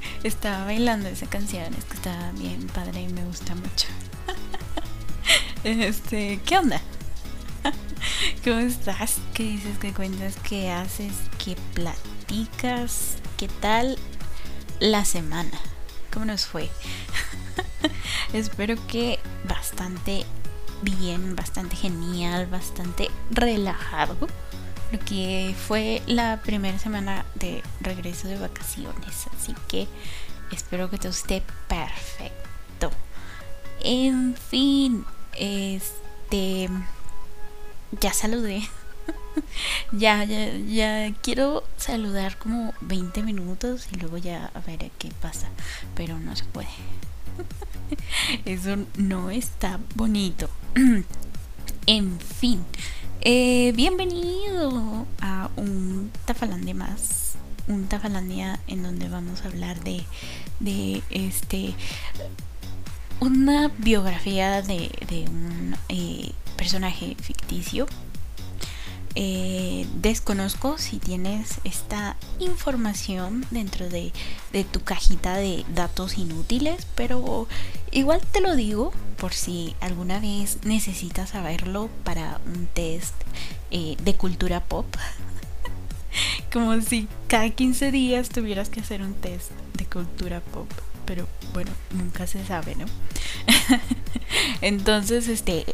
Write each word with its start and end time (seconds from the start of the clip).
Estaba 0.22 0.64
bailando 0.64 1.08
esa 1.08 1.26
canción, 1.26 1.72
es 1.74 1.84
que 1.84 1.94
está 1.94 2.32
bien 2.32 2.66
padre 2.68 3.02
y 3.02 3.08
me 3.08 3.24
gusta 3.24 3.54
mucho. 3.54 3.88
Este, 5.64 6.40
¿qué 6.46 6.56
onda? 6.56 6.80
¿Cómo 8.44 8.58
estás? 8.58 9.16
¿Qué 9.34 9.42
dices? 9.42 9.76
¿Qué 9.78 9.92
cuentas? 9.92 10.36
¿Qué 10.48 10.70
haces? 10.70 11.12
¿Qué 11.44 11.56
platicas? 11.74 13.16
¿Qué 13.36 13.48
tal 13.48 13.98
la 14.78 15.04
semana? 15.04 15.58
¿Cómo 16.12 16.26
nos 16.26 16.46
fue? 16.46 16.70
Espero 18.32 18.76
que 18.86 19.18
bastante 19.48 20.24
bien, 20.82 21.34
bastante 21.34 21.76
genial, 21.76 22.46
bastante 22.46 23.08
relajado. 23.30 24.16
Porque 24.90 25.54
fue 25.66 26.02
la 26.06 26.40
primera 26.42 26.78
semana 26.78 27.26
de 27.34 27.62
regreso 27.80 28.28
de 28.28 28.38
vacaciones. 28.38 29.26
Así 29.36 29.54
que 29.68 29.86
espero 30.52 30.88
que 30.88 30.98
todo 30.98 31.10
esté 31.10 31.42
perfecto. 31.68 32.90
En 33.80 34.34
fin, 34.34 35.04
este. 35.36 36.68
Ya 38.00 38.12
saludé. 38.12 38.62
ya, 39.92 40.24
ya, 40.24 40.56
ya 40.56 41.14
quiero 41.22 41.64
saludar 41.76 42.38
como 42.38 42.74
20 42.82 43.22
minutos 43.22 43.88
y 43.92 43.96
luego 43.96 44.18
ya 44.18 44.50
a 44.54 44.60
ver 44.60 44.90
qué 44.98 45.10
pasa. 45.20 45.48
Pero 45.94 46.18
no 46.18 46.34
se 46.36 46.44
puede. 46.44 46.68
Eso 48.44 48.76
no 48.96 49.30
está 49.30 49.78
bonito. 49.94 50.48
en 51.86 52.20
fin. 52.20 52.64
Eh, 53.20 53.72
bienvenido 53.74 55.04
a 55.20 55.50
un 55.56 56.12
Tafalandia 56.24 56.74
más. 56.74 57.34
Un 57.66 57.88
Tafalandia 57.88 58.60
en 58.68 58.84
donde 58.84 59.08
vamos 59.08 59.42
a 59.42 59.48
hablar 59.48 59.82
de, 59.82 60.04
de 60.60 61.02
este 61.10 61.74
una 63.20 63.72
biografía 63.78 64.62
de, 64.62 64.90
un 65.28 65.74
eh, 65.88 66.30
personaje 66.56 67.16
ficticio. 67.20 67.86
Eh, 69.14 69.86
desconozco 69.94 70.78
si 70.78 70.98
tienes 70.98 71.60
esta 71.64 72.16
información 72.38 73.44
dentro 73.50 73.88
de, 73.88 74.12
tu 74.70 74.82
cajita 74.82 75.36
de 75.36 75.64
datos 75.74 76.18
inútiles, 76.18 76.86
pero 76.94 77.48
igual 77.90 78.20
te 78.30 78.40
lo 78.40 78.54
digo 78.54 78.92
por 79.16 79.32
si 79.32 79.74
alguna 79.80 80.20
vez 80.20 80.58
necesitas 80.64 81.30
saberlo 81.30 81.88
para 82.04 82.40
un 82.46 82.66
test 82.66 83.14
eh, 83.70 83.96
de 84.02 84.14
cultura 84.14 84.64
pop. 84.64 84.86
Como 86.52 86.80
si 86.80 87.08
cada 87.26 87.50
15 87.50 87.90
días 87.90 88.28
tuvieras 88.28 88.68
que 88.68 88.80
hacer 88.80 89.02
un 89.02 89.14
test 89.14 89.50
de 89.76 89.86
cultura 89.86 90.40
pop 90.40 90.68
pero 91.08 91.26
bueno, 91.54 91.70
nunca 91.92 92.26
se 92.26 92.44
sabe, 92.44 92.74
¿no? 92.74 92.84
Entonces, 94.60 95.26
este, 95.28 95.64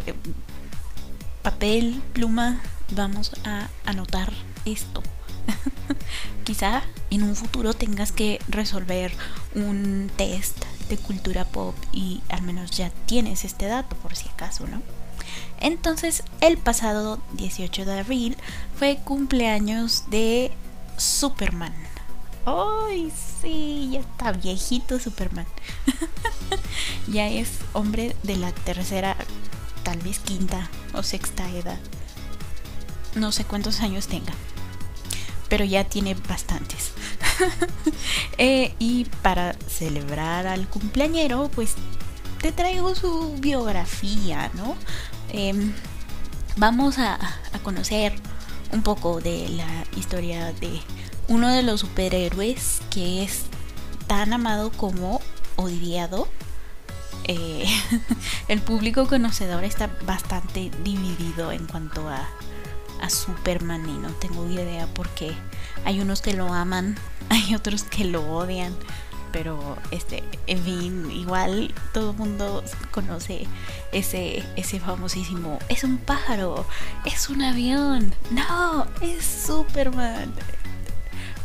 papel, 1.43 2.01
pluma, 2.13 2.61
vamos 2.91 3.33
a 3.45 3.69
anotar 3.87 4.33
esto. 4.65 5.03
Quizá 6.45 6.83
en 7.11 7.23
un 7.23 7.37
futuro 7.37 7.75
tengas 7.75 8.13
que 8.13 8.41
resolver 8.49 9.13
un 9.55 10.11
test 10.17 10.65
de 10.89 10.97
cultura 10.97 11.45
pop 11.45 11.75
y 11.93 12.23
al 12.29 12.43
menos 12.43 12.71
ya 12.71 12.91
tienes 13.07 13.45
este 13.45 13.67
dato 13.67 13.97
por 13.97 14.17
si 14.17 14.29
acaso, 14.29 14.67
¿no? 14.67 14.83
Entonces, 15.61 16.23
el 16.41 16.59
pasado 16.59 17.21
18 17.35 17.85
de 17.85 18.01
abril 18.01 18.37
fue 18.77 18.99
cumpleaños 19.03 20.05
de 20.11 20.53
Superman. 20.99 21.75
¡Ay, 22.45 23.11
sí! 23.41 23.89
Ya 23.93 24.01
está 24.01 24.33
viejito 24.33 25.01
Superman. 25.01 25.47
ya 27.09 27.29
es 27.29 27.49
hombre 27.73 28.15
de 28.23 28.37
la 28.37 28.53
tercera, 28.53 29.17
tal 29.83 29.99
vez 30.01 30.19
quinta 30.19 30.69
o 30.93 31.03
sexta 31.03 31.49
edad. 31.51 31.79
No 33.15 33.33
sé 33.33 33.45
cuántos 33.45 33.81
años 33.81 34.07
tenga. 34.07 34.33
Pero 35.49 35.65
ya 35.65 35.85
tiene 35.85 36.15
bastantes. 36.29 36.93
Eh, 38.37 38.75
y 38.81 39.05
para 39.23 39.55
celebrar 39.69 40.49
al 40.49 40.69
cumpleañero, 40.69 41.49
pues 41.55 41.75
te 42.43 42.51
traigo 42.51 42.95
su 42.97 43.37
biografía, 43.39 44.51
¿no? 44.55 44.77
Em, 45.31 45.73
vamos 46.57 46.99
a 46.99 47.19
conocer 47.63 48.15
un 48.73 48.83
poco 48.83 49.21
de 49.21 49.49
la 49.51 49.85
historia 49.97 50.53
de 50.55 50.81
uno 51.29 51.49
de 51.49 51.63
los 51.63 51.81
superhéroes 51.81 52.83
que 52.91 53.23
es 53.23 53.45
tan 54.07 54.33
amado 54.33 54.71
como 54.73 55.21
odiado. 55.57 56.29
Eh, 57.25 57.65
el 58.49 58.61
público 58.61 59.07
conocedor 59.07 59.65
está 59.65 59.91
bastante 60.05 60.71
dividido 60.83 61.53
en 61.53 61.67
cuanto 61.67 62.09
a, 62.09 62.29
a 63.05 63.11
Superman 63.11 63.89
y 63.89 63.99
no 63.99 64.09
tengo 64.15 64.49
idea 64.49 64.87
porque 64.95 65.35
hay 65.85 66.01
unos 66.01 66.23
que 66.23 66.33
lo 66.33 66.53
aman, 66.53 66.97
hay 67.29 67.55
otros 67.55 67.85
que 67.85 68.05
lo 68.05 68.23
odian. 68.23 68.75
Pero 69.33 69.77
este, 69.91 70.23
en 70.47 70.63
fin, 70.63 71.11
igual 71.11 71.75
todo 71.93 72.13
el 72.13 72.17
mundo 72.17 72.63
conoce 72.93 73.49
ese, 73.91 74.45
ese 74.55 74.79
famosísimo. 74.79 75.59
Es 75.69 75.83
un 75.83 75.99
pájaro, 75.99 76.65
es 77.05 77.29
un 77.29 77.43
avión. 77.43 78.15
No, 78.31 78.87
es 79.01 79.25
Superman 79.25 80.33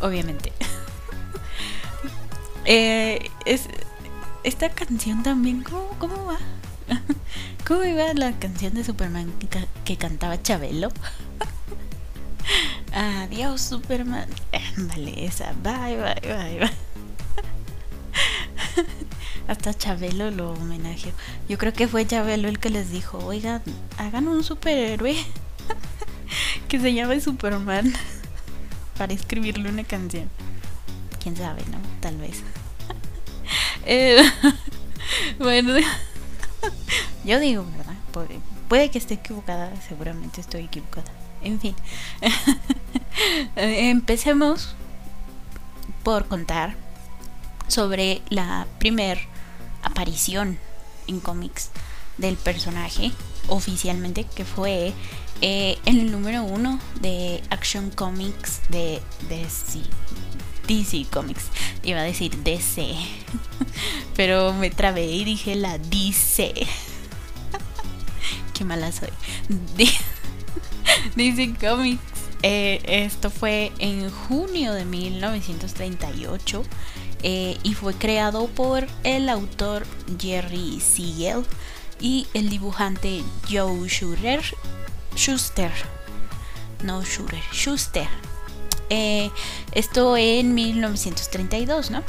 obviamente. 0.02 0.52
Eh, 2.66 3.32
es, 3.46 3.68
esta 4.44 4.70
canción 4.70 5.24
también, 5.24 5.64
¿cómo, 5.64 5.88
cómo 5.98 6.26
va? 6.26 6.38
¿Cómo 7.68 7.84
iba 7.84 8.14
la 8.14 8.38
canción 8.38 8.76
de 8.76 8.84
Superman 8.84 9.34
que, 9.86 9.98
cantaba 9.98 10.40
Chabelo? 10.44 10.90
Adiós, 12.94 13.62
Superman. 13.62 14.28
Vale, 14.78 15.26
esa. 15.26 15.54
Bye, 15.64 15.98
bye, 15.98 16.22
bye, 16.22 16.60
bye. 16.60 16.90
Hasta 19.48 19.74
Chabelo 19.74 20.30
lo 20.30 20.54
homenajeó. 20.54 21.12
Yo 21.48 21.58
creo 21.58 21.74
que 21.74 21.88
fue 21.88 22.06
Chabelo 22.06 22.48
el 22.48 22.60
que 22.60 22.70
les 22.70 22.92
dijo, 22.92 23.18
oigan, 23.18 23.64
hagan 23.98 24.28
un 24.28 24.44
superhéroe 24.44 25.16
que 26.68 26.80
se 26.80 26.94
llame 26.94 27.20
Superman 27.20 27.92
para 28.98 29.14
escribirle 29.14 29.70
una 29.70 29.84
canción. 29.84 30.30
Quién 31.22 31.36
sabe, 31.36 31.64
¿no? 31.72 31.78
Tal 32.00 32.18
vez. 32.18 32.44
Eh, 33.86 34.22
bueno, 35.40 35.74
yo 37.24 37.40
digo, 37.40 37.66
¿verdad? 37.76 37.96
Puede, 38.68 38.92
que 38.92 39.00
esté 39.00 39.16
equivocada, 39.16 39.72
seguramente 39.88 40.42
estoy 40.42 40.66
equivocada. 40.66 41.12
En 41.42 41.60
fin, 41.60 41.76
empecemos 43.56 44.76
por 46.04 46.28
contar 46.28 46.76
sobre 47.68 48.22
la 48.30 48.68
primer 48.80 49.20
aparición 49.84 50.58
en 51.08 51.20
cómics 51.20 51.70
del 52.18 52.36
personaje 52.36 53.12
oficialmente 53.48 54.26
que 54.26 54.46
fue 54.46 54.94
eh, 55.42 55.78
en 55.86 56.00
el 56.00 56.12
número 56.12 56.44
uno 56.44 56.80
de 57.00 57.42
Action 57.50 57.92
Comics 57.92 58.62
de, 58.70 59.02
DC, 59.30 59.80
DC 60.68 61.06
Comics. 61.10 61.46
Iba 61.84 62.00
a 62.00 62.04
decir 62.04 62.36
DC. 62.44 62.96
Pero 64.16 64.54
me 64.54 64.70
trabé 64.70 65.06
y 65.06 65.24
dije 65.24 65.56
la 65.56 65.78
DC. 65.78 66.54
Qué 68.54 68.66
mala 68.66 68.92
soy. 68.92 69.10
DC 71.16 71.56
Comics. 71.60 72.02
Eh, 72.42 72.82
esto 72.86 73.30
fue 73.30 73.72
en 73.80 74.10
junio 74.10 74.74
de 74.74 74.86
1938 74.86 76.64
eh, 77.22 77.58
y 77.64 77.74
fue 77.74 77.94
creado 77.94 78.48
por 78.48 78.88
el 79.04 79.28
autor 79.28 79.86
Jerry 80.20 80.80
Siegel 80.80 81.44
y 82.00 82.28
el 82.34 82.50
dibujante 82.50 83.24
Joe 83.50 83.88
Schuster 83.90 84.42
Schuster. 85.16 85.72
No 86.84 87.04
Schuster, 87.04 87.42
Schuster. 87.52 88.08
Eh, 88.90 89.30
esto 89.74 90.16
en 90.16 90.54
1932, 90.54 91.92
¿no? 91.92 92.04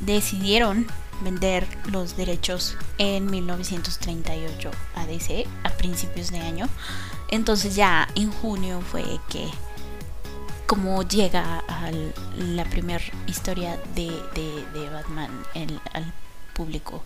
Decidieron 0.00 0.86
vender 1.22 1.66
los 1.90 2.16
derechos 2.16 2.76
en 2.98 3.26
1938 3.30 4.70
a 4.94 5.06
DC 5.06 5.46
a 5.64 5.70
principios 5.70 6.30
de 6.30 6.40
año. 6.40 6.68
Entonces 7.28 7.74
ya 7.74 8.08
en 8.14 8.30
junio 8.30 8.80
fue 8.80 9.04
que 9.28 9.48
como 10.66 11.02
llega 11.02 11.62
a 11.68 11.90
la 12.36 12.64
primera 12.64 13.04
historia 13.26 13.78
de, 13.94 14.10
Batman 14.90 15.30
al 15.92 16.12
público 16.54 17.02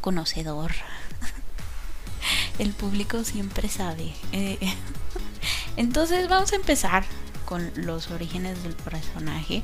conocedor 0.00 0.72
el 2.58 2.72
público 2.72 3.24
siempre 3.24 3.68
sabe. 3.68 4.12
Eh, 4.32 4.58
entonces 5.76 6.28
vamos 6.28 6.52
a 6.52 6.56
empezar 6.56 7.04
con 7.44 7.70
los 7.76 8.10
orígenes 8.10 8.62
del 8.62 8.74
personaje. 8.74 9.62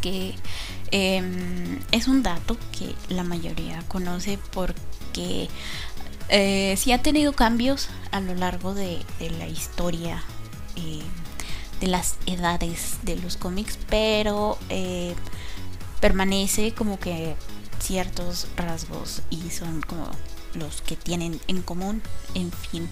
que 0.00 0.34
em, 0.96 1.80
es 1.90 2.06
un 2.06 2.22
dato 2.22 2.56
que 2.70 2.94
la 3.12 3.24
mayoría 3.24 3.82
conoce 3.88 4.38
porque 4.52 5.48
eh, 6.28 6.76
sí 6.76 6.92
ha 6.92 7.02
tenido 7.02 7.32
cambios 7.32 7.88
a 8.12 8.20
lo 8.20 8.34
largo 8.36 8.74
de, 8.74 9.04
la 9.38 9.48
historia 9.48 10.22
eh, 10.76 11.02
de 11.80 11.88
las 11.88 12.14
edades 12.26 12.98
de 13.02 13.16
los 13.16 13.36
cómics, 13.36 13.76
pero 13.90 14.56
eh, 14.68 15.16
permanece 16.00 16.72
como 16.72 17.00
que 17.00 17.34
ciertos 17.80 18.46
rasgos 18.56 19.22
y 19.30 19.50
son 19.50 19.82
como 19.82 20.08
los 20.56 20.82
que 20.82 20.96
tienen 20.96 21.40
en 21.48 21.62
común, 21.62 22.02
en 22.34 22.52
fin. 22.52 22.88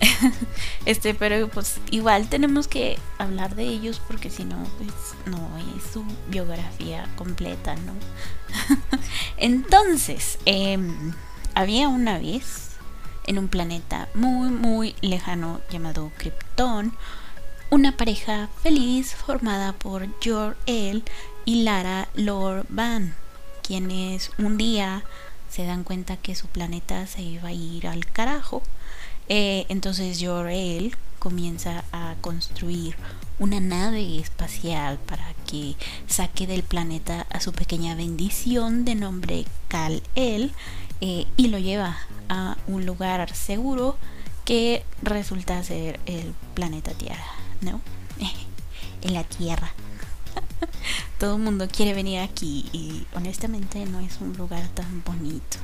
este, 0.86 1.14
pero 1.14 1.48
pues 1.48 1.78
igual 1.90 2.28
tenemos 2.28 2.68
que 2.68 2.98
hablar 3.18 3.54
de 3.54 3.64
ellos 3.64 4.00
porque 4.06 4.30
si 4.30 4.44
no, 4.44 4.64
pues 4.78 4.92
no 5.26 5.50
es 5.76 5.92
su 5.92 6.04
biografía 6.28 7.08
completa, 7.16 7.74
¿no? 7.76 7.92
Entonces, 9.36 10.38
em, 10.44 11.12
había 11.54 11.88
una 11.88 12.18
vez 12.18 12.70
en 13.26 13.38
un 13.38 13.48
planeta 13.48 14.08
muy, 14.14 14.50
muy 14.50 14.94
lejano 15.00 15.60
llamado 15.70 16.12
Krypton, 16.18 16.94
una 17.70 17.96
pareja 17.96 18.48
feliz 18.62 19.14
formada 19.14 19.72
por 19.72 20.08
Jor-El 20.22 21.02
y 21.44 21.62
Lara 21.62 22.08
Lor-Van, 22.14 23.14
quienes 23.62 24.30
un 24.38 24.56
día 24.56 25.04
se 25.54 25.64
dan 25.64 25.84
cuenta 25.84 26.16
que 26.16 26.34
su 26.34 26.48
planeta 26.48 27.06
se 27.06 27.22
iba 27.22 27.50
a 27.50 27.52
ir 27.52 27.86
al 27.86 28.06
carajo. 28.06 28.60
Eh, 29.28 29.66
entonces 29.68 30.18
Jor-El 30.20 30.96
comienza 31.20 31.84
a 31.92 32.16
construir 32.20 32.96
una 33.38 33.60
nave 33.60 34.18
espacial 34.18 34.98
para 34.98 35.32
que 35.46 35.76
saque 36.08 36.48
del 36.48 36.64
planeta 36.64 37.26
a 37.30 37.40
su 37.40 37.52
pequeña 37.52 37.94
bendición 37.94 38.84
de 38.84 38.96
nombre 38.96 39.44
Kal-El 39.68 40.52
eh, 41.00 41.26
y 41.36 41.48
lo 41.48 41.58
lleva 41.58 41.98
a 42.28 42.56
un 42.66 42.84
lugar 42.84 43.32
seguro 43.32 43.96
que 44.44 44.84
resulta 45.02 45.62
ser 45.62 46.00
el 46.06 46.34
planeta 46.54 46.90
Tierra, 46.94 47.24
¿no? 47.60 47.80
en 49.02 49.14
la 49.14 49.22
Tierra. 49.22 49.72
Todo 51.24 51.36
el 51.36 51.42
mundo 51.42 51.66
quiere 51.74 51.94
venir 51.94 52.20
aquí 52.20 52.66
y 52.70 53.06
honestamente 53.16 53.86
no 53.86 53.98
es 53.98 54.20
un 54.20 54.36
lugar 54.36 54.68
tan 54.74 55.02
bonito. 55.06 55.56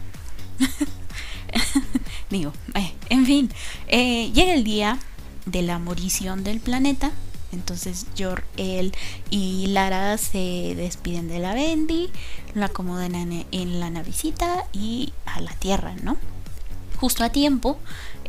Digo, 2.30 2.54
eh, 2.74 2.94
en 3.10 3.26
fin, 3.26 3.50
eh, 3.86 4.32
llega 4.32 4.54
el 4.54 4.64
día 4.64 4.98
de 5.44 5.60
la 5.60 5.78
morición 5.78 6.44
del 6.44 6.60
planeta. 6.60 7.12
Entonces 7.52 8.06
Jor, 8.18 8.42
él 8.56 8.94
y 9.28 9.66
Lara 9.66 10.16
se 10.16 10.72
despiden 10.76 11.28
de 11.28 11.40
la 11.40 11.52
Bendy, 11.52 12.08
la 12.54 12.64
acomodan 12.64 13.14
en, 13.14 13.80
la 13.80 13.90
navicita 13.90 14.64
y 14.72 15.12
a 15.26 15.42
la 15.42 15.52
Tierra, 15.52 15.94
¿no? 16.02 16.16
Justo 16.98 17.22
a 17.22 17.28
tiempo, 17.28 17.78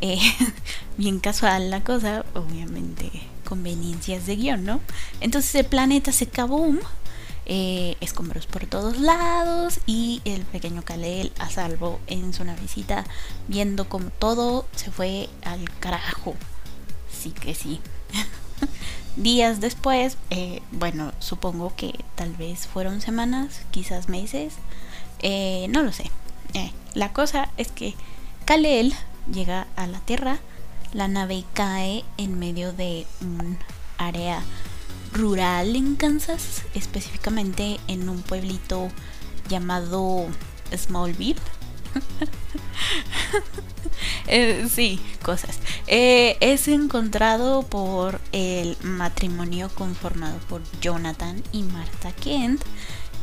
eh, 0.02 0.20
bien 0.98 1.22
casual 1.22 1.70
la 1.70 1.82
cosa, 1.82 2.26
obviamente 2.34 3.10
conveniencias 3.52 4.26
de 4.26 4.38
guion, 4.38 4.64
¿no? 4.64 4.80
Entonces 5.20 5.56
el 5.56 5.66
planeta 5.66 6.14
se 6.14 6.26
kaboom, 6.26 6.80
eh, 7.46 7.96
escombros 8.02 8.46
por 8.46 8.66
todos 8.68 9.00
lados 9.00 9.80
y 9.86 10.22
el 10.26 10.44
pequeño 10.44 10.84
Kalel 10.84 11.32
a 11.40 11.50
salvo 11.50 12.00
en 12.08 12.34
su 12.34 12.44
navecita 12.44 13.06
viendo 13.48 13.90
como 13.90 14.10
todo 14.10 14.66
se 14.76 14.92
fue 14.92 15.30
al 15.44 15.70
carajo. 15.80 16.36
Sí 17.12 17.32
que 17.32 17.56
sí. 17.56 17.80
Días 19.16 19.60
después, 19.60 20.18
eh, 20.30 20.62
bueno, 20.72 21.12
supongo 21.20 21.74
que 21.76 21.94
tal 22.16 22.34
vez 22.34 22.68
fueron 22.68 23.02
semanas, 23.02 23.62
quizás 23.72 24.08
meses, 24.08 24.54
eh, 25.22 25.68
no 25.70 25.84
lo 25.84 25.92
sé. 25.92 26.10
la 26.94 27.12
cosa 27.14 27.50
es 27.58 27.72
que 27.72 27.96
Kalel 28.46 28.94
llega 29.32 29.68
a 29.76 29.88
la 29.88 30.00
Tierra 30.00 30.40
la 30.94 31.08
nave 31.08 31.46
cae 31.54 32.04
en 32.18 32.38
medio 32.38 32.74
de 32.74 33.06
un 33.22 33.58
área 33.98 34.42
rural 35.14 35.76
en 35.76 35.96
Kansas, 35.96 36.64
específicamente 36.74 37.80
en 37.88 38.10
un 38.10 38.22
pueblito 38.22 38.90
llamado 39.50 40.28
Smallville. 40.76 41.40
Eh, 44.28 44.70
sí, 44.74 45.02
cosas. 45.24 45.60
Eh, 45.88 46.38
es 46.40 46.68
encontrado 46.70 47.64
por 47.64 48.22
el 48.32 48.78
matrimonio 48.82 49.70
conformado 49.76 50.38
por 50.48 50.62
Jonathan 50.80 51.44
y 51.52 51.64
Martha 51.64 52.14
Kent, 52.14 52.62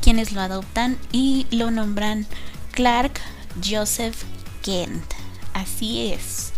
quienes 0.02 0.32
lo 0.32 0.42
adoptan 0.42 0.98
y 1.10 1.46
lo 1.50 1.70
nombran 1.70 2.26
Clark 2.72 3.20
Joseph 3.64 4.24
Kent. 4.62 5.14
Así 5.54 6.12
es 6.12 6.52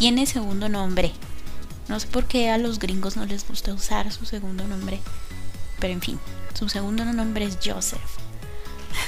tiene 0.00 0.24
segundo 0.24 0.70
nombre. 0.70 1.12
No 1.90 1.98
sé 1.98 2.06
por 2.06 2.26
qué 2.26 2.50
a 2.50 2.56
los 2.56 2.78
gringos 2.78 3.16
no 3.16 3.26
les 3.26 3.46
gusta 3.48 3.74
usar 3.74 4.12
su 4.12 4.24
segundo 4.24 4.64
nombre. 4.64 5.00
Pero 5.80 5.92
en 5.92 6.00
fin, 6.00 6.20
su 6.54 6.68
segundo 6.68 7.04
nombre 7.04 7.44
es 7.44 7.58
Joseph. 7.62 7.98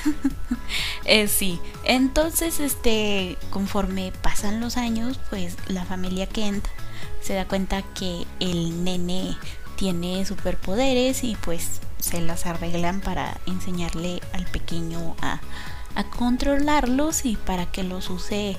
eh, 1.05 1.29
sí, 1.29 1.61
entonces 1.85 2.59
este, 2.59 3.39
conforme 3.51 4.13
pasan 4.21 4.59
los 4.59 4.77
años, 4.77 5.21
pues 5.31 5.55
la 5.69 5.85
familia 5.85 6.27
Kent 6.27 6.67
se 7.21 7.35
da 7.35 7.47
cuenta 7.47 7.83
que 7.95 8.27
el 8.41 8.83
nene 8.83 9.37
tiene 9.77 10.27
superpoderes 10.27 11.23
y 11.23 11.37
pues 11.37 11.81
se 12.01 12.21
las 12.21 12.47
arreglan 12.47 13.01
para 13.01 13.41
enseñarle 13.47 14.21
al 14.33 14.45
pequeño 14.47 15.15
a, 15.23 15.41
a 15.95 16.05
controlarlos 16.11 17.27
y 17.27 17.37
para 17.37 17.67
que 17.71 17.85
los 17.85 18.11
use, 18.11 18.57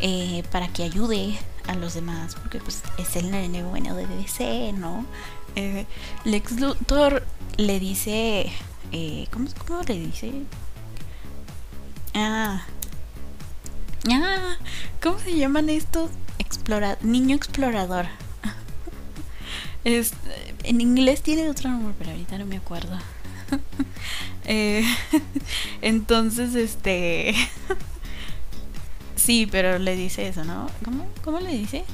eh, 0.00 0.44
para 0.50 0.68
que 0.68 0.82
ayude 0.82 1.36
a 1.68 1.74
los 1.74 1.94
demás, 1.94 2.36
porque 2.36 2.58
pues 2.58 2.82
es 2.98 3.16
el 3.16 3.30
nene 3.30 3.62
bueno 3.62 3.94
de 3.94 4.06
DC, 4.06 4.72
¿no? 4.72 5.04
Eh, 5.54 5.86
Lex 6.24 6.60
Luthor 6.60 7.24
le 7.56 7.80
dice, 7.80 8.52
eh, 8.92 9.26
¿cómo, 9.30 9.48
¿cómo, 9.66 9.82
le 9.82 9.98
dice? 9.98 10.32
Ah, 12.14 12.64
ah, 14.10 14.56
¿cómo 15.02 15.18
se 15.18 15.36
llaman 15.36 15.70
estos? 15.70 16.10
Explora 16.38 16.98
niño 17.02 17.36
explorador. 17.36 18.06
es, 19.84 20.12
en 20.62 20.80
inglés 20.80 21.22
tiene 21.22 21.48
otro 21.48 21.70
nombre, 21.70 21.94
pero 21.98 22.10
ahorita 22.10 22.38
no 22.38 22.46
me 22.46 22.58
acuerdo. 22.58 22.98
eh, 24.44 24.84
entonces, 25.80 26.54
este... 26.54 27.34
Sí, 29.16 29.48
pero 29.50 29.78
le 29.78 29.96
dice 29.96 30.28
eso, 30.28 30.44
¿no? 30.44 30.70
¿Cómo, 30.84 31.06
cómo 31.24 31.40
le 31.40 31.50
dice? 31.50 31.84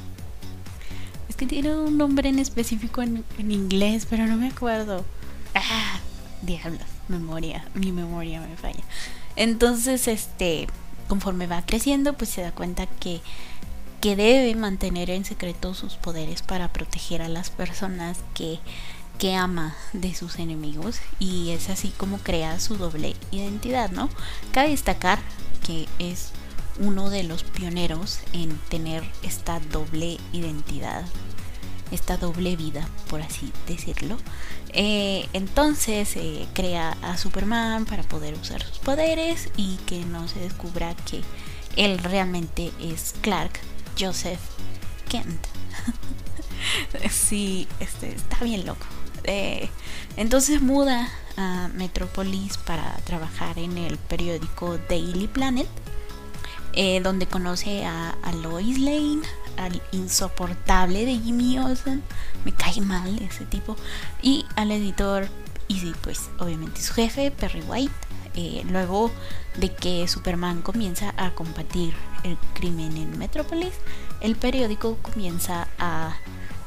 Es 1.28 1.36
que 1.36 1.46
tiene 1.46 1.74
un 1.74 1.96
nombre 1.96 2.28
en 2.28 2.38
específico 2.38 3.00
en, 3.00 3.24
inglés, 3.38 4.06
pero 4.10 4.26
no 4.26 4.36
me 4.36 4.48
acuerdo. 4.48 5.04
Ah, 5.54 6.00
diablos, 6.42 6.82
memoria, 7.08 7.64
mi 7.74 7.92
memoria 7.92 8.40
me 8.40 8.56
falla. 8.56 8.82
Entonces, 9.36 10.08
este, 10.08 10.66
conforme 11.08 11.46
va 11.46 11.64
creciendo, 11.64 12.12
pues 12.14 12.28
se 12.30 12.42
da 12.42 12.52
cuenta 12.52 12.86
que, 12.86 13.20
que 14.00 14.16
debe 14.16 14.54
mantener 14.56 15.08
en 15.08 15.24
secreto 15.24 15.74
sus 15.74 15.94
poderes 15.94 16.42
para 16.42 16.72
proteger 16.72 17.22
a 17.22 17.28
las 17.28 17.50
personas 17.50 18.18
que, 18.34 18.58
que 19.18 19.34
ama 19.34 19.76
de 19.92 20.14
sus 20.14 20.38
enemigos. 20.38 20.98
Y 21.20 21.50
es 21.50 21.70
así 21.70 21.94
como 21.96 22.18
crea 22.18 22.58
su 22.58 22.76
doble 22.76 23.14
identidad, 23.30 23.90
¿no? 23.90 24.10
Cabe 24.52 24.70
destacar 24.70 25.20
que 25.64 25.86
es 26.00 26.32
uno 26.78 27.10
de 27.10 27.22
los 27.22 27.44
pioneros 27.44 28.20
en 28.32 28.56
tener 28.68 29.02
esta 29.22 29.60
doble 29.60 30.18
identidad, 30.32 31.04
esta 31.90 32.16
doble 32.16 32.56
vida, 32.56 32.88
por 33.08 33.20
así 33.22 33.52
decirlo. 33.66 34.16
Eh, 34.70 35.28
entonces 35.32 36.16
eh, 36.16 36.46
crea 36.54 36.96
a 37.02 37.16
Superman 37.16 37.84
para 37.84 38.02
poder 38.02 38.34
usar 38.34 38.62
sus 38.62 38.78
poderes 38.78 39.50
y 39.56 39.76
que 39.86 40.04
no 40.04 40.28
se 40.28 40.40
descubra 40.40 40.94
que 40.94 41.22
él 41.76 41.98
realmente 41.98 42.72
es 42.80 43.14
Clark 43.20 43.52
Joseph 43.98 44.40
Kent. 45.08 45.46
sí, 47.10 47.68
este, 47.80 48.14
está 48.14 48.42
bien 48.44 48.64
loco. 48.66 48.86
Eh, 49.24 49.68
entonces 50.16 50.60
muda 50.62 51.08
a 51.36 51.68
Metropolis 51.74 52.56
para 52.58 52.96
trabajar 53.04 53.58
en 53.58 53.78
el 53.78 53.96
periódico 53.96 54.78
Daily 54.88 55.28
Planet 55.28 55.68
eh, 56.72 57.00
donde 57.00 57.26
conoce 57.26 57.84
a, 57.84 58.14
Lois 58.42 58.78
Lane, 58.78 59.22
al 59.56 59.82
insoportable 59.92 61.04
de 61.04 61.18
Jimmy 61.18 61.58
Olsen, 61.58 62.02
me 62.44 62.52
cae 62.52 62.80
mal 62.80 63.18
ese 63.22 63.44
tipo, 63.44 63.76
y 64.22 64.46
al 64.56 64.72
editor, 64.72 65.28
y 65.68 65.92
pues 66.02 66.30
obviamente 66.38 66.80
su 66.80 66.94
jefe, 66.94 67.30
Perry 67.30 67.62
White. 67.62 67.92
Eh, 68.34 68.64
luego 68.70 69.10
de 69.58 69.74
que 69.74 70.08
Superman 70.08 70.62
comienza 70.62 71.12
a 71.18 71.32
combatir 71.32 71.92
el 72.24 72.38
crimen 72.54 72.96
en 72.96 73.18
Metrópolis, 73.18 73.74
el 74.22 74.36
periódico 74.36 74.96
comienza 75.02 75.68
a 75.78 76.16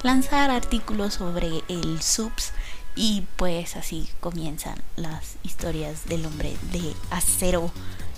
lanzar 0.03 0.51
artículos 0.51 1.15
sobre 1.15 1.63
el 1.67 2.01
subs 2.01 2.51
Y 2.95 3.25
pues 3.35 3.75
así 3.75 4.07
comienzan 4.19 4.75
las 4.95 5.35
historias 5.43 6.05
del 6.05 6.25
hombre 6.25 6.55
de 6.71 6.93
acero, 7.09 7.71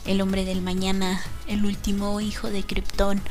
el 0.07 0.21
hombre 0.21 0.45
del 0.45 0.61
mañana, 0.61 1.21
el 1.47 1.65
último 1.65 2.19
hijo 2.21 2.49
de 2.49 2.63
Krypton, 2.63 3.21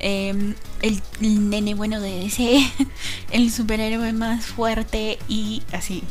em, 0.00 0.54
el, 0.82 1.00
nene 1.20 1.74
bueno 1.74 2.00
de 2.00 2.18
DC, 2.20 2.70
el 3.30 3.50
superhéroe 3.50 4.12
más 4.12 4.46
fuerte 4.46 5.18
y 5.28 5.62
así. 5.72 6.02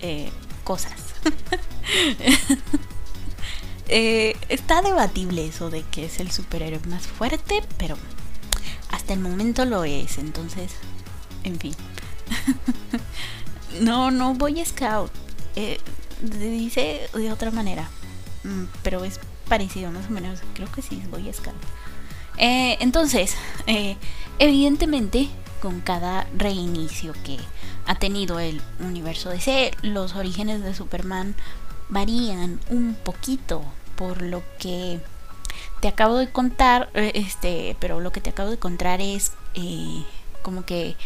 Eh, 0.00 0.30
cosas. 0.64 0.94
Eh, 3.88 4.36
está 4.48 4.82
debatible 4.82 5.46
eso 5.46 5.70
de 5.70 5.84
que 5.84 6.06
es 6.06 6.18
el 6.18 6.32
superhéroe 6.32 6.80
más 6.88 7.06
fuerte, 7.06 7.62
pero 7.78 7.96
hasta 8.90 9.12
el 9.12 9.20
momento 9.20 9.64
lo 9.64 9.84
es, 9.84 10.18
entonces, 10.18 10.72
en 11.44 11.56
fin. 11.60 11.72
no, 13.80 14.10
no 14.10 14.34
Boy 14.34 14.64
Scout. 14.66 15.12
Eh, 15.54 15.78
dice 16.20 17.08
de 17.14 17.32
otra 17.32 17.52
manera, 17.52 17.88
pero 18.82 19.04
es 19.04 19.20
parecido 19.48 19.90
más 19.90 20.06
o 20.06 20.10
menos. 20.10 20.40
Creo 20.54 20.70
que 20.70 20.82
sí 20.82 21.00
es 21.02 21.10
Boy 21.10 21.32
Scout. 21.32 21.54
Eh, 22.38 22.76
entonces, 22.80 23.34
evidentemente, 24.38 25.28
con 25.60 25.80
cada 25.80 26.26
reinicio 26.36 27.12
que 27.24 27.38
ha 27.86 27.94
tenido 27.96 28.38
el 28.38 28.60
universo 28.80 29.30
DC, 29.30 29.72
los 29.82 30.14
orígenes 30.14 30.62
de 30.62 30.74
Superman 30.74 31.34
varían 31.88 32.60
un 32.68 32.94
poquito 32.94 33.62
por 33.96 34.22
lo 34.22 34.42
que 34.58 35.00
te 35.80 35.88
acabo 35.88 36.16
de 36.16 36.30
contar, 36.30 36.90
eh, 36.94 37.12
este, 37.14 37.76
pero 37.80 38.00
lo 38.00 38.12
que 38.12 38.20
te 38.20 38.30
acabo 38.30 38.50
de 38.50 38.58
contar 38.58 39.00
es 39.00 39.32
eh, 39.54 40.04
como 40.42 40.64
que 40.64 40.96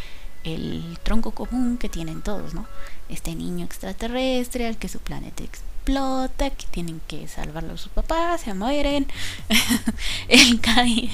el 0.45 0.99
tronco 1.03 1.33
común 1.33 1.77
que 1.77 1.89
tienen 1.89 2.23
todos, 2.23 2.55
¿no? 2.55 2.67
Este 3.09 3.35
niño 3.35 3.65
extraterrestre 3.65 4.67
al 4.67 4.79
que 4.79 4.89
su 4.89 4.99
planeta 4.99 5.45
explota, 5.81 6.51
que 6.51 6.67
tienen 6.71 7.01
que 7.09 7.27
salvarlo 7.27 7.75
a 7.75 7.77
sus 7.79 7.91
papás, 7.91 8.43
se 8.43 8.53
mueren, 8.53 9.07
él 10.29 10.61
cae 10.61 11.09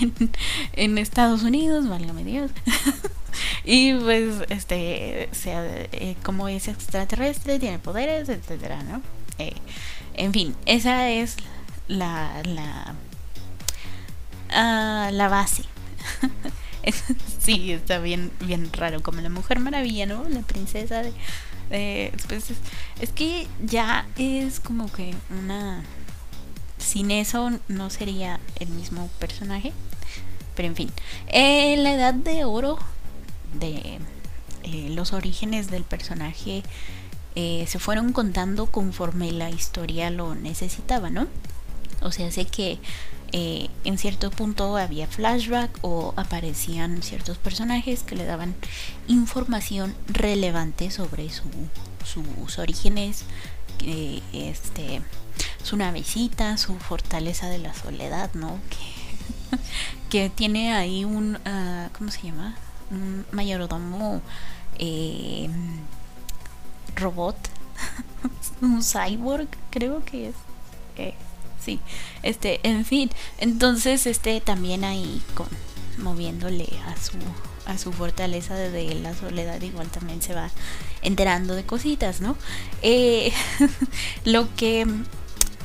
en, 0.72 0.98
Estados 0.98 1.42
Unidos, 1.42 1.88
válgame 1.88 2.24
Dios. 2.24 2.50
y 3.64 3.94
pues, 3.94 4.42
este, 4.48 5.28
sea, 5.32 5.64
eh, 5.66 6.16
como 6.24 6.48
es 6.48 6.66
extraterrestre, 6.68 7.58
tiene 7.60 7.78
poderes, 7.78 8.28
etcétera, 8.28 8.82
¿no? 8.82 9.02
en 10.14 10.32
fin, 10.32 10.56
esa 10.64 11.10
es 11.10 11.36
la, 11.88 12.42
la, 12.44 12.94
ah, 14.50 15.10
la 15.12 15.28
base. 15.28 15.64
sí, 17.38 17.72
está 17.72 17.98
bien, 17.98 18.32
bien 18.40 18.72
raro, 18.72 19.02
como 19.02 19.20
la 19.20 19.28
Mujer 19.28 19.60
Maravilla, 19.60 20.06
¿no? 20.06 20.24
La 20.28 20.40
princesa 20.40 21.02
de... 21.02 21.12
pues 21.68 22.50
es, 23.00 23.10
que 23.12 23.46
ya 23.64 24.06
es 24.16 24.60
como 24.60 24.90
que 24.90 25.14
una... 25.30 25.82
Sin 26.78 27.10
eso 27.10 27.50
no 27.68 27.90
sería 27.90 28.38
el 28.60 28.68
mismo 28.68 29.08
personaje. 29.18 29.72
Pero 30.54 30.68
en 30.68 30.76
fin, 30.76 30.92
eh, 31.28 31.76
la 31.76 31.92
edad 31.92 32.14
de 32.14 32.44
oro 32.44 32.78
de 33.58 33.98
eh, 34.62 34.90
los 34.90 35.12
orígenes 35.12 35.70
del 35.70 35.84
personaje 35.84 36.62
eh, 37.34 37.64
se 37.68 37.78
fueron 37.78 38.12
contando 38.12 38.66
conforme 38.66 39.30
la 39.32 39.50
historia 39.50 40.10
lo 40.10 40.34
necesitaba, 40.34 41.10
¿no? 41.10 41.28
O 42.00 42.10
sea, 42.10 42.30
sé 42.30 42.46
que 42.46 42.78
eh, 43.32 43.68
en 43.84 43.98
cierto 43.98 44.30
punto 44.30 44.76
había 44.76 45.06
flashback 45.06 45.78
o 45.82 46.14
aparecían 46.16 47.02
ciertos 47.02 47.38
personajes 47.38 48.02
que 48.02 48.16
le 48.16 48.24
daban 48.24 48.54
información 49.08 49.94
relevante 50.08 50.90
sobre 50.90 51.30
su, 51.30 51.44
sus 52.04 52.58
orígenes, 52.58 53.24
este, 54.32 55.02
su 55.62 55.76
navecita, 55.76 56.56
su 56.56 56.78
fortaleza 56.78 57.48
de 57.48 57.58
la 57.58 57.74
soledad, 57.74 58.30
¿no? 58.34 58.58
Que, 60.08 60.28
que 60.28 60.30
tiene 60.30 60.72
ahí 60.72 61.04
un, 61.04 61.36
uh, 61.36 61.88
¿cómo 61.96 62.10
se 62.10 62.22
llama? 62.22 62.56
Un 62.90 63.26
mayordomo 63.32 64.22
eh, 64.78 65.48
robot, 66.94 67.36
un 68.60 68.82
cyborg, 68.82 69.48
creo 69.70 70.04
que 70.04 70.28
es. 70.28 70.34
Sí, 71.66 71.80
este, 72.22 72.60
en 72.62 72.84
fin, 72.84 73.10
entonces 73.38 74.06
este 74.06 74.40
también 74.40 74.84
ahí 74.84 75.20
con 75.34 75.48
moviéndole 75.98 76.68
a 76.86 76.96
su 76.96 77.18
a 77.66 77.76
su 77.76 77.92
fortaleza 77.92 78.54
de 78.54 78.94
la 78.94 79.16
soledad 79.16 79.60
igual 79.62 79.88
también 79.88 80.22
se 80.22 80.32
va 80.32 80.50
enterando 81.02 81.56
de 81.56 81.66
cositas, 81.66 82.20
¿no? 82.20 82.36
Eh, 82.82 83.32
lo 84.24 84.54
que 84.54 84.86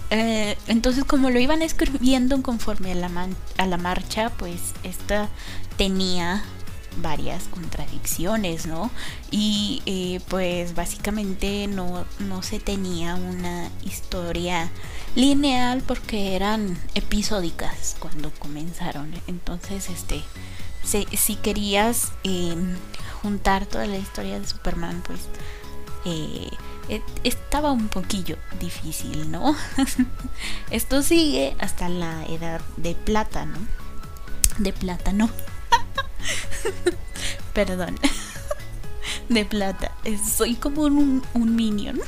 eh, 0.09 0.57
entonces 0.65 1.03
como 1.03 1.29
lo 1.29 1.39
iban 1.39 1.61
escribiendo 1.61 2.41
conforme 2.41 2.93
a 2.93 2.95
la, 2.95 3.27
a 3.57 3.67
la 3.67 3.77
marcha, 3.77 4.31
pues 4.39 4.73
esta 4.81 5.29
tenía 5.77 6.43
varias 6.97 7.45
contradicciones, 7.45 8.65
¿no? 8.65 8.91
Y 9.29 9.81
eh, 9.85 10.21
pues 10.29 10.75
básicamente 10.75 11.67
no, 11.67 12.05
no 12.19 12.43
se 12.43 12.59
tenía 12.59 13.15
una 13.15 13.69
historia 13.83 14.69
lineal 15.15 15.81
porque 15.81 16.35
eran 16.35 16.77
episódicas 16.95 17.95
cuando 17.99 18.31
comenzaron. 18.31 19.11
Entonces, 19.27 19.89
este, 19.89 20.21
si, 20.83 21.35
querías 21.35 22.11
em, 22.23 22.75
juntar 23.21 23.65
toda 23.65 23.85
la 23.85 23.97
historia 23.97 24.39
de 24.39 24.47
Superman, 24.47 25.03
pues 25.05 25.21
eh, 26.05 26.49
estaba 27.23 27.71
un 27.71 27.87
poquillo 27.87 28.37
difícil, 28.59 29.31
¿no? 29.31 29.55
Esto 30.71 31.03
sigue 31.03 31.55
hasta 31.59 31.89
la 31.89 32.25
edad 32.25 32.61
de 32.77 32.95
plata, 32.95 33.45
¿no? 33.45 33.57
De 34.57 34.73
plátano. 34.73 35.29
Perdón. 37.53 37.97
De 39.29 39.45
plata. 39.45 39.91
Soy 40.29 40.55
como 40.55 40.83
un, 40.83 41.23
un 41.33 41.55
minion. 41.55 41.99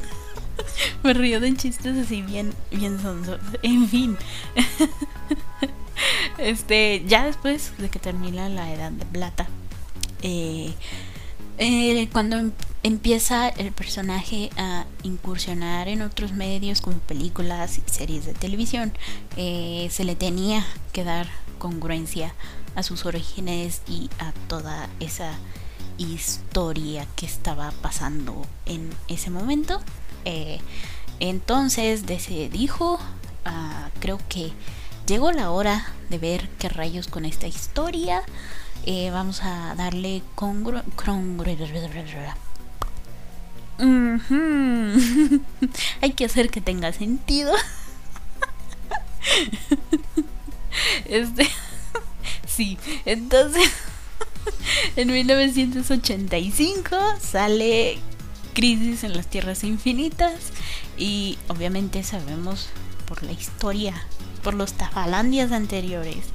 Me 1.03 1.13
río 1.13 1.39
de 1.39 1.55
chistes 1.55 1.97
así 1.97 2.21
bien, 2.21 2.53
bien 2.71 3.01
sonsos. 3.01 3.39
En 3.61 3.87
fin. 3.87 4.17
Este, 6.37 7.03
ya 7.07 7.25
después 7.25 7.73
de 7.77 7.89
que 7.89 7.99
termina 7.99 8.49
la 8.49 8.73
edad 8.73 8.91
de 8.91 9.05
plata, 9.05 9.47
eh, 10.21 10.73
eh, 11.57 12.09
cuando 12.11 12.37
em, 12.37 12.51
empieza 12.81 13.49
el 13.49 13.71
personaje 13.71 14.49
a 14.57 14.85
incursionar 15.03 15.87
en 15.87 16.01
otros 16.01 16.33
medios 16.33 16.81
como 16.81 16.97
películas 16.97 17.77
y 17.77 17.83
series 17.89 18.25
de 18.25 18.33
televisión, 18.33 18.93
eh, 19.37 19.87
se 19.91 20.03
le 20.03 20.15
tenía 20.15 20.65
que 20.91 21.03
dar 21.03 21.27
congruencia 21.59 22.33
a 22.75 22.83
sus 22.83 23.05
orígenes 23.05 23.81
y 23.87 24.09
a 24.19 24.31
toda 24.47 24.89
esa 24.99 25.33
historia 25.97 27.07
que 27.15 27.25
estaba 27.25 27.71
pasando 27.81 28.45
en 28.65 28.89
ese 29.07 29.29
momento. 29.29 29.81
Eh, 30.25 30.59
entonces 31.19 32.03
se 32.19 32.49
dijo, 32.49 32.99
ah, 33.45 33.89
creo 33.99 34.19
que 34.29 34.51
llegó 35.05 35.31
la 35.31 35.51
hora 35.51 35.85
de 36.09 36.17
ver 36.17 36.49
qué 36.59 36.69
rayos 36.69 37.07
con 37.07 37.25
esta 37.25 37.47
historia. 37.47 38.23
Eh, 38.85 39.11
vamos 39.11 39.43
a 39.43 39.75
darle 39.75 40.23
congru 40.35 40.81
Hay 46.01 46.13
que 46.13 46.25
hacer 46.25 46.49
que 46.49 46.61
tenga 46.61 46.91
sentido. 46.93 47.53
este 51.05 51.47
Sí, 52.55 52.77
entonces 53.05 53.67
en 54.95 55.11
1985 55.11 56.95
sale 57.19 57.97
Crisis 58.53 59.03
en 59.03 59.17
las 59.17 59.27
Tierras 59.27 59.63
Infinitas 59.63 60.51
y 60.97 61.39
obviamente 61.47 62.03
sabemos 62.03 62.69
por 63.07 63.23
la 63.23 63.31
historia, 63.31 63.95
por 64.43 64.53
los 64.53 64.73
Tafalandias 64.73 65.51
anteriores, 65.51 66.25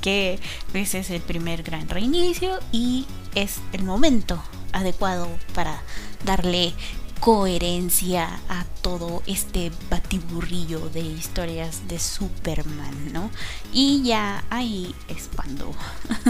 que 0.00 0.38
ese 0.72 1.00
es 1.00 1.10
el 1.10 1.20
primer 1.20 1.64
gran 1.64 1.88
reinicio 1.88 2.60
y 2.70 3.06
es 3.34 3.56
el 3.72 3.82
momento 3.82 4.40
adecuado 4.72 5.28
para 5.52 5.82
darle 6.24 6.74
coherencia 7.20 8.40
a 8.48 8.64
todo 8.82 9.22
este 9.26 9.72
batiburrillo 9.90 10.88
de 10.90 11.00
historias 11.00 11.88
de 11.88 11.98
Superman, 11.98 13.12
¿no? 13.12 13.30
Y 13.72 14.02
ya 14.04 14.44
ahí 14.50 14.94
es 15.08 15.28
cuando, 15.34 15.72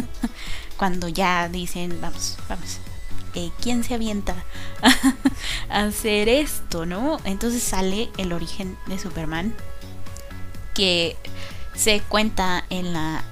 cuando 0.76 1.08
ya 1.08 1.48
dicen, 1.48 1.98
vamos, 2.00 2.36
vamos, 2.48 2.78
eh, 3.34 3.50
¿quién 3.60 3.84
se 3.84 3.94
avienta 3.94 4.34
a 5.68 5.84
hacer 5.84 6.28
esto, 6.28 6.86
no? 6.86 7.18
Entonces 7.24 7.62
sale 7.62 8.10
el 8.16 8.32
origen 8.32 8.78
de 8.86 8.98
Superman, 8.98 9.54
que 10.74 11.16
se 11.74 12.00
cuenta 12.00 12.64
en 12.70 12.92
la 12.92 13.22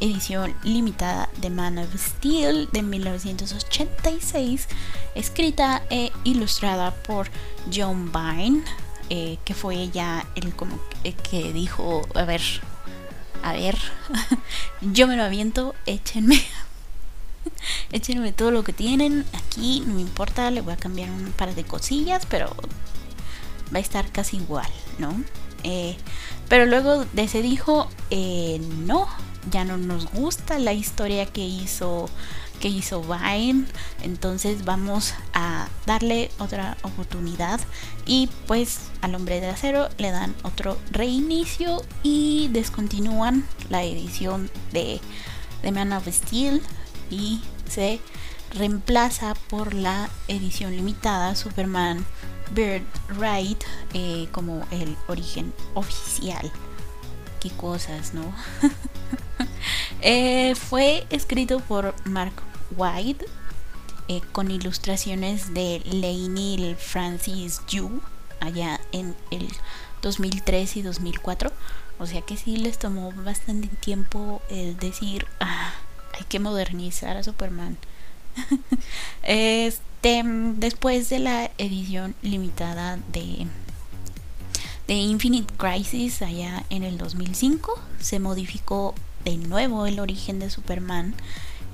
edición 0.00 0.54
limitada 0.62 1.28
de 1.40 1.50
Man 1.50 1.78
of 1.78 1.94
Steel 1.96 2.68
de 2.72 2.82
1986, 2.82 4.68
escrita 5.14 5.82
e 5.90 6.10
ilustrada 6.24 6.94
por 7.02 7.28
John 7.72 8.12
Byrne, 8.12 8.62
eh, 9.10 9.38
que 9.44 9.54
fue 9.54 9.88
ya 9.90 10.26
el 10.34 10.54
como 10.54 10.78
que 11.30 11.52
dijo, 11.52 12.06
a 12.14 12.24
ver, 12.24 12.42
a 13.42 13.52
ver, 13.52 13.76
yo 14.80 15.06
me 15.06 15.16
lo 15.16 15.24
aviento, 15.24 15.74
échenme. 15.86 16.40
Échenme 17.92 18.32
todo 18.32 18.50
lo 18.50 18.64
que 18.64 18.72
tienen 18.72 19.24
aquí, 19.32 19.82
no 19.86 19.94
me 19.94 20.02
importa, 20.02 20.50
le 20.50 20.60
voy 20.60 20.74
a 20.74 20.76
cambiar 20.76 21.10
un 21.10 21.32
par 21.32 21.54
de 21.54 21.64
cosillas, 21.64 22.26
pero 22.26 22.54
va 23.72 23.78
a 23.78 23.80
estar 23.80 24.10
casi 24.12 24.36
igual, 24.36 24.70
¿no? 24.98 25.22
Eh, 25.64 25.96
pero 26.48 26.66
luego 26.66 27.04
de 27.12 27.22
ese 27.22 27.42
dijo, 27.42 27.88
eh, 28.10 28.60
no, 28.84 29.08
ya 29.50 29.64
no 29.64 29.76
nos 29.76 30.10
gusta 30.12 30.58
la 30.58 30.72
historia 30.72 31.26
que 31.26 31.44
hizo 31.44 32.08
que 32.60 32.68
hizo 32.68 33.02
Vine 33.02 33.64
entonces 34.02 34.64
vamos 34.64 35.14
a 35.32 35.68
darle 35.86 36.30
otra 36.38 36.76
oportunidad 36.82 37.58
y 38.06 38.28
pues 38.46 38.80
al 39.00 39.14
hombre 39.14 39.40
de 39.40 39.48
acero 39.48 39.88
le 39.96 40.10
dan 40.10 40.34
otro 40.42 40.76
reinicio 40.90 41.82
y 42.02 42.48
descontinúan 42.52 43.46
la 43.70 43.82
edición 43.82 44.50
de, 44.72 45.00
Man 45.72 45.92
of 45.92 46.06
Steel 46.08 46.62
y 47.10 47.40
se 47.68 47.98
reemplaza 48.54 49.34
por 49.48 49.74
la 49.74 50.10
edición 50.28 50.76
limitada 50.76 51.34
Superman 51.34 52.04
Bird 52.52 52.82
Ride 53.08 53.58
eh, 53.94 54.28
como 54.32 54.66
el 54.70 54.96
origen 55.06 55.52
oficial. 55.74 56.50
Cosas, 57.48 58.12
¿no? 58.12 58.34
Eh, 60.02 60.54
fue 60.54 61.06
escrito 61.10 61.60
por 61.60 61.94
Mark 62.06 62.32
White 62.74 63.26
eh, 64.08 64.22
con 64.32 64.50
ilustraciones 64.50 65.52
de 65.52 65.82
Lainey 65.84 66.74
Francis 66.78 67.60
Yu 67.68 68.00
allá 68.40 68.80
en 68.92 69.14
el 69.30 69.46
2003 70.02 70.76
y 70.78 70.82
2004. 70.82 71.52
O 71.98 72.06
sea 72.06 72.22
que 72.22 72.36
sí 72.36 72.56
les 72.56 72.78
tomó 72.78 73.12
bastante 73.12 73.68
tiempo 73.68 74.40
el 74.48 74.78
decir, 74.78 75.26
ah, 75.38 75.74
hay 76.18 76.24
que 76.24 76.40
modernizar 76.40 77.16
a 77.16 77.22
Superman. 77.22 77.76
este, 79.22 80.22
después 80.24 81.10
de 81.10 81.18
la 81.18 81.50
edición 81.58 82.14
limitada 82.22 82.98
de, 83.12 83.46
de 84.90 84.96
Infinite 84.96 85.54
Crisis 85.56 86.20
allá 86.20 86.64
en 86.68 86.82
el 86.82 86.98
2005, 86.98 87.78
se 88.00 88.18
modificó 88.18 88.92
de 89.24 89.36
nuevo 89.36 89.86
el 89.86 90.00
origen 90.00 90.40
de 90.40 90.50
Superman 90.50 91.14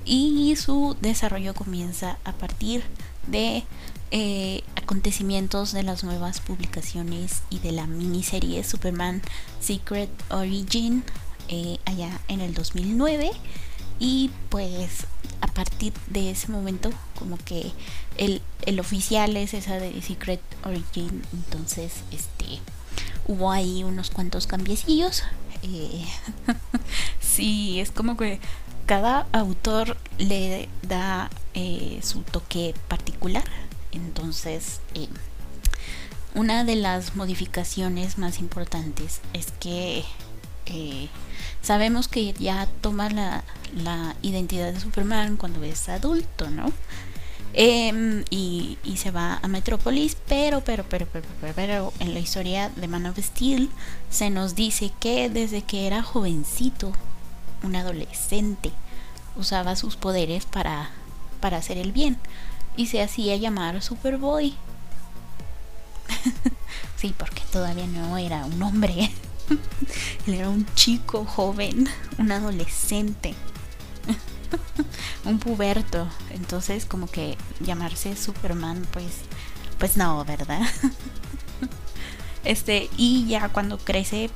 y 0.05 0.55
su 0.55 0.95
desarrollo 1.01 1.55
comienza 1.55 2.19
a 2.25 2.33
partir 2.33 2.83
de 3.25 3.63
eh, 4.11 4.61
acontecimientos 4.75 5.71
de 5.71 5.81
las 5.81 6.03
nuevas 6.03 6.41
publicaciones 6.41 7.41
y 7.49 7.57
de 7.57 7.71
la 7.71 7.87
miniserie 7.87 8.63
Superman 8.63 9.23
Secret 9.61 10.11
Origin 10.29 11.03
eh, 11.47 11.79
allá 11.85 12.21
en 12.27 12.39
el 12.39 12.53
2009 12.53 13.31
y 13.97 14.29
pues 14.49 15.07
a 15.41 15.47
partir 15.47 15.91
de 16.05 16.29
ese 16.29 16.51
momento 16.51 16.91
como 17.17 17.37
que 17.37 17.71
el, 18.17 18.43
el 18.61 18.79
oficial 18.79 19.35
es 19.37 19.55
esa 19.55 19.79
de 19.79 19.99
Secret 20.03 20.41
Origin. 20.63 21.23
Entonces 21.33 21.93
este 22.11 22.61
hubo 23.27 23.51
ahí 23.51 23.83
unos 23.83 24.09
cuantos 24.09 24.47
cambiecillos 24.47 25.23
eh, 25.63 26.05
sí 27.19 27.79
es 27.79 27.91
como 27.91 28.17
que 28.17 28.39
cada 28.85 29.27
autor 29.31 29.97
le 30.17 30.69
da 30.81 31.29
eh, 31.53 31.99
su 32.03 32.21
toque 32.21 32.73
particular 32.87 33.43
entonces 33.91 34.81
eh, 34.93 35.09
una 36.35 36.63
de 36.63 36.75
las 36.75 37.15
modificaciones 37.15 38.17
más 38.17 38.39
importantes 38.39 39.21
es 39.33 39.51
que 39.59 40.05
eh, 40.67 41.07
sabemos 41.61 42.07
que 42.07 42.33
ya 42.33 42.67
toma 42.81 43.09
la, 43.09 43.43
identidad 44.21 44.73
de 44.73 44.79
Superman 44.79 45.37
cuando 45.37 45.63
es 45.63 45.87
adulto, 45.89 46.49
¿no? 46.49 46.71
Em, 47.59 48.23
y, 48.29 48.77
se 48.97 49.09
va 49.09 49.39
a 49.41 49.47
Metrópolis, 49.47 50.15
pero, 50.27 50.61
pero, 50.61 50.85
pero, 50.87 51.07
pero, 51.11 51.25
pero, 51.55 51.93
en 51.99 52.13
la 52.13 52.19
historia 52.19 52.69
de 52.69 52.87
Man 52.87 53.07
of 53.07 53.17
Steel 53.17 53.71
se 54.11 54.29
nos 54.29 54.53
dice 54.53 54.91
que 54.99 55.27
desde 55.27 55.63
que 55.63 55.87
era 55.87 56.03
jovencito, 56.03 56.93
un 57.63 57.75
adolescente, 57.75 58.71
usaba 59.35 59.75
sus 59.75 59.95
poderes 59.95 60.45
para, 60.45 60.91
para 61.39 61.57
hacer 61.57 61.79
el 61.79 61.91
bien 61.91 62.17
y 62.75 62.85
se 62.85 63.01
hacía 63.01 63.35
llamar 63.37 63.81
Superboy. 63.81 64.53
sí, 66.95 67.11
porque 67.17 67.41
todavía 67.51 67.87
no 67.87 68.19
era 68.19 68.45
un 68.45 68.61
hombre. 68.61 69.11
Él 70.27 70.35
era 70.35 70.49
un 70.49 70.67
chico 70.75 71.25
joven, 71.25 71.89
un 72.19 72.31
adolescente, 72.31 73.33
un 75.25 75.39
puberto. 75.39 76.07
Entonces, 76.31 76.85
como 76.85 77.07
que 77.07 77.37
llamarse 77.59 78.15
Superman, 78.15 78.85
pues, 78.91 79.21
pues 79.79 79.97
no, 79.97 80.23
¿verdad? 80.25 80.61
Este, 82.43 82.89
y 82.95 83.27
ya 83.27 83.49
cuando 83.49 83.77
crece 83.77 84.29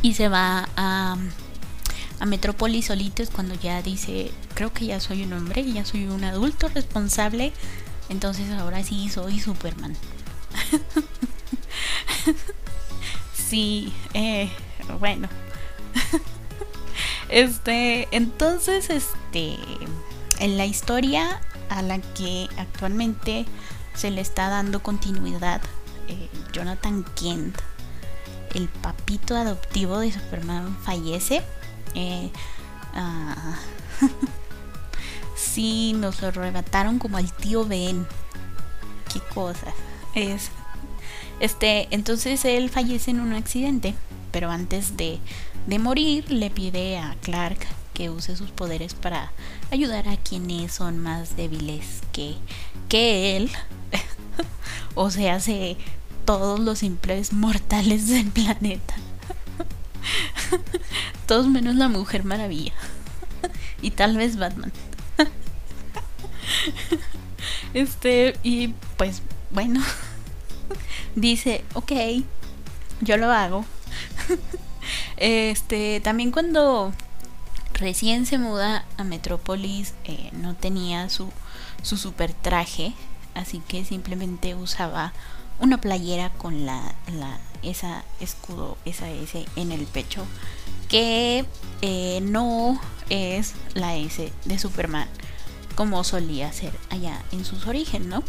y 0.00 0.14
se 0.14 0.28
va 0.28 0.68
a, 0.76 1.16
a 2.20 2.26
Metrópolis 2.26 2.86
solito 2.86 3.22
es 3.22 3.30
cuando 3.30 3.54
ya 3.54 3.82
dice, 3.82 4.30
creo 4.54 4.72
que 4.72 4.86
ya 4.86 5.00
soy 5.00 5.24
un 5.24 5.32
hombre, 5.32 5.64
ya 5.72 5.84
soy 5.84 6.06
un 6.06 6.22
adulto 6.22 6.68
responsable, 6.68 7.52
entonces 8.10 8.52
ahora 8.52 8.84
sí 8.84 9.08
soy 9.08 9.40
Superman. 9.40 9.96
sí, 13.34 13.92
eh, 14.14 14.50
bueno. 15.00 15.28
Este, 17.30 18.08
entonces, 18.10 18.90
este, 18.90 19.56
en 20.38 20.56
la 20.56 20.66
historia 20.66 21.40
a 21.68 21.82
la 21.82 21.98
que 21.98 22.48
actualmente 22.56 23.46
se 23.94 24.10
le 24.10 24.20
está 24.20 24.48
dando 24.48 24.82
continuidad, 24.82 25.60
eh, 26.08 26.28
Jonathan 26.52 27.04
Kent, 27.14 27.56
el 28.54 28.68
papito 28.68 29.36
adoptivo 29.36 29.98
de 29.98 30.12
Superman, 30.12 30.76
fallece. 30.82 31.42
Eh, 31.94 32.30
ah, 32.94 33.56
sí, 35.36 35.92
nos 35.94 36.20
lo 36.22 36.28
arrebataron 36.28 36.98
como 36.98 37.16
al 37.16 37.32
tío 37.32 37.64
Ben. 37.64 38.06
Qué 39.12 39.20
cosa. 39.34 39.72
Es 40.14 40.50
este, 41.40 41.88
entonces 41.90 42.44
él 42.44 42.68
fallece 42.68 43.10
en 43.10 43.20
un 43.20 43.32
accidente, 43.32 43.94
pero 44.30 44.50
antes 44.50 44.96
de, 44.98 45.18
morir 45.78 46.30
le 46.30 46.50
pide 46.50 46.98
a 46.98 47.16
Clark 47.22 47.58
que 47.94 48.10
use 48.10 48.36
sus 48.36 48.50
poderes 48.50 48.94
para 48.94 49.32
ayudar 49.70 50.08
a 50.08 50.16
quienes 50.16 50.72
son 50.72 50.98
más 50.98 51.36
débiles 51.36 52.00
que, 52.12 52.36
que 52.88 53.36
él. 53.36 53.50
o 54.94 55.10
sea, 55.10 55.36
hace 55.36 55.76
todos 56.24 56.60
los 56.60 56.78
simples 56.78 57.32
mortales 57.32 58.08
del 58.08 58.30
planeta. 58.30 58.94
Todos 61.26 61.46
menos 61.46 61.76
la 61.76 61.88
Mujer 61.88 62.24
Maravilla. 62.24 62.72
y 63.82 63.90
tal 63.90 64.16
vez 64.16 64.36
Batman. 64.36 64.72
este, 67.74 68.36
y 68.42 68.74
pues 68.96 69.22
bueno 69.50 69.80
dice, 71.14 71.64
ok, 71.74 71.92
yo 73.00 73.16
lo 73.16 73.30
hago. 73.30 73.64
Este, 75.20 76.00
también 76.00 76.32
cuando 76.32 76.92
recién 77.74 78.26
se 78.26 78.38
muda 78.38 78.84
a 78.96 79.04
Metrópolis 79.04 79.94
eh, 80.04 80.30
no 80.32 80.54
tenía 80.54 81.08
su, 81.08 81.30
su 81.82 81.96
super 81.96 82.32
traje, 82.32 82.92
así 83.34 83.62
que 83.68 83.84
simplemente 83.84 84.54
usaba 84.54 85.12
una 85.60 85.78
playera 85.78 86.30
con 86.30 86.66
la, 86.66 86.94
esa 87.62 88.02
escudo, 88.18 88.78
esa 88.84 89.08
S 89.10 89.44
en 89.56 89.72
el 89.72 89.86
pecho, 89.86 90.26
que 90.88 91.44
eh, 91.82 92.20
no 92.22 92.80
es 93.10 93.54
la 93.74 93.96
S 93.96 94.32
de 94.44 94.58
Superman 94.58 95.08
como 95.74 96.02
solía 96.04 96.52
ser 96.52 96.72
allá 96.90 97.22
en 97.32 97.44
sus 97.44 97.66
orígenes, 97.66 98.08
¿no? 98.08 98.22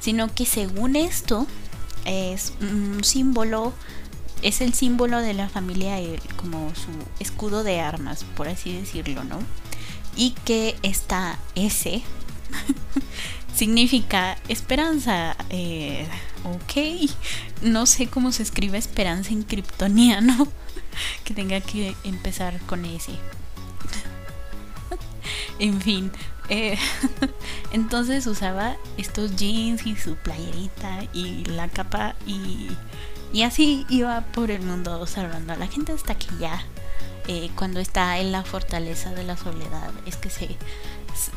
Sino 0.00 0.32
que 0.32 0.46
según 0.46 0.94
esto, 0.96 1.46
es 2.04 2.52
un 2.60 3.02
símbolo, 3.02 3.72
es 4.42 4.60
el 4.60 4.74
símbolo 4.74 5.20
de 5.20 5.34
la 5.34 5.48
familia, 5.48 6.00
eh, 6.00 6.18
como 6.36 6.74
su 6.74 6.90
escudo 7.20 7.62
de 7.62 7.80
armas, 7.80 8.24
por 8.36 8.48
así 8.48 8.72
decirlo, 8.72 9.24
¿no? 9.24 9.38
Y 10.16 10.32
que 10.44 10.76
esta 10.82 11.38
S 11.54 12.02
significa 13.54 14.36
esperanza. 14.48 15.36
Eh, 15.50 16.06
ok, 16.44 17.08
no 17.62 17.86
sé 17.86 18.08
cómo 18.08 18.32
se 18.32 18.42
escribe 18.42 18.78
esperanza 18.78 19.30
en 19.30 19.44
kryptoniano, 19.44 20.48
que 21.24 21.34
tenga 21.34 21.60
que 21.60 21.94
empezar 22.04 22.58
con 22.66 22.84
S. 22.84 23.12
en 25.58 25.80
fin. 25.80 26.10
Eh, 26.48 26.76
entonces 27.72 28.26
usaba 28.26 28.76
estos 28.98 29.36
jeans 29.36 29.86
y 29.86 29.96
su 29.96 30.16
playerita 30.16 31.04
y 31.12 31.44
la 31.44 31.68
capa 31.68 32.16
y, 32.26 32.68
y 33.32 33.42
así 33.42 33.86
iba 33.88 34.20
por 34.20 34.50
el 34.50 34.62
mundo 34.62 35.06
salvando 35.06 35.52
a 35.52 35.56
la 35.56 35.66
gente 35.66 35.92
hasta 35.92 36.14
que 36.14 36.28
ya 36.38 36.64
eh, 37.28 37.50
cuando 37.54 37.80
está 37.80 38.18
en 38.18 38.32
la 38.32 38.44
fortaleza 38.44 39.12
de 39.12 39.24
la 39.24 39.36
soledad 39.36 39.90
es 40.06 40.16
que 40.16 40.30
se 40.30 40.56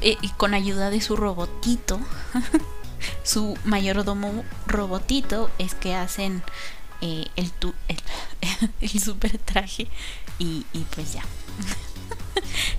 eh, 0.02 0.18
y 0.22 0.30
con 0.30 0.54
ayuda 0.54 0.90
de 0.90 1.02
su 1.02 1.16
robotito 1.16 2.00
su 3.24 3.58
mayordomo 3.66 4.44
robotito 4.68 5.50
es 5.58 5.76
que 5.76 5.96
hacen 5.96 6.44
el, 7.02 7.30
el, 8.82 8.90
super 9.02 9.38
traje 9.38 9.88
y, 10.40 10.66
y 10.74 10.80
pues 10.96 11.14
ya 11.14 11.24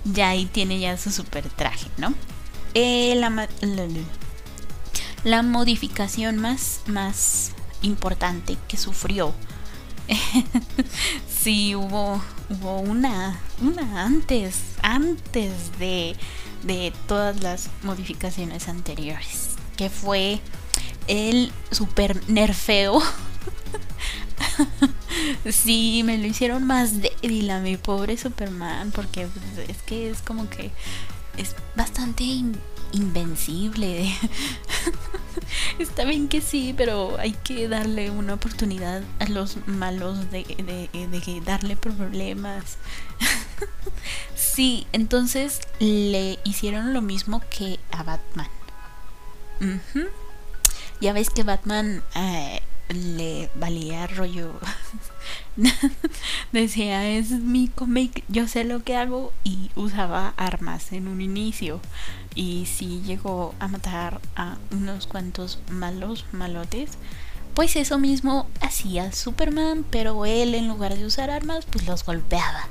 ya 0.03 0.29
ahí 0.29 0.45
tiene 0.45 0.79
ya 0.79 0.97
su 0.97 1.11
super 1.11 1.47
traje, 1.49 1.87
¿no? 1.97 2.13
Eh, 2.73 3.15
la, 3.15 3.47
la, 5.23 5.43
modificación 5.43 6.37
más, 6.37 6.81
más 6.85 7.51
importante 7.81 8.57
que 8.67 8.77
sufrió. 8.77 9.33
sí, 11.29 11.75
hubo, 11.75 12.21
hubo 12.49 12.79
una, 12.79 13.39
una 13.61 14.05
antes, 14.05 14.61
antes 14.81 15.77
de, 15.79 16.15
de 16.63 16.93
todas 17.07 17.41
las 17.41 17.69
modificaciones 17.83 18.69
anteriores, 18.69 19.55
que 19.75 19.89
fue 19.89 20.39
el 21.07 21.51
super 21.71 22.21
nerfeo 22.29 23.01
sí, 25.51 26.03
me 26.05 26.17
lo 26.17 26.27
hicieron 26.27 26.65
más 26.65 27.01
débil 27.01 27.49
a 27.51 27.59
mi 27.59 27.77
pobre 27.77 28.17
Superman, 28.17 28.91
porque 28.91 29.27
pues, 29.27 29.69
es 29.69 29.81
que 29.83 30.09
es 30.09 30.21
como 30.21 30.49
que 30.49 30.71
es 31.37 31.55
bastante 31.75 32.23
invencible. 32.91 34.13
Está 35.79 36.05
bien 36.05 36.27
que 36.27 36.41
sí, 36.41 36.73
pero 36.75 37.17
hay 37.19 37.31
que 37.31 37.67
darle 37.67 38.09
una 38.09 38.33
oportunidad 38.33 39.03
a 39.19 39.25
los 39.25 39.57
malos 39.67 40.31
de, 40.31 41.41
darle 41.45 41.75
problemas. 41.75 42.77
sí, 44.35 44.87
entonces 44.91 45.61
le 45.79 46.39
hicieron 46.43 46.93
lo 46.93 47.01
mismo 47.01 47.41
que 47.49 47.79
a 47.91 48.03
Batman. 48.03 48.49
Ya 50.99 51.13
ves 51.13 51.29
que 51.29 51.43
Batman 51.43 52.03
eh, 52.15 52.61
le 52.89 53.49
valía 53.55 54.07
rollo. 54.07 54.53
Decía, 56.51 57.07
es 57.09 57.31
mi 57.31 57.67
cómic, 57.67 58.23
yo 58.27 58.47
sé 58.47 58.63
lo 58.63 58.83
que 58.83 58.95
hago 58.95 59.33
y 59.43 59.71
usaba 59.75 60.33
armas 60.37 60.91
en 60.91 61.07
un 61.07 61.21
inicio. 61.21 61.81
Y 62.35 62.67
si 62.67 63.01
llegó 63.01 63.55
a 63.59 63.67
matar 63.67 64.21
a 64.35 64.57
unos 64.71 65.07
cuantos 65.07 65.59
malos 65.71 66.25
malotes, 66.31 66.91
pues 67.55 67.75
eso 67.75 67.97
mismo 67.97 68.47
hacía 68.61 69.11
Superman, 69.11 69.83
pero 69.89 70.25
él 70.25 70.53
en 70.53 70.67
lugar 70.67 70.95
de 70.95 71.05
usar 71.05 71.31
armas, 71.31 71.65
pues 71.65 71.87
los 71.87 72.05
golpeaba. 72.05 72.67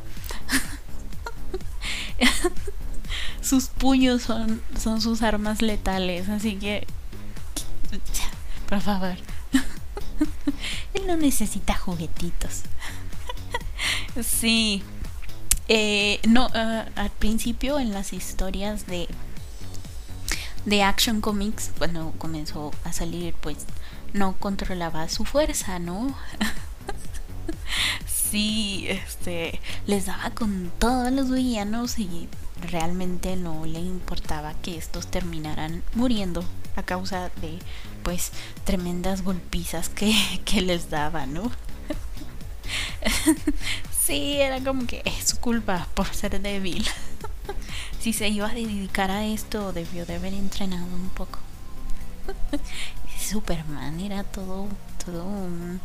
sus 3.40 3.66
puños 3.66 4.22
son, 4.22 4.62
son 4.78 5.00
sus 5.00 5.22
armas 5.22 5.60
letales, 5.62 6.28
así 6.28 6.56
que... 6.56 6.86
Por 8.68 8.80
favor. 8.80 9.16
Él 10.94 11.06
no 11.06 11.16
necesita 11.16 11.76
juguetitos. 11.76 12.62
sí. 14.22 14.82
Eh, 15.68 16.20
no, 16.28 16.48
ah, 16.54 16.86
al 16.94 17.10
principio 17.10 17.80
en 17.80 17.92
las 17.92 18.12
historias 18.12 18.86
de 18.86 19.08
de 20.66 20.82
Action 20.82 21.20
Comics, 21.20 21.70
cuando 21.78 22.12
comenzó 22.18 22.72
a 22.84 22.92
salir, 22.92 23.34
pues 23.40 23.58
no 24.12 24.36
controlaba 24.36 25.08
su 25.08 25.24
fuerza, 25.24 25.78
¿no? 25.78 26.14
sí, 28.06 28.86
este, 28.88 29.60
les 29.86 30.06
daba 30.06 30.30
con 30.30 30.72
todos 30.78 31.12
los 31.12 31.30
villanos 31.30 32.00
y 32.00 32.28
realmente 32.68 33.36
no 33.36 33.64
le 33.64 33.78
importaba 33.78 34.54
que 34.54 34.76
estos 34.76 35.06
terminaran 35.06 35.84
muriendo 35.94 36.44
a 36.74 36.82
causa 36.82 37.30
de 37.40 37.58
pues 38.06 38.30
tremendas 38.62 39.22
golpizas 39.22 39.88
que, 39.88 40.14
que 40.44 40.62
les 40.62 40.90
daba, 40.90 41.26
¿no? 41.26 41.50
sí, 44.00 44.40
era 44.40 44.60
como 44.60 44.86
que 44.86 45.02
es 45.04 45.34
culpa 45.34 45.88
por 45.92 46.06
ser 46.14 46.40
débil. 46.40 46.86
si 47.98 48.12
se 48.12 48.28
iba 48.28 48.48
a 48.48 48.54
dedicar 48.54 49.10
a 49.10 49.26
esto, 49.26 49.72
debió 49.72 50.06
de 50.06 50.14
haber 50.14 50.34
entrenado 50.34 50.86
un 50.86 51.08
poco. 51.08 51.40
Superman 53.18 53.98
era 53.98 54.22
todo, 54.22 54.68
todo 55.04 55.24
un 55.24 55.80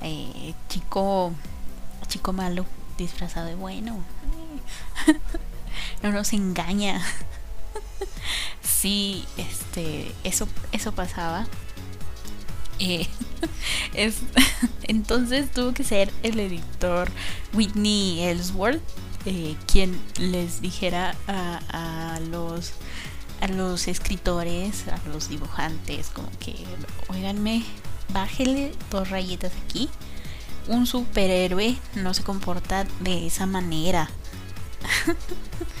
eh, 0.00 0.54
chico, 0.68 1.32
chico 2.06 2.32
malo 2.32 2.66
disfrazado 2.98 3.46
de 3.46 3.56
bueno. 3.56 3.96
no 6.04 6.12
nos 6.12 6.32
engaña. 6.34 7.02
sí, 8.62 9.24
este, 9.36 10.14
eso, 10.22 10.46
eso 10.70 10.92
pasaba. 10.92 11.48
Eh, 12.78 13.06
es, 13.94 14.16
entonces 14.84 15.50
tuvo 15.50 15.72
que 15.72 15.84
ser 15.84 16.12
el 16.22 16.40
editor 16.40 17.10
Whitney 17.52 18.20
Ellsworth 18.20 18.82
eh, 19.26 19.56
quien 19.70 19.98
les 20.18 20.60
dijera 20.60 21.16
a, 21.26 22.20
los 22.30 22.72
a 23.40 23.48
los 23.48 23.88
escritores, 23.88 24.84
a 24.88 25.08
los 25.08 25.30
dibujantes, 25.30 26.08
como 26.08 26.28
que, 26.40 26.54
oiganme, 27.08 27.64
bájele 28.12 28.72
dos 28.90 29.08
rayitas 29.08 29.52
aquí. 29.66 29.88
Un 30.68 30.86
superhéroe 30.86 31.76
no 31.94 32.12
se 32.12 32.22
comporta 32.22 32.84
de 33.00 33.26
esa 33.26 33.46
manera. 33.46 34.10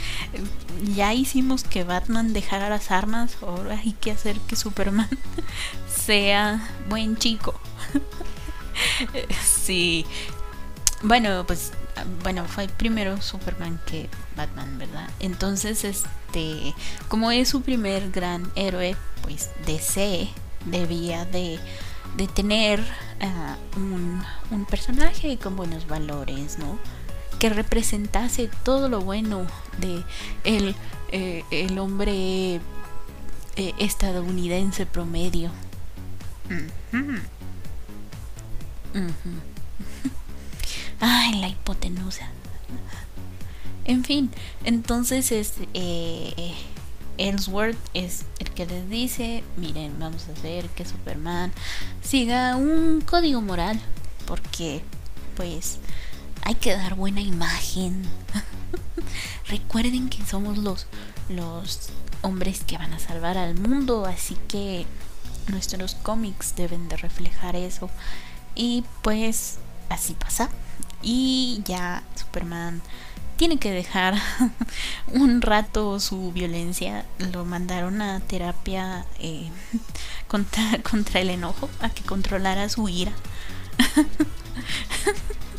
ya 0.94 1.14
hicimos 1.14 1.64
que 1.64 1.84
Batman 1.84 2.32
dejara 2.32 2.68
las 2.68 2.90
armas, 2.90 3.36
ahora 3.42 3.78
hay 3.78 3.92
que 3.92 4.10
hacer 4.10 4.38
que 4.40 4.56
Superman 4.56 5.08
sea 5.88 6.68
buen 6.88 7.16
chico. 7.16 7.58
sí. 9.44 10.06
Bueno, 11.02 11.44
pues 11.46 11.72
bueno, 12.22 12.44
fue 12.46 12.68
primero 12.68 13.20
Superman 13.20 13.80
que 13.86 14.08
Batman, 14.36 14.78
¿verdad? 14.78 15.08
Entonces, 15.20 15.84
este, 15.84 16.74
como 17.08 17.30
es 17.30 17.48
su 17.48 17.62
primer 17.62 18.10
gran 18.10 18.50
héroe, 18.56 18.96
pues 19.22 19.50
DC 19.66 20.28
debía 20.66 21.24
de, 21.26 21.58
tener 22.34 22.84
ah, 23.20 23.56
un, 23.76 24.22
un 24.50 24.64
personaje 24.64 25.38
con 25.38 25.56
buenos 25.56 25.86
valores, 25.86 26.58
¿no? 26.58 26.78
Que 27.38 27.48
representase 27.50 28.48
todo 28.62 28.88
lo 28.88 29.00
bueno 29.00 29.46
de 29.78 30.02
el, 30.44 30.74
eh, 31.12 31.44
el 31.50 31.78
hombre 31.78 32.60
eh, 33.56 33.72
estadounidense 33.78 34.86
promedio. 34.86 35.50
Ay, 41.00 41.40
la 41.40 41.48
hipotenusa. 41.48 42.30
En 43.84 44.04
fin, 44.04 44.30
entonces 44.64 45.30
es 45.32 45.54
eh, 45.74 46.54
Ellsworth 47.18 47.76
es 47.92 48.24
el 48.38 48.50
que 48.50 48.66
les 48.66 48.88
dice, 48.88 49.44
miren, 49.56 49.98
vamos 49.98 50.26
a 50.28 50.32
hacer 50.32 50.68
que 50.70 50.84
Superman 50.84 51.52
siga 52.02 52.56
un 52.56 53.02
código 53.02 53.40
moral, 53.40 53.78
porque 54.26 54.82
pues 55.36 55.78
hay 56.44 56.54
que 56.54 56.76
dar 56.76 56.94
buena 56.94 57.20
imagen. 57.20 58.02
Recuerden 59.48 60.08
que 60.08 60.24
somos 60.24 60.58
los, 60.58 60.86
los 61.28 61.88
hombres 62.22 62.62
que 62.64 62.78
van 62.78 62.92
a 62.92 62.98
salvar 62.98 63.38
al 63.38 63.54
mundo, 63.54 64.04
así 64.06 64.36
que 64.46 64.86
nuestros 65.48 65.94
cómics 65.96 66.54
deben 66.54 66.88
de 66.88 66.96
reflejar 66.96 67.56
eso. 67.56 67.90
Y 68.54 68.84
pues 69.02 69.58
así 69.88 70.14
pasa. 70.14 70.50
Y 71.02 71.62
ya 71.64 72.02
Superman 72.14 72.82
tiene 73.36 73.58
que 73.58 73.70
dejar 73.70 74.14
un 75.12 75.40
rato 75.40 75.98
su 75.98 76.30
violencia. 76.32 77.06
Lo 77.32 77.44
mandaron 77.46 78.02
a 78.02 78.20
terapia 78.20 79.06
eh, 79.18 79.50
contra, 80.28 80.78
contra 80.82 81.20
el 81.20 81.30
enojo, 81.30 81.70
a 81.80 81.88
que 81.88 82.02
controlara 82.02 82.68
su 82.68 82.88
ira. 82.88 83.12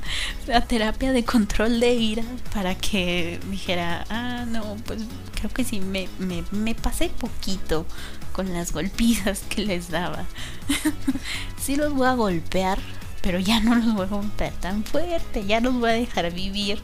la 0.47 0.61
terapia 0.61 1.11
de 1.11 1.23
control 1.23 1.79
de 1.79 1.93
ira 1.93 2.23
para 2.53 2.75
que 2.75 3.39
dijera, 3.49 4.05
ah, 4.09 4.45
no, 4.47 4.77
pues 4.85 5.01
creo 5.35 5.51
que 5.51 5.63
sí, 5.63 5.79
me, 5.79 6.09
me, 6.19 6.43
me 6.51 6.75
pasé 6.75 7.09
poquito 7.09 7.85
con 8.31 8.53
las 8.53 8.73
golpizas 8.73 9.43
que 9.49 9.65
les 9.65 9.89
daba. 9.89 10.25
sí 11.61 11.75
los 11.75 11.93
voy 11.93 12.07
a 12.07 12.13
golpear, 12.13 12.79
pero 13.21 13.39
ya 13.39 13.59
no 13.59 13.75
los 13.75 13.93
voy 13.93 14.05
a 14.05 14.09
golpear 14.09 14.53
tan 14.53 14.83
fuerte, 14.83 15.45
ya 15.45 15.59
los 15.59 15.73
voy 15.73 15.89
a 15.89 15.93
dejar 15.93 16.31
vivir. 16.33 16.81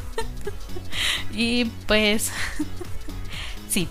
y 1.32 1.66
pues 1.86 2.32
sí. 3.68 3.88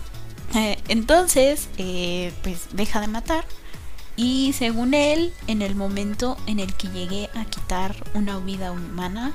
Eh, 0.56 0.80
entonces, 0.88 1.70
eh, 1.78 2.34
pues 2.42 2.70
deja 2.74 3.02
de 3.02 3.08
matar. 3.08 3.46
Y 4.22 4.52
según 4.52 4.94
él, 4.94 5.32
en 5.48 5.62
el 5.62 5.76
momento 5.76 6.36
en 6.46 6.60
el 6.60 6.74
que 6.76 6.90
llegue 6.90 7.30
a 7.36 7.46
quitar 7.46 7.96
una 8.14 8.38
vida 8.40 8.74
humana, 8.74 9.32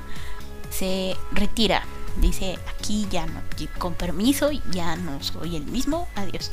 se 0.69 1.17
retira. 1.31 1.81
Dice, 2.17 2.59
aquí 2.69 3.07
ya 3.09 3.25
no, 3.25 3.41
con 3.79 3.95
permiso, 3.95 4.51
ya 4.69 4.95
no 4.95 5.23
soy 5.23 5.55
el 5.55 5.65
mismo, 5.65 6.07
adiós. 6.13 6.51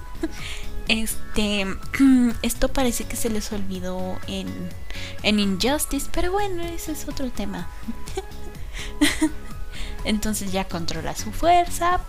este, 0.88 1.66
esto 2.42 2.68
parece 2.68 3.04
que 3.04 3.16
se 3.16 3.30
les 3.30 3.50
olvidó 3.52 4.18
en, 4.26 4.46
en 5.22 5.40
Injustice, 5.40 6.10
pero 6.12 6.32
bueno, 6.32 6.62
ese 6.62 6.92
es 6.92 7.08
otro 7.08 7.30
tema. 7.30 7.70
Entonces 10.04 10.52
ya 10.52 10.68
controla 10.68 11.16
su 11.16 11.32
fuerza, 11.32 12.02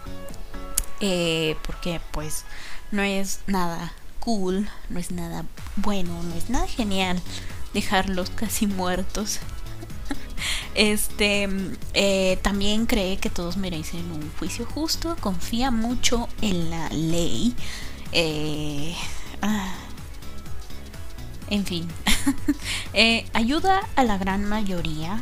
eh, 0.99 1.55
porque 1.65 2.01
pues 2.11 2.43
no 2.91 3.01
es 3.01 3.39
nada 3.47 3.93
cool, 4.21 4.69
no 4.89 4.99
es 4.99 5.11
nada 5.11 5.45
bueno, 5.75 6.23
no 6.23 6.35
es 6.35 6.49
nada 6.49 6.67
genial 6.67 7.21
dejarlos 7.73 8.29
casi 8.29 8.67
muertos. 8.67 9.39
Este 10.73 11.49
eh, 11.93 12.39
también 12.41 12.85
cree 12.85 13.17
que 13.17 13.29
todos 13.29 13.57
merecen 13.57 14.09
un 14.09 14.31
juicio 14.39 14.65
justo, 14.65 15.17
confía 15.19 15.69
mucho 15.69 16.29
en 16.41 16.69
la 16.69 16.87
ley. 16.89 17.53
Eh, 18.13 18.95
ah, 19.41 19.73
en 21.49 21.65
fin, 21.65 21.87
ayuda 23.33 23.81
a 23.97 24.03
la 24.05 24.17
gran 24.17 24.45
mayoría 24.45 25.21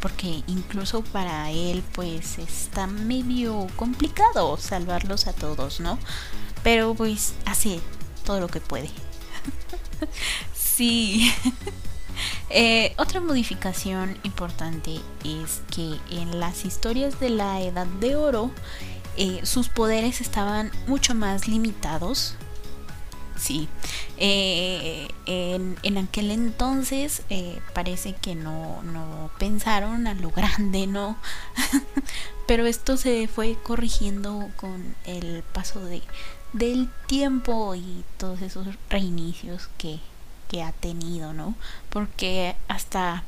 porque 0.00 0.42
incluso 0.46 1.02
para 1.02 1.50
él 1.50 1.82
pues 1.92 2.38
está 2.38 2.86
medio 2.86 3.68
complicado 3.76 4.56
salvarlos 4.56 5.26
a 5.26 5.32
todos, 5.32 5.80
¿no? 5.80 5.98
Pero 6.62 6.94
pues 6.94 7.34
hace 7.46 7.80
todo 8.22 8.40
lo 8.40 8.48
que 8.48 8.60
puede. 8.60 8.90
sí. 10.54 11.32
Eh, 12.50 12.94
otra 12.98 13.20
modificación 13.20 14.18
importante 14.24 15.00
es 15.24 15.62
que 15.74 15.98
en 16.10 16.38
las 16.38 16.66
historias 16.66 17.18
de 17.18 17.30
la 17.30 17.60
Edad 17.62 17.86
de 17.86 18.14
Oro 18.14 18.50
eh, 19.16 19.40
sus 19.44 19.70
poderes 19.70 20.20
estaban 20.20 20.70
mucho 20.86 21.14
más 21.14 21.48
limitados 21.48 22.34
sí. 23.36 23.68
Eh, 24.18 25.08
en, 25.24 25.98
aquel 25.98 26.30
entonces 26.30 27.22
parece 27.72 28.12
que 28.14 28.34
no, 28.34 28.82
no 28.82 29.30
pensaron 29.38 30.06
a 30.06 30.14
lo 30.14 30.30
grande, 30.36 30.86
¿no? 30.86 31.16
Pero 32.46 32.66
esto 32.66 32.96
se 32.96 33.28
fue 33.28 33.56
corrigiendo 33.62 34.50
con 34.56 34.94
el 35.04 35.42
paso 35.54 35.80
de, 35.80 36.02
del 36.52 36.88
tiempo 37.06 37.74
y 37.74 38.04
todos 38.16 38.42
esos 38.42 38.66
reinicios 38.90 39.68
que, 39.78 39.98
que 40.48 40.62
ha 40.62 40.72
tenido, 40.72 41.32
¿no? 41.32 41.54
Porque 41.90 42.56
hasta 42.68 43.24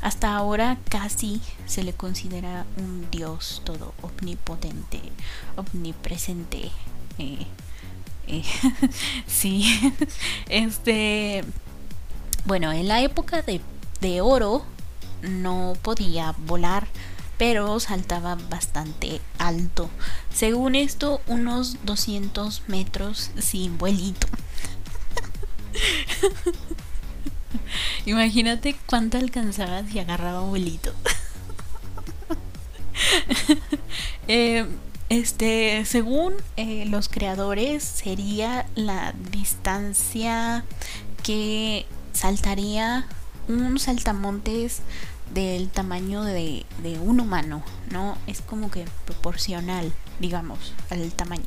hasta 0.00 0.34
ahora 0.34 0.78
casi 0.88 1.40
se 1.66 1.84
le 1.84 1.92
considera 1.92 2.64
un 2.76 3.08
dios 3.10 3.62
todo 3.64 3.94
omnipotente, 4.02 5.00
omnipresente, 5.56 6.70
eh, 7.18 7.46
sí, 9.26 9.92
este, 10.48 11.44
bueno, 12.44 12.72
en 12.72 12.88
la 12.88 13.02
época 13.02 13.42
de, 13.42 13.60
de 14.00 14.20
oro 14.20 14.64
no 15.22 15.74
podía 15.82 16.34
volar, 16.46 16.86
pero 17.40 17.80
saltaba 17.80 18.34
bastante 18.34 19.22
alto. 19.38 19.88
Según 20.30 20.74
esto, 20.74 21.22
unos 21.26 21.78
200 21.86 22.64
metros 22.66 23.30
sin 23.38 23.78
vuelito. 23.78 24.26
Imagínate 28.04 28.76
cuánto 28.84 29.16
alcanzaba 29.16 29.82
si 29.84 29.98
agarraba 30.00 30.40
vuelito. 30.40 30.92
eh, 34.28 34.66
este, 35.08 35.86
según 35.86 36.34
eh, 36.58 36.84
los 36.88 37.08
creadores, 37.08 37.82
sería 37.82 38.66
la 38.74 39.14
distancia 39.30 40.66
que 41.22 41.86
saltaría 42.12 43.06
un 43.48 43.78
saltamontes 43.78 44.82
del 45.32 45.68
tamaño 45.68 46.24
de, 46.24 46.64
un 47.02 47.20
humano, 47.20 47.62
¿no? 47.90 48.16
Es 48.26 48.40
como 48.40 48.70
que 48.70 48.86
proporcional, 49.04 49.92
digamos, 50.18 50.72
al 50.90 51.12
tamaño. 51.12 51.44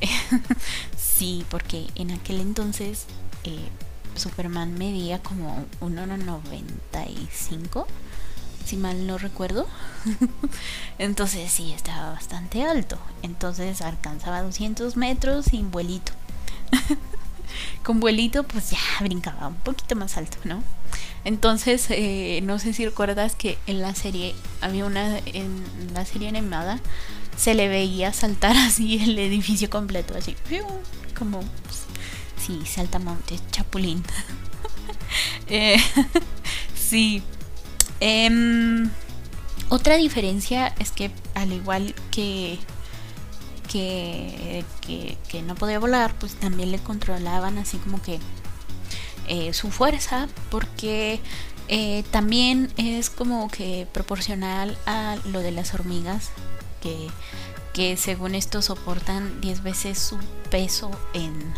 sí, 0.96 1.44
porque 1.50 1.88
en 1.94 2.10
aquel 2.10 2.40
entonces 2.40 3.06
eh, 3.44 3.68
Superman 4.16 4.74
medía 4.74 5.22
como 5.22 5.64
1,95 5.80 7.86
si 8.64 8.76
mal 8.76 9.06
no 9.06 9.18
recuerdo. 9.18 9.66
Entonces 10.98 11.50
sí, 11.50 11.72
estaba 11.72 12.10
bastante 12.10 12.64
alto. 12.64 12.98
Entonces 13.22 13.82
alcanzaba 13.82 14.42
200 14.42 14.96
metros 14.96 15.46
sin 15.46 15.70
vuelito. 15.70 16.12
Con 17.84 18.00
vuelito 18.00 18.42
pues 18.44 18.70
ya 18.70 18.78
brincaba 19.00 19.48
un 19.48 19.56
poquito 19.56 19.96
más 19.96 20.16
alto, 20.16 20.38
¿no? 20.44 20.62
Entonces, 21.24 21.86
eh, 21.90 22.40
no 22.42 22.58
sé 22.58 22.72
si 22.72 22.84
recuerdas 22.84 23.34
que 23.34 23.58
en 23.66 23.80
la 23.80 23.94
serie, 23.94 24.34
había 24.60 24.84
una, 24.84 25.18
en 25.18 25.64
la 25.94 26.04
serie 26.04 26.28
animada, 26.28 26.80
se 27.36 27.54
le 27.54 27.68
veía 27.68 28.12
saltar 28.12 28.56
así 28.56 29.02
el 29.02 29.18
edificio 29.18 29.70
completo, 29.70 30.14
así, 30.16 30.36
como, 31.18 31.40
sí, 32.44 32.62
saltamontes, 32.66 33.42
chapulín. 33.50 34.02
eh, 35.48 35.76
sí, 36.74 37.22
Em, 38.00 38.90
otra 39.70 39.96
diferencia 39.96 40.74
es 40.78 40.90
que 40.90 41.10
al 41.34 41.52
igual 41.52 41.94
que, 42.10 42.58
que, 43.70 44.64
que, 45.28 45.42
no 45.42 45.54
podía 45.54 45.78
volar, 45.78 46.14
pues 46.18 46.34
también 46.34 46.70
le 46.70 46.78
controlaban 46.78 47.56
así 47.58 47.78
como 47.78 48.02
que 48.02 48.18
eh, 49.28 49.52
su 49.52 49.70
fuerza, 49.70 50.28
porque 50.50 51.20
eh, 51.68 52.04
también 52.10 52.70
es 52.76 53.10
como 53.10 53.48
que 53.48 53.86
proporcional 53.92 54.76
a 54.86 55.16
lo 55.26 55.40
de 55.40 55.50
las 55.52 55.74
hormigas, 55.74 56.30
que, 56.80 57.08
que 57.72 57.96
según 57.96 58.34
esto 58.34 58.62
soportan 58.62 59.40
10 59.40 59.62
veces 59.62 59.98
su 59.98 60.18
peso 60.50 60.90
en 61.14 61.54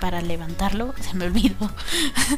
para 0.00 0.20
levantarlo, 0.20 0.94
se 1.00 1.14
me 1.14 1.26
olvidó. 1.26 1.70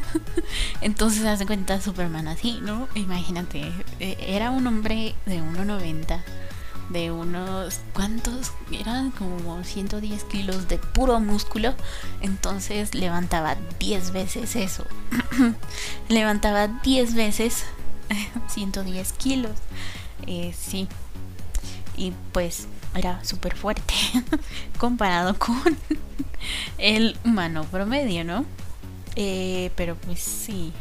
Entonces 0.80 1.24
hace 1.24 1.46
cuenta 1.46 1.80
Superman 1.80 2.28
así, 2.28 2.58
¿no? 2.62 2.88
Imagínate, 2.94 3.72
e, 3.98 4.16
era 4.20 4.50
un 4.50 4.66
hombre 4.66 5.14
de 5.26 5.40
1,90, 5.42 6.22
de 6.90 7.10
unos, 7.10 7.80
¿cuántos? 7.94 8.52
Eran 8.72 9.10
como 9.12 9.62
110 9.64 10.24
kilos 10.24 10.68
de 10.68 10.78
puro 10.78 11.20
músculo. 11.20 11.74
Entonces 12.20 12.94
levantaba 12.94 13.56
10 13.78 14.12
veces 14.12 14.56
eso. 14.56 14.84
levantaba 16.08 16.68
10 16.68 17.14
veces 17.14 17.64
110 18.48 19.12
kilos. 19.14 19.52
Eh, 20.26 20.54
sí. 20.58 20.88
Y 21.96 22.12
pues 22.32 22.66
era 22.94 23.24
súper 23.24 23.56
fuerte 23.56 23.94
comparado 24.78 25.38
con 25.38 25.76
el 26.78 27.16
humano 27.24 27.64
promedio, 27.64 28.24
¿no? 28.24 28.44
Eh, 29.16 29.70
pero 29.76 29.96
pues 29.96 30.20
sí. 30.20 30.72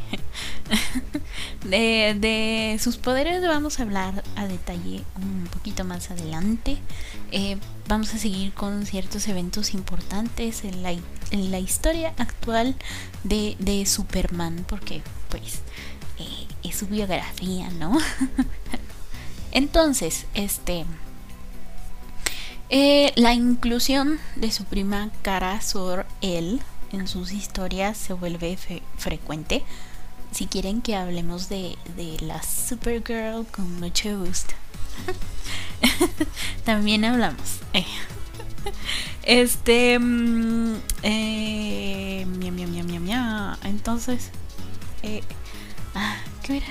de, 1.66 2.80
sus 2.80 2.98
poderes 2.98 3.42
vamos 3.42 3.80
a 3.80 3.84
hablar 3.84 4.24
a 4.40 4.48
detalle 4.48 5.04
un 5.18 5.48
poquito 5.52 5.84
más 5.84 6.12
adelante. 6.12 6.78
Eh, 7.32 7.58
vamos 7.88 8.14
a 8.14 8.18
seguir 8.18 8.54
con 8.54 8.86
ciertos 8.86 9.28
eventos 9.28 9.74
importantes 9.74 10.64
en 10.64 10.84
la, 10.84 10.92
en 10.92 11.52
la 11.52 11.60
historia 11.60 12.14
actual 12.18 12.76
de, 13.24 13.56
de 13.60 13.86
Superman, 13.86 14.66
porque 14.68 15.02
pues 15.30 15.60
eh, 16.18 16.48
es 16.64 16.78
su 16.78 16.88
biografía, 16.88 17.70
¿no? 17.72 17.98
Entonces, 19.52 20.26
este... 20.34 20.86
Eh, 22.72 23.14
la 23.16 23.34
inclusión 23.34 24.20
de 24.36 24.52
su 24.52 24.64
prima 24.64 25.10
Cara 25.24 25.60
Sor 25.60 26.06
El 26.22 26.62
en 26.92 27.08
sus 27.08 27.32
historias 27.32 27.98
se 27.98 28.14
vuelve 28.14 28.58
frecuente. 28.98 29.64
Si 30.32 30.46
quieren 30.46 30.82
que 30.82 30.96
hablemos 30.96 31.50
de, 31.50 31.78
la 32.22 32.42
Supergirl, 32.44 33.46
con 33.48 33.80
mucho 33.80 34.20
gusto. 34.20 34.54
También 36.66 37.06
hablamos. 37.06 37.60
este. 39.24 40.00
Mm, 40.00 40.76
eh, 41.04 42.26
Entonces. 43.64 44.30
Eh, 45.04 45.22
ah, 45.96 46.18
¿Qué 46.44 46.58
era? 46.58 46.68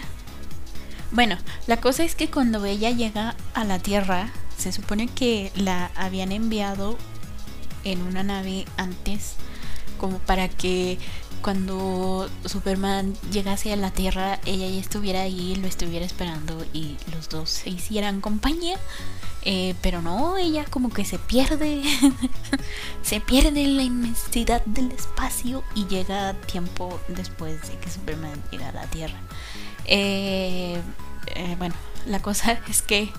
Bueno, 1.11 1.39
la 1.67 1.79
cosa 1.79 2.05
es 2.05 2.15
que 2.15 2.31
cuando 2.31 2.65
ella 2.65 2.91
llega 2.91 3.35
a 3.55 3.65
la 3.65 3.79
Tierra 3.79 4.31
se 4.59 4.73
supone 4.73 5.07
que 5.09 5.53
la 5.55 5.91
habían 5.95 6.33
enviado 6.33 6.99
en 7.85 8.03
una 8.03 8.23
nave 8.23 8.67
antes 8.77 9.35
como 9.99 10.19
para 10.19 10.49
que 10.49 10.99
cuando 11.43 12.29
Superman 12.45 13.15
llegase 13.31 13.73
a 13.73 13.77
la 13.77 13.91
Tierra 13.91 14.41
ella 14.45 14.69
ya 14.69 14.81
estuviera 14.81 15.23
ahí, 15.23 15.57
lo 15.57 15.67
estuviera 15.67 16.05
esperando 16.05 16.65
y 16.73 16.97
los 17.13 17.29
dos 17.29 17.51
se 17.51 17.71
hicieran 17.71 18.21
compañía. 18.21 18.79
Eh, 19.43 19.75
pero 19.83 20.03
no, 20.03 20.37
ella 20.37 20.65
como 20.69 20.91
que 20.91 21.05
se 21.05 21.19
pierde, 21.19 21.83
se 23.03 23.21
pierde 23.21 23.63
en 23.63 23.77
la 23.77 23.83
inmensidad 23.83 24.65
del 24.67 24.91
espacio 24.93 25.63
y 25.75 25.87
llega 25.87 26.35
tiempo 26.35 27.01
después 27.09 27.69
de 27.69 27.79
que 27.79 27.89
Superman 27.89 28.43
llega 28.51 28.69
a 28.69 28.73
la 28.73 28.87
Tierra. 28.87 29.19
Eh, 29.87 30.81
eh, 31.35 31.57
bueno, 31.59 31.75
la 32.07 32.21
cosa 32.21 32.53
es 32.69 32.83
que, 32.83 33.11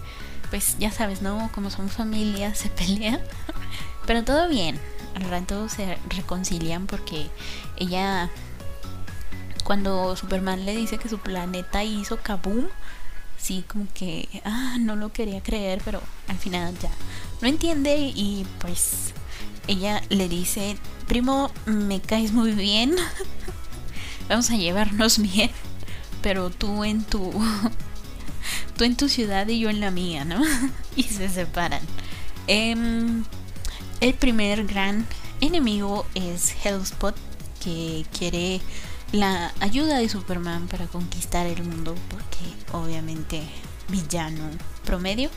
pues 0.49 0.77
ya 0.77 0.91
sabes, 0.91 1.21
¿no? 1.21 1.49
Como 1.53 1.69
somos 1.69 1.93
familia, 1.93 2.53
se 2.53 2.69
pelean, 2.69 3.21
pero 4.09 4.23
todo 4.23 4.49
bien. 4.49 4.79
Al 5.13 5.29
rato 5.29 5.69
se 5.69 5.99
reconcilian 6.09 6.87
porque 6.87 7.27
ella, 7.77 8.31
cuando 9.63 10.15
Superman 10.15 10.65
le 10.65 10.75
dice 10.75 10.97
que 10.97 11.07
su 11.07 11.19
planeta 11.19 11.83
hizo 11.83 12.17
kaboom, 12.17 12.69
sí, 13.37 13.63
como 13.67 13.85
que, 13.93 14.27
ah, 14.45 14.77
no 14.79 14.95
lo 14.95 15.13
quería 15.13 15.43
creer, 15.43 15.79
pero 15.85 16.01
al 16.27 16.37
final 16.37 16.73
ya 16.81 16.89
no 17.39 17.47
entiende 17.47 17.97
y 17.99 18.47
pues 18.57 19.13
ella 19.67 20.01
le 20.09 20.27
dice, 20.27 20.75
primo, 21.07 21.51
me 21.67 22.01
caes 22.01 22.31
muy 22.31 22.53
bien, 22.53 22.95
vamos 24.27 24.49
a 24.49 24.55
llevarnos 24.55 25.19
bien, 25.19 25.51
pero 26.23 26.49
tú 26.49 26.83
en 26.83 27.03
tu, 27.03 27.31
tú 28.75 28.85
en 28.85 28.97
tu 28.97 29.07
ciudad 29.07 29.47
y 29.49 29.59
yo 29.59 29.69
en 29.69 29.79
la 29.79 29.91
mía, 29.91 30.25
¿no? 30.25 30.41
y 30.95 31.03
se 31.03 31.29
separan. 31.29 31.83
Em, 32.47 33.23
el 34.01 34.13
primer 34.13 34.65
gran 34.65 35.05
enemigo 35.41 36.05
es 36.15 36.55
Hellspot, 36.63 37.15
que 37.63 38.05
quiere 38.17 38.61
la 39.11 39.51
ayuda 39.59 39.97
de 39.97 40.07
Superman 40.07 40.67
para 40.67 40.87
conquistar 40.87 41.45
el 41.45 41.63
mundo, 41.63 41.95
porque 42.09 42.77
obviamente 42.77 43.41
villano 43.89 44.49
promedio. 44.85 45.29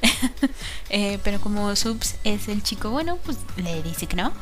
Eh, 0.90 1.18
pero 1.22 1.38
como 1.38 1.76
Subs 1.76 2.14
es 2.24 2.48
el 2.48 2.62
chico 2.62 2.88
bueno, 2.88 3.18
pues 3.18 3.36
le 3.58 3.82
dice 3.82 4.06
que 4.06 4.16
no. 4.16 4.32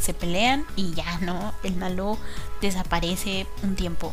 Se 0.00 0.14
pelean 0.14 0.64
y 0.74 0.94
ya 0.94 1.18
no, 1.18 1.52
el 1.62 1.76
malo 1.76 2.16
desaparece 2.62 3.46
un 3.62 3.76
tiempo. 3.76 4.10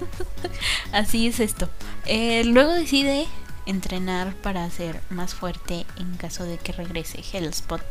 Así 0.92 1.26
es 1.26 1.38
esto. 1.38 1.68
Eh, 2.06 2.44
luego 2.44 2.72
decide 2.72 3.26
entrenar 3.70 4.34
para 4.34 4.68
ser 4.70 5.00
más 5.10 5.34
fuerte 5.34 5.86
en 5.96 6.16
caso 6.16 6.44
de 6.44 6.58
que 6.58 6.72
regrese 6.72 7.22
Hellspot. 7.32 7.82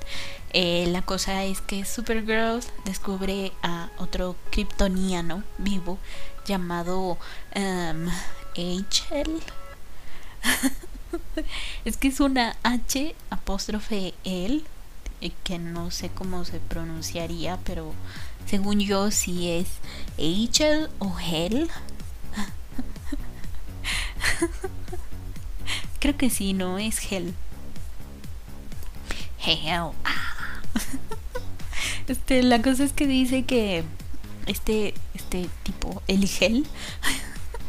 Eh, 0.51 0.87
la 0.87 1.01
cosa 1.01 1.43
es 1.45 1.61
que 1.61 1.85
Supergirl 1.85 2.61
descubre 2.85 3.51
a 3.63 3.89
otro 3.97 4.35
kryptoniano 4.51 5.43
vivo 5.57 5.97
llamado 6.45 7.17
um, 7.55 8.07
H.L. 8.55 9.39
es 11.85 11.97
que 11.97 12.07
es 12.09 12.19
una 12.19 12.57
H 12.63 13.15
apóstrofe 13.29 14.13
L 14.23 14.63
eh, 15.21 15.31
que 15.43 15.59
no 15.59 15.91
sé 15.91 16.09
cómo 16.09 16.45
se 16.45 16.59
pronunciaría, 16.59 17.57
pero 17.63 17.93
según 18.47 18.79
yo 18.79 19.11
sí 19.11 19.49
es 19.49 19.67
H.L. 20.17 20.87
o 20.99 21.15
Hell. 21.19 21.69
Creo 25.99 26.17
que 26.17 26.29
sí, 26.29 26.53
no 26.53 26.77
es 26.77 26.99
Hell. 27.12 27.33
Hell. 29.45 29.91
Ah. 30.03 30.62
Este, 32.07 32.41
la 32.41 32.59
cosa 32.63 32.83
es 32.85 32.91
que 32.91 33.05
dice 33.05 33.43
que 33.43 33.83
este, 34.47 34.95
este 35.13 35.47
tipo, 35.62 36.01
el 36.07 36.27
Hell, 36.39 36.65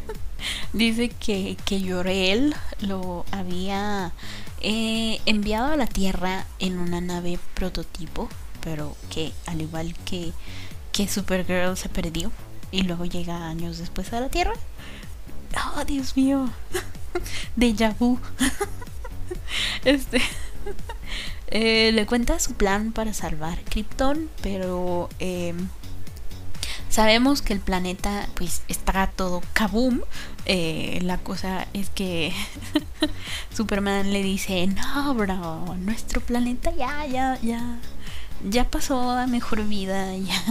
dice 0.73 1.11
que, 1.11 1.59
que 1.67 1.79
lo 2.81 3.27
había 3.33 4.13
eh, 4.63 5.21
enviado 5.27 5.73
a 5.73 5.77
la 5.77 5.87
Tierra 5.87 6.47
en 6.59 6.79
una 6.79 7.03
nave 7.03 7.39
prototipo, 7.53 8.31
pero 8.63 8.97
que 9.11 9.33
al 9.45 9.61
igual 9.61 9.95
que, 10.07 10.33
que 10.93 11.07
Supergirl 11.07 11.77
se 11.77 11.91
perdió 11.91 12.33
y 12.71 12.83
luego 12.83 13.05
llega 13.05 13.47
años 13.47 13.77
después 13.77 14.13
a 14.15 14.21
la 14.21 14.31
Tierra. 14.31 14.55
Oh, 15.77 15.85
Dios 15.85 16.17
mío. 16.17 16.49
de 17.57 17.95
vu. 17.99 18.19
este. 19.85 20.21
Eh, 21.53 21.91
le 21.93 22.07
cuenta 22.07 22.39
su 22.39 22.55
plan 22.55 22.93
para 22.93 23.13
salvar 23.13 23.59
Krypton, 23.65 24.31
pero 24.41 25.09
em, 25.19 25.67
sabemos 26.89 27.43
que 27.43 27.53
el 27.53 27.59
planeta 27.59 28.29
pues 28.35 28.63
está 28.69 29.09
todo 29.09 29.43
kaboom. 29.53 30.01
Eh, 30.47 31.01
la 31.03 31.19
cosa 31.19 31.67
es 31.73 31.91
que 31.91 32.33
Superman 33.53 34.13
le 34.13 34.23
dice, 34.23 34.67
no, 34.69 35.15
bro, 35.15 35.75
nuestro 35.79 36.21
planeta 36.21 36.71
ya, 36.71 37.05
ya, 37.07 37.37
ya, 37.43 37.79
ya 38.49 38.71
pasó 38.71 39.11
a 39.11 39.27
mejor 39.27 39.67
vida, 39.67 40.17
ya, 40.17 40.43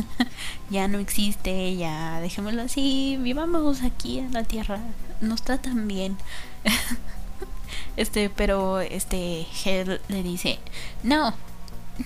ya 0.69 0.87
no 0.89 0.99
existe, 0.99 1.77
ya 1.77 2.19
dejémoslo 2.19 2.63
así, 2.63 3.17
vivamos 3.21 3.83
aquí 3.83 4.19
en 4.19 4.33
la 4.33 4.43
Tierra, 4.43 4.79
nos 5.21 5.43
tratan 5.43 5.87
bien. 5.87 6.17
este, 7.97 8.29
pero 8.29 8.79
este 8.79 9.45
Hell 9.63 10.01
le 10.07 10.23
dice, 10.23 10.59
no, 11.03 11.33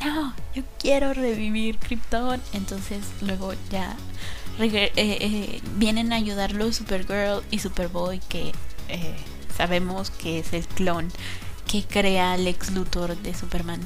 no, 0.04 0.34
yo 0.56 0.64
quiero 0.80 1.14
revivir 1.14 1.78
Krypton. 1.78 2.42
Entonces 2.54 3.04
luego 3.22 3.54
ya 3.70 3.96
eh, 4.60 4.92
eh, 4.96 5.62
vienen 5.76 6.14
a 6.14 6.18
ayudarlo 6.18 6.72
Supergirl 6.72 7.44
y 7.52 7.60
Superboy, 7.60 8.20
que 8.30 8.52
eh, 8.90 9.16
sabemos 9.56 10.12
que 10.12 10.40
es 10.40 10.54
el 10.54 10.66
clon 10.68 11.12
que 11.68 11.84
crea 11.84 12.36
el 12.36 12.48
ex 12.48 12.72
Luthor 12.72 13.18
de 13.18 13.34
Superman. 13.34 13.82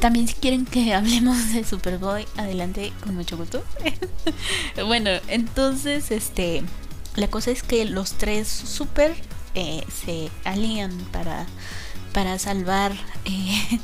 también 0.00 0.26
si 0.26 0.34
quieren 0.34 0.66
que 0.66 0.94
hablemos 0.94 1.52
de 1.52 1.64
Superboy, 1.64 2.26
adelante 2.36 2.92
con 3.02 3.14
mucho 3.14 3.36
gusto. 3.36 3.62
bueno, 4.86 5.10
entonces 5.28 6.10
este 6.10 6.64
la 7.18 7.28
cosa 7.28 7.50
es 7.50 7.62
que 7.64 7.84
los 7.84 8.12
tres 8.12 8.46
super 8.48 9.14
eh, 9.54 9.84
se 10.04 10.30
alían 10.44 10.96
para, 11.12 11.46
para 12.12 12.38
salvar 12.38 12.92
eh, 13.24 13.80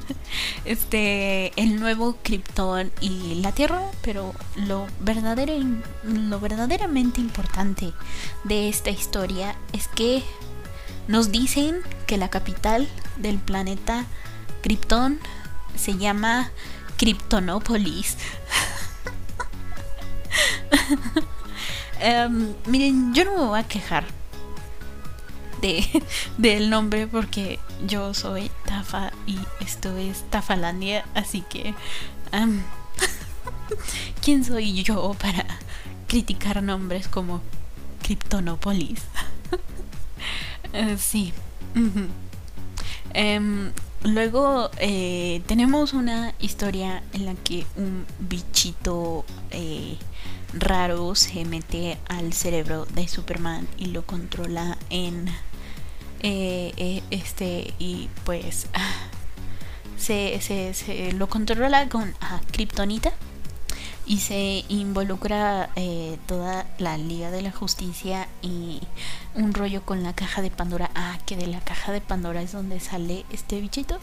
este 0.66 1.58
el 1.60 1.80
nuevo 1.80 2.18
Krypton 2.22 2.92
y 3.00 3.36
la 3.36 3.52
Tierra, 3.52 3.82
pero 4.02 4.34
lo 4.56 4.86
verdadero 5.00 5.54
lo 6.04 6.40
verdaderamente 6.40 7.22
importante 7.22 7.94
de 8.44 8.68
esta 8.68 8.90
historia 8.90 9.56
es 9.72 9.88
que 9.88 10.22
nos 11.06 11.32
dicen 11.32 11.80
que 12.06 12.18
la 12.18 12.28
capital 12.28 12.86
del 13.16 13.38
planeta 13.38 14.04
Krypton 14.60 15.18
se 15.74 15.96
llama 15.96 16.50
Kryptonópolis. 16.98 18.18
Em, 22.00 22.54
miren, 22.66 23.12
yo 23.14 23.24
no 23.24 23.32
me 23.32 23.44
voy 23.44 23.60
a 23.60 23.64
quejar 23.64 24.04
de, 25.60 25.84
del 26.38 26.70
nombre 26.70 27.06
porque 27.06 27.58
yo 27.86 28.14
soy 28.14 28.50
Tafa 28.64 29.12
y 29.26 29.38
esto 29.60 29.96
es 29.96 30.24
Tafalandia, 30.30 31.04
así 31.14 31.42
que 31.42 31.74
em, 32.32 32.62
¿quién 34.22 34.44
soy 34.44 34.82
yo 34.82 35.14
para 35.20 35.44
criticar 36.06 36.62
nombres 36.62 37.08
como 37.08 37.40
Kryptonopolis? 38.02 39.00
Eh, 40.74 40.98
sí. 40.98 41.32
Em, 43.14 43.72
luego 44.02 44.70
eh, 44.76 45.42
tenemos 45.46 45.94
una 45.94 46.34
historia 46.40 47.02
en 47.14 47.24
la 47.24 47.34
que 47.36 47.64
un 47.76 48.04
bichito 48.18 49.24
eh, 49.50 49.96
raro 50.52 51.14
se 51.14 51.44
mete 51.44 51.98
al 52.08 52.32
cerebro 52.32 52.86
de 52.86 53.08
Superman 53.08 53.68
y 53.76 53.86
lo 53.86 54.04
controla 54.04 54.78
en 54.90 55.28
eh, 56.20 56.72
eh, 56.76 57.02
este 57.10 57.74
y 57.78 58.08
pues 58.24 58.66
se, 59.96 60.40
se, 60.40 61.12
lo 61.12 61.28
controla 61.28 61.88
con 61.88 62.14
Kryptonita 62.50 63.12
y 64.08 64.20
se 64.20 64.64
involucra 64.68 65.68
eh, 65.76 66.18
toda 66.26 66.66
la 66.78 66.96
Liga 66.96 67.30
de 67.30 67.42
la 67.42 67.52
Justicia 67.52 68.26
y 68.40 68.80
un 69.34 69.52
rollo 69.52 69.82
con 69.82 70.02
la 70.02 70.14
caja 70.14 70.40
de 70.40 70.50
Pandora. 70.50 70.90
Ah, 70.94 71.18
que 71.26 71.36
de 71.36 71.46
la 71.46 71.60
caja 71.60 71.92
de 71.92 72.00
Pandora 72.00 72.40
es 72.40 72.52
donde 72.52 72.80
sale 72.80 73.26
este 73.30 73.60
bichito. 73.60 73.98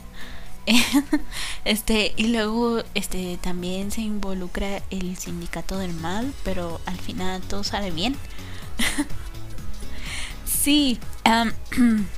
este, 1.66 2.14
y 2.18 2.28
luego 2.28 2.84
este 2.94 3.38
también 3.42 3.92
se 3.92 4.02
involucra 4.02 4.82
el 4.90 5.18
sindicato 5.18 5.78
del 5.78 5.94
mal, 5.94 6.34
pero 6.44 6.80
al 6.86 6.98
final 6.98 7.42
todo 7.42 7.64
sale 7.64 7.92
bien. 7.92 8.16
sí, 10.46 11.00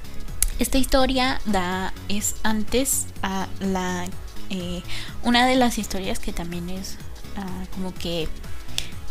Esta 0.60 0.80
historia 0.80 1.40
da 1.46 1.94
es 2.10 2.36
antes 2.42 3.06
a 3.22 3.48
la 3.60 4.08
eh, 4.50 4.82
una 5.22 5.46
de 5.46 5.56
las 5.56 5.78
historias 5.78 6.18
que 6.18 6.34
también 6.34 6.70
es 6.72 6.98
ah, 7.36 7.66
como 7.76 7.94
que 7.94 8.28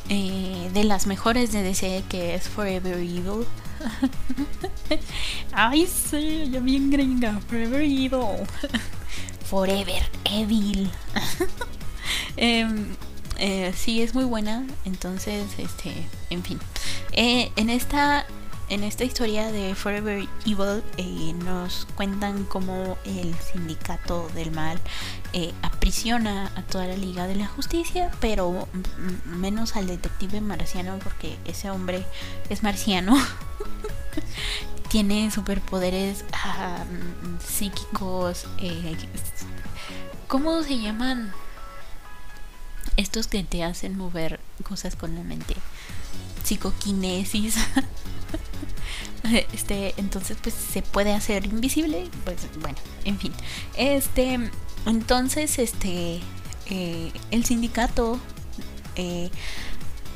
eh, 0.09 0.71
de 0.75 0.83
las 0.83 1.07
mejores 1.07 1.53
de 1.53 1.63
DC 1.63 2.03
que 2.09 2.35
es 2.35 2.49
Forever 2.49 2.99
Evil. 2.99 3.47
Ay, 5.53 5.87
sí, 5.87 6.51
yo 6.51 6.61
bien 6.61 6.91
gringa. 6.91 7.39
Forever 7.49 7.83
Evil. 7.83 8.47
Forever 9.49 10.03
Evil. 10.25 10.91
Em, 12.37 12.95
eh, 13.39 13.73
sí, 13.77 14.03
es 14.03 14.15
muy 14.15 14.25
buena. 14.25 14.67
Entonces, 14.85 15.47
este, 15.59 15.93
en 16.31 16.43
fin. 16.43 16.59
Eh, 17.13 17.51
en 17.57 17.71
esta 17.71 18.27
en 18.69 18.83
esta 18.83 19.05
historia 19.05 19.53
de 19.53 19.77
Forever 19.77 20.27
Evil 20.45 20.83
eh, 20.97 21.33
nos 21.45 21.87
cuentan 21.95 22.45
cómo 22.45 22.99
el 23.05 23.33
sindicato 23.37 24.29
del 24.35 24.51
mal 24.51 24.81
aprisiona 25.63 26.51
a 26.57 26.63
toda 26.63 26.87
la 26.87 26.97
Liga 26.97 27.29
de 27.29 27.37
la 27.37 27.47
Justicia, 27.47 28.11
pero 28.21 28.67
menos 29.25 29.77
al 29.77 29.87
detective 29.87 30.41
marciano 30.41 30.99
porque 30.99 31.37
ese 31.45 31.71
hombre 31.71 32.05
es 32.49 32.65
marciano. 32.65 33.17
Tiene 34.89 35.31
superpoderes 35.31 36.25
psíquicos. 37.45 38.47
Eh, 38.59 38.97
¿Cómo 40.29 40.63
se 40.63 40.79
llaman? 40.79 41.33
Estos 42.97 43.27
que 43.27 43.45
te 43.45 43.63
hacen 43.63 43.97
mover 43.97 44.41
cosas 44.63 44.97
con 44.97 45.15
la 45.15 45.23
mente. 45.23 45.55
Psicoquinesis. 46.45 47.57
este, 49.53 49.95
entonces 49.97 50.37
pues 50.41 50.55
se 50.55 50.83
puede 50.83 51.13
hacer 51.13 51.47
invisible, 51.47 52.09
pues 52.25 52.49
bueno, 52.61 52.79
en 53.05 53.19
fin. 53.19 53.33
Este, 53.77 54.39
entonces 54.87 55.59
este 55.59 56.21
eh, 56.69 57.13
el 57.31 57.45
sindicato 57.45 58.19
eh, 58.97 59.31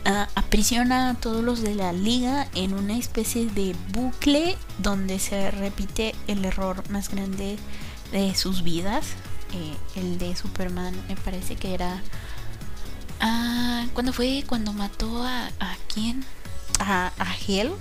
aprisiona 0.04 1.10
a 1.10 1.14
todos 1.14 1.44
los 1.44 1.62
de 1.62 1.74
la 1.74 1.92
liga 1.92 2.48
en 2.54 2.74
una 2.74 2.96
especie 2.96 3.46
de 3.46 3.74
bucle 3.92 4.56
donde 4.78 5.18
se 5.18 5.50
repite 5.50 6.14
el 6.26 6.44
error 6.44 6.88
más 6.90 7.10
grande 7.10 7.58
de 8.12 8.34
sus 8.34 8.62
vidas. 8.62 9.14
Eh, 9.52 10.00
el 10.00 10.18
de 10.18 10.36
Superman 10.36 10.94
me 11.08 11.16
parece 11.16 11.56
que 11.56 11.74
era... 11.74 12.02
Ah, 13.20 13.84
¿Cuándo 13.92 14.12
fue? 14.12 14.44
Cuando 14.46 14.72
mató 14.72 15.22
a... 15.24 15.46
¿A 15.60 15.76
quién? 15.92 16.24
A, 16.78 17.12
a 17.18 17.34
Hell 17.46 17.72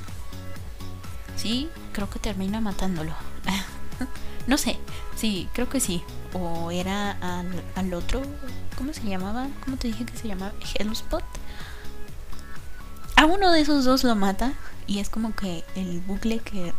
Sí, 1.40 1.70
creo 1.94 2.10
que 2.10 2.20
termina 2.20 2.60
matándolo. 2.60 3.14
no 4.48 4.58
sé, 4.58 4.78
sí, 5.16 5.48
creo 5.54 5.70
que 5.70 5.80
sí. 5.80 6.04
O 6.34 6.70
era 6.70 7.12
al, 7.76 7.94
otro, 7.94 8.22
¿cómo 8.78 8.94
se 8.94 9.04
llamaba? 9.04 9.48
¿Cómo 9.64 9.78
te 9.78 9.88
dije 9.88 10.06
que 10.06 10.18
se 10.18 10.28
llamaba? 10.28 10.52
Hellspot. 10.76 11.24
A 13.20 13.26
uno 13.26 13.52
de 13.52 13.60
esos 13.60 13.84
dos 13.84 14.06
lo 14.06 14.16
mata 14.16 14.54
y 14.88 15.00
es 15.00 15.10
como 15.10 15.36
que 15.36 15.66
el 15.76 16.00
bucle 16.00 16.40
que, 16.40 16.74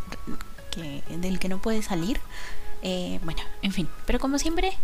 del 1.15 1.37
que 1.37 1.49
no 1.49 1.61
puede 1.61 1.83
salir. 1.83 2.19
Eh, 2.81 3.19
bueno, 3.23 3.43
en 3.61 3.71
fin, 3.71 3.87
pero 4.07 4.19
como 4.19 4.39
siempre, 4.39 4.75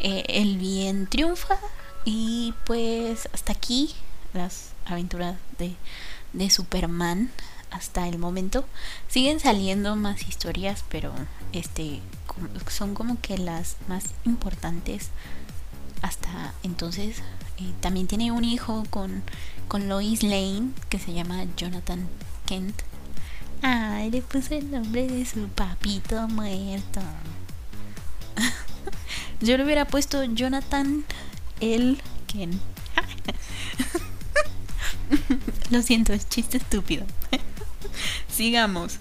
eh, 0.00 0.24
el 0.26 0.58
bien 0.58 1.06
triunfa 1.06 1.56
y 2.04 2.52
pues 2.66 3.28
hasta 3.32 3.52
aquí 3.52 3.94
las 4.32 4.72
aventuras 4.86 5.36
de, 5.56 5.76
de 6.32 6.50
Superman 6.50 7.30
hasta 7.70 8.08
el 8.08 8.18
momento. 8.18 8.64
Siguen 9.06 9.38
saliendo 9.38 9.94
más 9.94 10.26
historias, 10.26 10.84
pero 10.88 11.12
este 11.52 12.00
son 12.66 12.96
como 12.96 13.20
que 13.20 13.38
las 13.38 13.76
más 13.86 14.06
importantes 14.24 15.10
hasta 16.02 16.54
entonces. 16.64 17.18
Eh, 17.58 17.72
también 17.80 18.08
tiene 18.08 18.32
un 18.32 18.42
hijo 18.42 18.82
con, 18.90 19.22
con 19.68 19.88
Lois 19.88 20.22
Lane 20.22 20.70
que 20.88 20.98
se 20.98 21.12
llama 21.12 21.44
Jonathan 21.56 22.08
Kent. 22.46 22.82
Ay, 23.62 24.10
le 24.10 24.22
puse 24.22 24.58
el 24.58 24.70
nombre 24.70 25.06
de 25.06 25.24
su 25.24 25.48
papito 25.48 26.28
muerto. 26.28 27.00
Yo 29.40 29.56
le 29.56 29.64
hubiera 29.64 29.86
puesto 29.86 30.22
Jonathan 30.24 31.04
el 31.60 32.00
Kent. 32.26 32.60
Lo 35.70 35.82
siento, 35.82 36.12
es 36.12 36.28
chiste 36.28 36.58
estúpido. 36.58 37.04
Sigamos. 38.28 38.98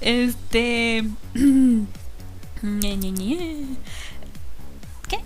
Este. 0.00 1.04
¿Qué? 5.08 5.18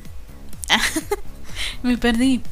me 1.83 1.99
perdí. 1.99 2.43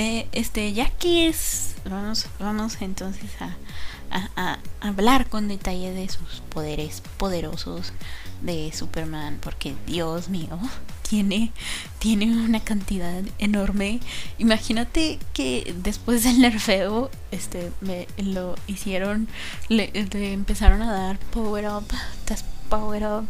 Eh, 0.00 0.28
este, 0.30 0.72
ya 0.72 0.90
que 0.90 1.26
es. 1.26 1.74
Vamos, 1.84 2.26
vamos 2.38 2.76
entonces 2.80 3.30
a, 3.40 4.58
hablar 4.80 5.28
con 5.28 5.48
detalle 5.48 5.90
de 5.90 6.08
sus 6.08 6.40
poderes 6.50 7.02
poderosos 7.16 7.92
de 8.40 8.70
Superman. 8.72 9.38
Porque, 9.42 9.74
Dios 9.88 10.28
mío 10.28 10.56
tiene, 11.02 11.50
tiene 11.98 12.26
una 12.26 12.60
cantidad 12.60 13.24
enorme. 13.40 13.98
Imagínate 14.38 15.18
que 15.32 15.74
después 15.82 16.22
del 16.22 16.42
nerfeo, 16.42 17.10
este, 17.32 17.72
me 17.80 18.06
lo 18.18 18.54
hicieron, 18.68 19.26
le, 19.68 19.90
empezaron 20.32 20.80
a 20.80 20.92
dar 20.92 21.18
power 21.18 21.66
up 21.66 21.88
tras 22.24 22.44
power 22.70 23.02
up 23.02 23.26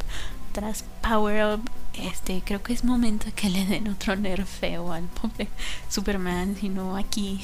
tras 0.53 0.85
power 1.01 1.55
up. 1.55 1.71
Este, 1.99 2.43
creo 2.45 2.63
que 2.63 2.73
es 2.73 2.85
momento 2.85 3.27
que 3.35 3.51
le 3.51 3.67
den 3.67 3.89
otro 3.89 4.15
nerfeo 4.17 4.93
al 4.93 5.05
pobre 5.05 5.49
Superman, 5.89 6.57
si 6.59 6.69
no 6.69 6.97
aquí 6.97 7.41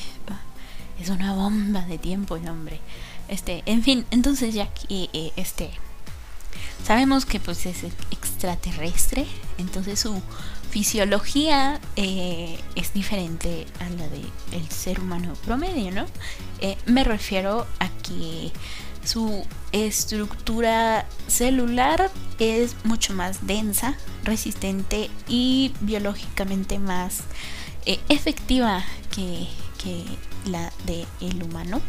es 1.00 1.08
una 1.08 1.34
bomba 1.34 1.82
de 1.82 1.98
tiempo 1.98 2.36
el 2.36 2.48
hombre. 2.48 2.80
Este, 3.28 3.62
en 3.66 3.82
fin, 3.82 4.06
entonces 4.10 4.54
ya 4.54 4.72
que 4.72 5.08
eh, 5.12 5.32
este 5.36 5.70
Sabemos 6.84 7.24
que 7.24 7.40
pues 7.40 7.64
es 7.64 7.82
extraterrestre, 8.10 9.24
entonces 9.56 10.00
su 10.00 10.20
fisiología 10.70 11.80
eh, 11.96 12.58
es 12.74 12.92
diferente 12.92 13.66
a 13.80 13.88
la 13.88 14.06
del 14.08 14.70
ser 14.70 15.00
humano 15.00 15.32
promedio, 15.46 15.90
¿no? 15.92 16.04
Eh, 16.60 16.76
me 16.84 17.02
refiero 17.02 17.66
a 17.78 17.88
que 17.88 18.52
su 19.04 19.46
estructura 19.72 21.06
celular 21.26 22.10
es 22.38 22.76
mucho 22.84 23.12
más 23.12 23.46
densa, 23.46 23.96
resistente 24.24 25.10
y 25.28 25.72
biológicamente 25.80 26.78
más 26.78 27.22
eh, 27.86 28.00
efectiva 28.08 28.84
que, 29.14 29.46
que, 29.82 30.04
la 30.50 30.72
del 30.84 31.06
el 31.20 31.42
humano. 31.42 31.80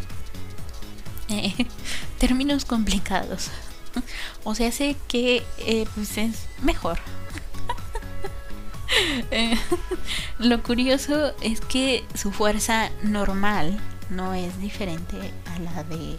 términos 2.20 2.66
complicados. 2.66 3.50
o 4.44 4.56
sea, 4.56 4.72
sé 4.72 4.96
que 5.08 5.44
eh, 5.60 5.86
pues 5.96 6.18
es 6.18 6.48
mejor. 6.62 7.00
Eh, 9.32 9.58
lo 10.38 10.62
curioso 10.64 11.34
es 11.42 11.60
que 11.60 12.06
su 12.14 12.32
fuerza 12.32 12.92
normal 13.02 13.78
no 14.10 14.34
es 14.34 14.62
diferente 14.62 15.18
a 15.48 15.60
la 15.60 15.84
de 15.84 16.16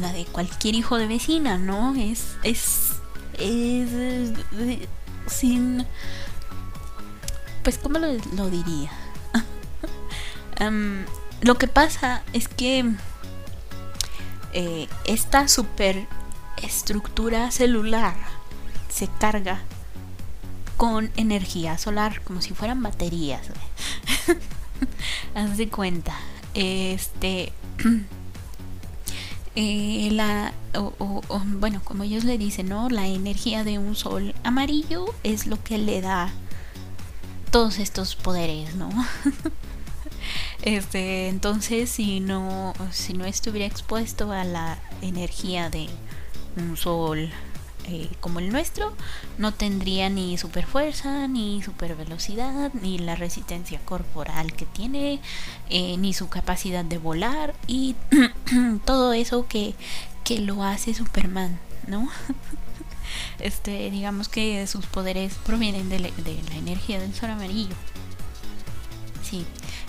la 0.00 0.12
de 0.12 0.24
cualquier 0.26 0.74
hijo 0.74 0.96
de 0.98 1.06
vecina, 1.06 1.58
¿no? 1.58 1.94
Es 1.94 2.36
es 2.42 2.92
es, 3.38 3.90
sin 5.26 5.86
pues 7.62 7.78
cómo 7.78 7.98
lo, 7.98 8.50
diría. 8.50 8.90
lo 11.42 11.54
que 11.56 11.68
pasa 11.68 12.22
es 12.32 12.48
que 12.48 12.90
eh, 14.52 14.88
esta 15.04 15.48
super 15.48 16.06
estructura 16.62 17.50
celular 17.50 18.16
se 18.88 19.08
carga 19.20 19.60
con 20.76 21.10
energía 21.16 21.76
solar, 21.76 22.22
como 22.22 22.40
si 22.40 22.54
fueran 22.54 22.82
baterías. 22.82 23.46
Haz 25.34 25.56
de 25.56 25.68
cuenta. 25.68 26.14
Este. 26.54 27.52
Eh, 29.54 30.08
la 30.12 30.52
bueno 31.58 31.80
como 31.84 32.04
ellos 32.04 32.24
le 32.24 32.38
dicen 32.38 32.68
no 32.68 32.88
la 32.88 33.06
energía 33.06 33.64
de 33.64 33.78
un 33.78 33.96
sol 33.96 34.34
amarillo 34.44 35.06
es 35.24 35.46
lo 35.46 35.62
que 35.62 35.78
le 35.78 36.00
da 36.00 36.30
todos 37.50 37.78
estos 37.78 38.14
poderes 38.14 38.74
no 38.76 38.90
este 40.62 41.28
entonces 41.28 41.90
si 41.90 42.20
no 42.20 42.74
si 42.92 43.14
no 43.14 43.24
estuviera 43.24 43.66
expuesto 43.66 44.30
a 44.32 44.44
la 44.44 44.78
energía 45.02 45.70
de 45.70 45.88
un 46.56 46.76
sol 46.76 47.30
eh, 47.90 48.10
como 48.20 48.38
el 48.38 48.50
nuestro, 48.50 48.92
no 49.38 49.52
tendría 49.54 50.10
ni 50.10 50.36
super 50.36 50.66
fuerza, 50.66 51.26
ni 51.26 51.62
super 51.62 51.96
velocidad, 51.96 52.70
ni 52.74 52.98
la 52.98 53.16
resistencia 53.16 53.80
corporal 53.80 54.52
que 54.52 54.66
tiene, 54.66 55.20
eh, 55.70 55.96
ni 55.96 56.12
su 56.12 56.28
capacidad 56.28 56.84
de 56.84 56.98
volar 56.98 57.54
y 57.66 57.96
todo 58.84 59.14
eso 59.14 59.46
que, 59.48 59.74
que 60.24 60.38
lo 60.38 60.62
hace 60.64 60.92
Superman, 60.92 61.58
¿no? 61.86 62.08
este, 63.38 63.90
digamos 63.90 64.28
que 64.28 64.66
sus 64.66 64.86
poderes 64.86 65.34
provienen 65.46 65.88
de, 65.88 65.98
la 66.00 66.08
energía 66.56 67.00
del 67.00 67.14
sol 67.14 67.30
amarillo. 67.30 67.74
Sí, 69.22 69.46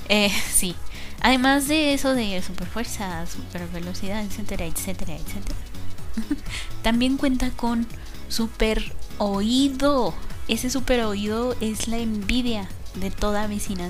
eh, 0.07 0.31
sí. 0.53 0.75
Además 1.21 1.67
de 1.67 1.93
eso 1.93 2.13
de 2.13 2.41
super 2.41 2.67
fuerza, 2.67 3.25
super 3.27 3.67
velocidad, 3.67 4.23
etcétera, 4.23 4.65
etcétera, 4.65 5.15
etcétera. 5.15 5.68
También 6.83 7.17
cuenta 7.17 7.51
con 7.51 7.87
super 8.27 8.93
oído. 9.17 10.13
Ese 10.47 10.69
super 10.69 11.01
oído 11.01 11.55
es 11.61 11.87
la 11.87 11.97
envidia 11.97 12.67
de 12.95 13.11
toda 13.11 13.47
vecina 13.47 13.89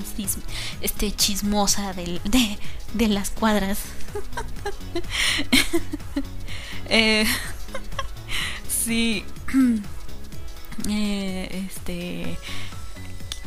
este 0.82 1.12
chismosa 1.12 1.94
de, 1.94 2.20
de 2.94 3.08
las 3.08 3.30
cuadras. 3.30 3.80
eh, 6.90 7.26
sí. 8.68 9.24
Eh, 10.88 11.66
este. 11.68 12.38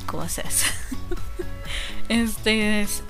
Cosas. 0.04 0.66
Este. 2.10 2.82
Es, 2.82 3.02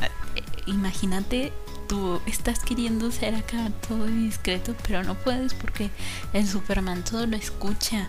imagínate 0.66 1.52
tú 1.92 2.22
estás 2.24 2.60
queriendo 2.60 3.12
ser 3.12 3.34
acá 3.34 3.70
todo 3.86 4.06
discreto, 4.06 4.74
pero 4.88 5.04
no 5.04 5.14
puedes 5.14 5.52
porque 5.52 5.90
el 6.32 6.48
Superman 6.48 7.04
todo 7.04 7.26
lo 7.26 7.36
escucha. 7.36 8.08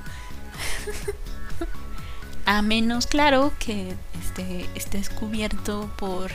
A 2.45 2.61
menos, 2.61 3.07
claro, 3.07 3.51
que 3.59 3.93
este, 4.21 4.69
estés 4.73 5.09
cubierto 5.09 5.91
por, 5.97 6.31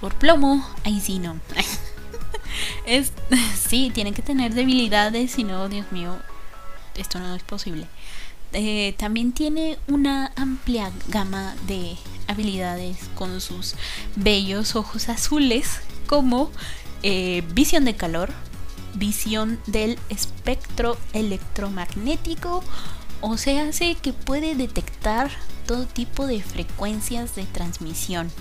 por 0.00 0.14
plomo. 0.14 0.64
Ahí 0.84 1.00
sí 1.00 1.18
no. 1.18 1.40
es, 2.86 3.12
sí, 3.68 3.90
tiene 3.92 4.12
que 4.12 4.22
tener 4.22 4.54
debilidades, 4.54 5.32
si 5.32 5.42
no, 5.42 5.68
Dios 5.68 5.90
mío, 5.90 6.16
esto 6.94 7.18
no 7.18 7.34
es 7.34 7.42
posible. 7.42 7.88
Eh, 8.52 8.94
también 8.96 9.32
tiene 9.32 9.76
una 9.88 10.30
amplia 10.36 10.92
gama 11.08 11.56
de 11.66 11.96
habilidades 12.28 12.96
con 13.16 13.40
sus 13.40 13.74
bellos 14.14 14.76
ojos 14.76 15.08
azules 15.08 15.80
como 16.08 16.50
eh, 17.04 17.44
visión 17.52 17.84
de 17.84 17.94
calor, 17.94 18.30
visión 18.94 19.60
del 19.66 19.96
espectro 20.08 20.98
electromagnético, 21.12 22.64
o 23.20 23.36
sea, 23.36 23.68
hace 23.68 23.94
que 23.94 24.12
puede 24.12 24.56
detectar 24.56 25.30
todo 25.66 25.86
tipo 25.86 26.26
de 26.26 26.42
frecuencias 26.42 27.36
de 27.36 27.44
transmisión. 27.44 28.32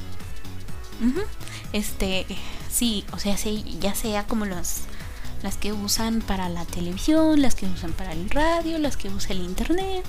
Este, 1.73 2.25
sí, 2.71 3.05
o 3.11 3.19
sea, 3.19 3.35
ya 3.79 3.93
sea 3.93 4.25
como 4.25 4.45
las 4.45 4.87
que 5.59 5.73
usan 5.73 6.21
para 6.21 6.49
la 6.49 6.65
televisión, 6.65 7.41
las 7.41 7.53
que 7.53 7.67
usan 7.67 7.91
para 7.91 8.13
el 8.13 8.29
radio, 8.29 8.79
las 8.79 8.97
que 8.97 9.09
usa 9.09 9.35
el 9.35 9.43
internet. 9.43 10.03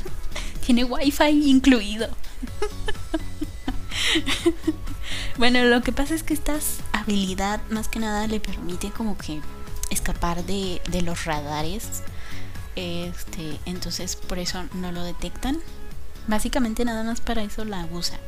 Tiene 0.66 0.84
wifi 0.84 1.48
incluido. 1.48 2.08
bueno, 5.38 5.64
lo 5.64 5.82
que 5.82 5.92
pasa 5.92 6.14
es 6.14 6.22
que 6.22 6.34
esta 6.34 6.58
habilidad 6.92 7.60
más 7.70 7.88
que 7.88 8.00
nada 8.00 8.26
le 8.26 8.40
permite 8.40 8.90
como 8.90 9.16
que 9.16 9.40
escapar 9.90 10.44
de, 10.44 10.82
de 10.90 11.02
los 11.02 11.24
radares. 11.24 12.02
Este, 12.76 13.58
entonces 13.64 14.16
por 14.16 14.38
eso 14.38 14.64
no 14.74 14.92
lo 14.92 15.02
detectan. 15.02 15.58
Básicamente 16.26 16.84
nada 16.84 17.04
más 17.04 17.20
para 17.20 17.42
eso 17.42 17.64
la 17.64 17.86
usa. 17.90 18.18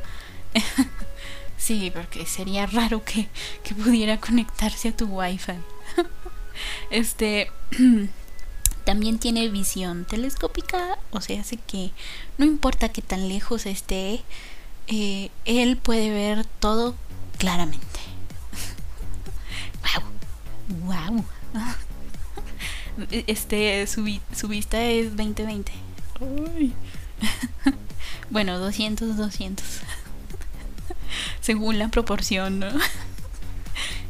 sí, 1.57 1.91
porque 1.93 2.25
sería 2.25 2.65
raro 2.65 3.03
que, 3.03 3.29
que 3.63 3.75
pudiera 3.75 4.19
conectarse 4.19 4.89
a 4.89 4.97
tu 4.97 5.05
wifi. 5.05 5.53
Este 6.91 7.49
también 8.83 9.19
tiene 9.19 9.47
visión 9.49 10.05
telescópica, 10.05 10.99
o 11.11 11.21
sea, 11.21 11.41
hace 11.41 11.57
que 11.57 11.91
no 12.37 12.45
importa 12.45 12.89
que 12.89 13.01
tan 13.01 13.29
lejos 13.29 13.65
esté, 13.65 14.21
eh, 14.87 15.29
él 15.45 15.77
puede 15.77 16.09
ver 16.09 16.45
todo 16.59 16.95
claramente. 17.37 17.81
wow, 20.85 21.13
wow. 21.13 21.25
Este, 23.09 23.87
su, 23.87 24.19
su 24.35 24.47
vista 24.47 24.83
es 24.83 25.15
2020. 25.15 25.71
bueno, 28.29 28.59
200, 28.59 29.17
200. 29.17 29.65
Según 31.41 31.79
la 31.79 31.87
proporción, 31.87 32.59
¿no? 32.59 32.67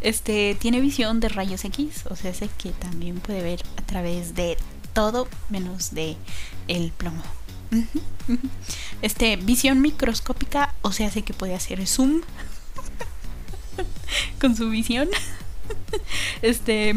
Este 0.01 0.57
tiene 0.59 0.81
visión 0.81 1.19
de 1.19 1.29
rayos 1.29 1.63
X, 1.63 2.05
o 2.09 2.15
sea, 2.15 2.33
sé 2.33 2.49
que 2.57 2.71
también 2.71 3.19
puede 3.19 3.43
ver 3.43 3.63
a 3.77 3.83
través 3.83 4.33
de 4.33 4.57
todo 4.93 5.27
menos 5.49 5.93
de 5.93 6.17
el 6.67 6.91
plomo. 6.91 7.21
Este, 9.01 9.35
visión 9.35 9.81
microscópica, 9.81 10.75
o 10.81 10.91
sea, 10.91 11.09
sé 11.09 11.23
que 11.23 11.33
puede 11.33 11.55
hacer 11.55 11.85
zoom 11.87 12.21
con 14.41 14.55
su 14.55 14.69
visión. 14.69 15.09
Este, 16.41 16.93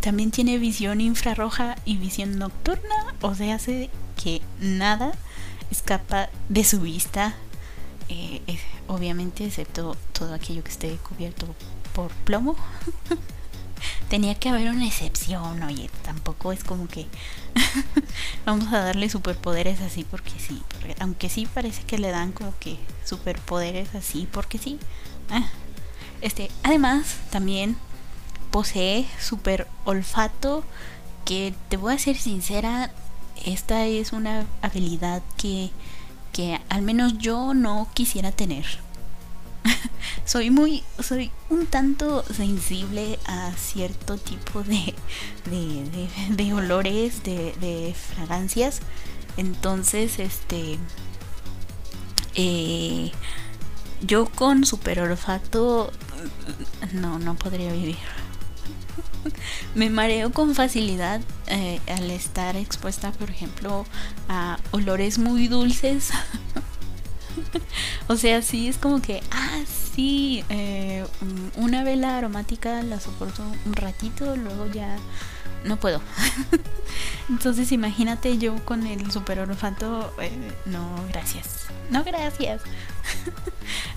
también 0.00 0.30
tiene 0.30 0.58
visión 0.58 1.00
infrarroja 1.00 1.76
y 1.84 1.96
visión 1.96 2.38
nocturna, 2.38 3.14
o 3.20 3.34
sea, 3.34 3.56
hace 3.56 3.90
que 4.22 4.40
nada 4.60 5.12
escapa 5.70 6.30
de 6.48 6.64
su 6.64 6.80
vista, 6.80 7.34
eh, 8.08 8.40
eh, 8.46 8.58
obviamente, 8.86 9.44
excepto 9.44 9.96
todo 10.12 10.32
aquello 10.32 10.62
que 10.62 10.70
esté 10.70 10.96
cubierto 10.96 11.46
por 11.92 12.10
plomo. 12.24 12.56
Tenía 14.08 14.34
que 14.34 14.48
haber 14.48 14.68
una 14.70 14.86
excepción, 14.86 15.62
oye, 15.62 15.90
tampoco 16.02 16.52
es 16.52 16.64
como 16.64 16.88
que 16.88 17.06
vamos 18.46 18.72
a 18.72 18.80
darle 18.80 19.08
superpoderes 19.08 19.80
así 19.80 20.04
porque 20.04 20.32
sí, 20.38 20.62
aunque 21.00 21.28
sí 21.28 21.46
parece 21.46 21.82
que 21.84 21.98
le 21.98 22.10
dan 22.10 22.32
como 22.32 22.54
que 22.58 22.78
superpoderes 23.04 23.94
así 23.94 24.28
porque 24.30 24.58
sí. 24.58 24.78
Ah, 25.30 25.48
este, 26.20 26.50
además 26.62 27.16
también 27.30 27.76
posee 28.50 29.06
super 29.20 29.66
olfato 29.84 30.64
que 31.24 31.54
te 31.68 31.76
voy 31.76 31.94
a 31.94 31.98
ser 31.98 32.16
sincera, 32.16 32.92
esta 33.44 33.86
es 33.86 34.12
una 34.12 34.46
habilidad 34.62 35.22
que 35.36 35.70
que 36.34 36.60
al 36.68 36.82
menos 36.82 37.16
yo 37.16 37.54
no 37.54 37.86
quisiera 37.94 38.32
tener 38.32 38.66
soy 40.24 40.50
muy, 40.50 40.82
soy 41.00 41.30
un 41.50 41.66
tanto 41.66 42.24
sensible 42.24 43.18
a 43.26 43.52
cierto 43.52 44.16
tipo 44.16 44.62
de, 44.62 44.94
de, 46.30 46.54
olores, 46.54 47.22
de, 47.22 47.94
fragancias. 48.14 48.80
Entonces, 49.36 50.18
este, 50.18 50.78
eh, 52.34 53.10
yo 54.02 54.26
con 54.26 54.64
super 54.64 55.00
olfato 55.00 55.90
no, 56.92 57.18
no 57.18 57.34
podría 57.34 57.72
vivir. 57.72 57.96
Me 59.74 59.90
mareo 59.90 60.32
con 60.32 60.54
facilidad 60.54 61.20
eh, 61.46 61.80
al 61.88 62.10
estar 62.10 62.56
expuesta, 62.56 63.12
por 63.12 63.30
ejemplo, 63.30 63.86
a 64.28 64.58
olores 64.70 65.18
muy 65.18 65.48
dulces 65.48 66.10
o 68.08 68.16
sea, 68.16 68.42
sí 68.42 68.68
es 68.68 68.78
como 68.78 69.00
que, 69.00 69.22
ah, 69.30 69.60
sí, 69.94 70.44
eh, 70.48 71.04
una 71.56 71.84
vela 71.84 72.18
aromática 72.18 72.82
la 72.82 73.00
soporto 73.00 73.42
un 73.64 73.74
ratito, 73.74 74.36
luego 74.36 74.66
ya 74.66 74.96
no 75.64 75.76
puedo. 75.76 76.00
Entonces 77.28 77.72
imagínate 77.72 78.38
yo 78.38 78.56
con 78.64 78.86
el 78.86 79.10
super 79.10 79.40
olfato, 79.40 80.12
eh, 80.20 80.52
no, 80.66 80.88
gracias. 81.08 81.66
No, 81.90 82.04
gracias. 82.04 82.62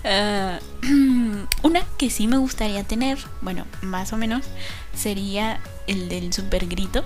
Ah, 0.04 0.60
una 1.62 1.82
que 1.98 2.08
sí 2.08 2.28
me 2.28 2.38
gustaría 2.38 2.84
tener, 2.84 3.18
bueno, 3.42 3.66
más 3.82 4.12
o 4.12 4.16
menos, 4.16 4.44
sería 4.94 5.60
el 5.86 6.08
del 6.08 6.32
super 6.32 6.66
grito 6.66 7.04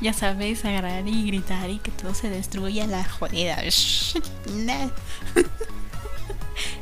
ya 0.00 0.12
sabes, 0.12 0.64
agarrar 0.64 1.06
y 1.08 1.26
gritar 1.26 1.70
y 1.70 1.78
que 1.78 1.90
todo 1.90 2.14
se 2.14 2.30
destruya 2.30 2.86
la 2.86 3.04
jodida. 3.04 3.62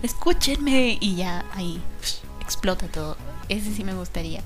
Escúchenme 0.03 0.99
y 1.01 1.17
ya 1.17 1.45
ahí 1.55 1.81
explota 2.41 2.89
todo. 2.89 3.17
Ese 3.49 3.75
sí 3.75 3.85
me 3.85 3.95
gustaría. 3.95 4.43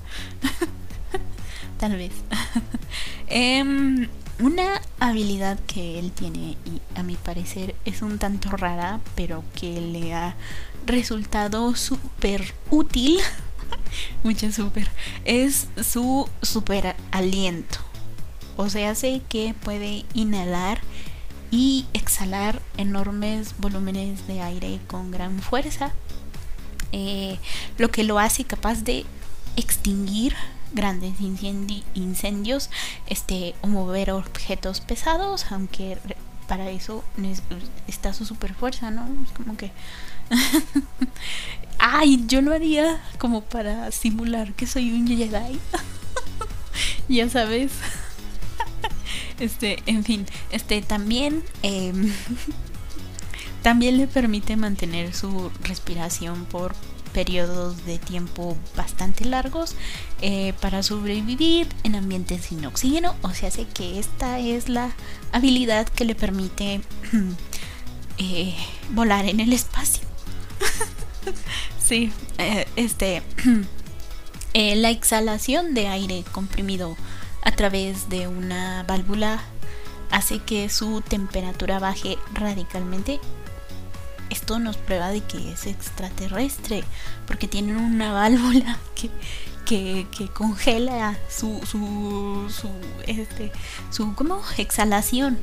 Tal 1.79 1.95
vez. 1.95 2.11
Em, 3.31 4.07
una 4.39 4.81
habilidad 4.99 5.59
que 5.67 5.99
él 5.99 6.11
tiene 6.11 6.57
y 6.65 6.81
a 6.95 7.03
mi 7.03 7.15
parecer 7.15 7.75
es 7.85 8.01
un 8.01 8.17
tanto 8.17 8.49
rara, 8.49 8.99
pero 9.15 9.43
que 9.53 9.79
le 9.79 10.15
ha 10.15 10.35
resultado 10.85 11.75
súper 11.75 12.55
útil. 12.71 13.19
Mucho 14.23 14.51
súper. 14.51 14.87
Es 15.25 15.67
su 15.83 16.27
super 16.41 16.95
aliento 17.11 17.88
o 18.61 18.69
sea, 18.69 18.91
hace 18.91 19.21
que 19.29 19.55
puede 19.63 20.03
inhalar 20.13 20.81
y 21.49 21.85
exhalar 21.93 22.61
enormes 22.75 23.55
volúmenes 23.57 24.27
de 24.27 24.41
aire 24.41 24.81
con 24.87 25.11
gran 25.11 25.39
fuerza, 25.39 25.93
eh, 26.91 27.39
lo 27.77 27.89
que 27.89 28.03
lo 28.03 28.19
hace 28.19 28.43
capaz 28.43 28.83
de 28.83 29.05
extinguir 29.55 30.35
grandes 30.73 31.13
incendios 31.21 32.69
este, 33.07 33.55
o 33.61 33.67
mover 33.67 34.11
objetos 34.11 34.81
pesados, 34.81 35.45
aunque 35.53 35.97
para 36.45 36.69
eso 36.69 37.05
está 37.87 38.11
su 38.13 38.25
super 38.25 38.53
fuerza, 38.53 38.91
¿no? 38.91 39.07
Es 39.23 39.31
como 39.31 39.55
que... 39.55 39.71
Ay, 41.79 42.25
yo 42.27 42.41
lo 42.41 42.53
haría 42.53 43.01
como 43.19 43.39
para 43.39 43.89
simular 43.93 44.51
que 44.51 44.67
soy 44.67 44.91
un 44.91 45.07
Jedi. 45.07 45.57
ya 47.07 47.29
sabes. 47.29 47.71
este, 49.39 49.81
en 49.85 50.03
fin, 50.03 50.25
este 50.51 50.81
también... 50.81 51.43
Em, 51.63 52.11
también 53.63 53.97
le 53.97 54.07
permite 54.07 54.55
mantener 54.55 55.13
su 55.13 55.51
respiración 55.63 56.45
por 56.45 56.73
periodos 57.09 57.85
de 57.85 57.97
tiempo 57.97 58.55
bastante 58.75 59.25
largos 59.25 59.75
eh, 60.21 60.53
para 60.61 60.83
sobrevivir 60.83 61.67
en 61.83 61.95
ambientes 61.95 62.45
sin 62.45 62.65
oxígeno. 62.65 63.15
O 63.21 63.33
sea, 63.33 63.51
sé 63.51 63.65
que 63.67 63.99
esta 63.99 64.39
es 64.39 64.69
la 64.69 64.91
habilidad 65.31 65.87
que 65.87 66.05
le 66.05 66.15
permite 66.15 66.81
eh, 68.17 68.55
volar 68.91 69.25
en 69.25 69.39
el 69.39 69.53
espacio. 69.53 70.07
sí, 71.83 72.11
eh, 72.37 72.65
este. 72.75 73.21
la 74.53 74.89
exhalación 74.89 75.73
de 75.73 75.87
aire 75.87 76.23
comprimido 76.31 76.97
a 77.49 77.51
través 77.51 78.09
de 78.09 78.27
una 78.27 78.83
válvula 78.83 79.39
hace 80.11 80.37
que 80.37 80.69
su 80.69 81.01
temperatura 81.01 81.79
baje 81.79 82.19
radicalmente 82.33 83.19
esto 84.29 84.59
nos 84.59 84.77
prueba 84.77 85.09
de 85.09 85.21
que 85.21 85.51
es 85.51 85.65
extraterrestre, 85.65 86.83
porque 87.25 87.47
tienen 87.47 87.77
una 87.77 88.13
válvula 88.21 88.77
que, 89.65 90.05
que, 90.11 90.27
congela 90.29 91.17
su, 91.27 91.59
su, 91.65 92.51
su, 92.55 92.69
este, 93.07 93.51
su, 93.89 94.13
¿cómo? 94.13 94.43
Exhalación. 94.57 95.39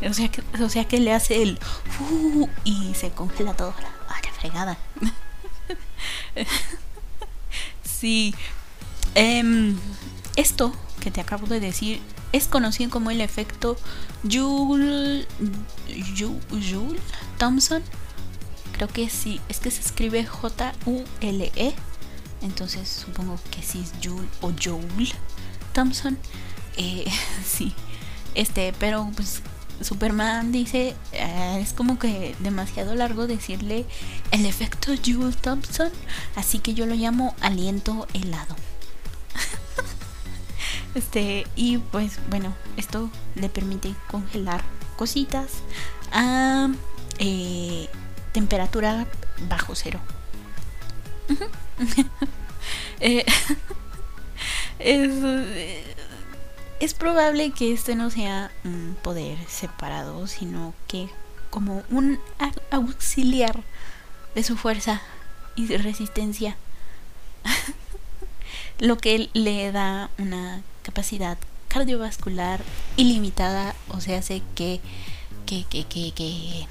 o, 0.06 0.12
sea 0.12 0.28
que, 0.30 0.42
o 0.62 0.68
sea 0.68 0.84
que 0.86 1.00
le 1.00 1.14
hace 1.14 1.42
el, 1.42 1.58
uh, 2.00 2.48
y 2.64 2.92
se 2.94 3.10
congela 3.12 3.54
todo. 3.54 3.72
Ah, 4.10 4.20
fregada. 4.38 4.76
sí. 7.82 8.34
Em, 9.14 9.76
esto 10.36 10.72
que 11.00 11.10
te 11.10 11.20
acabo 11.20 11.46
de 11.46 11.60
decir 11.60 12.00
es 12.32 12.46
conocido 12.46 12.90
como 12.90 13.10
el 13.10 13.20
efecto 13.20 13.76
Joule, 14.28 15.26
Joule, 16.16 17.00
Thompson. 17.38 17.82
Creo 18.72 18.88
que 18.88 19.10
sí, 19.10 19.40
es 19.48 19.58
que 19.58 19.70
se 19.70 19.80
escribe 19.80 20.24
J-U-L-E. 20.24 21.74
Entonces 22.42 22.88
supongo 22.88 23.38
que 23.50 23.62
sí 23.62 23.80
es 23.80 23.92
Joule 24.02 24.28
o 24.40 24.52
Joule 24.52 25.12
Thompson. 25.72 26.16
Eh, 26.76 27.04
sí, 27.46 27.74
este, 28.34 28.72
pero 28.78 29.10
pues 29.16 29.42
Superman 29.80 30.52
dice, 30.52 30.94
eh, 31.12 31.58
es 31.60 31.72
como 31.72 31.98
que 31.98 32.34
demasiado 32.40 32.94
largo 32.94 33.26
decirle 33.26 33.86
el 34.30 34.46
efecto 34.46 34.92
Joule 35.04 35.34
Thompson, 35.34 35.90
así 36.36 36.58
que 36.58 36.74
yo 36.74 36.86
lo 36.86 36.94
llamo 36.94 37.34
aliento 37.40 38.06
helado. 38.14 38.54
Este, 40.94 41.46
y 41.54 41.78
pues 41.78 42.18
bueno, 42.30 42.52
esto 42.76 43.10
le 43.36 43.48
permite 43.48 43.94
congelar 44.10 44.64
cositas 44.96 45.62
a 46.10 46.68
eh, 47.18 47.88
temperatura 48.32 49.06
bajo 49.48 49.74
cero. 49.74 50.00
Eh, 53.00 53.24
eh, 54.78 55.94
es, 56.80 56.92
probable 56.92 57.50
que 57.52 57.72
este 57.72 57.94
no 57.96 58.10
sea 58.10 58.52
un 58.62 58.94
poder 59.02 59.38
separado, 59.48 60.26
sino 60.26 60.74
que 60.86 61.08
como 61.48 61.82
un 61.90 62.20
auxiliar 62.70 63.62
de 64.34 64.42
su 64.42 64.58
fuerza 64.58 65.00
y 65.56 65.74
resistencia. 65.78 66.58
Lo 68.80 68.98
que 68.98 69.28
le 69.34 69.70
da 69.72 70.10
una 70.18 70.62
capacidad 70.82 71.38
cardiovascular 71.68 72.62
ilimitada, 72.96 73.74
o 73.88 74.00
sea, 74.00 74.18
hace 74.18 74.42
que, 74.54 74.80
que, 75.46 75.64
que, 75.64 75.84
que, 75.84 76.12
que, 76.12 76.66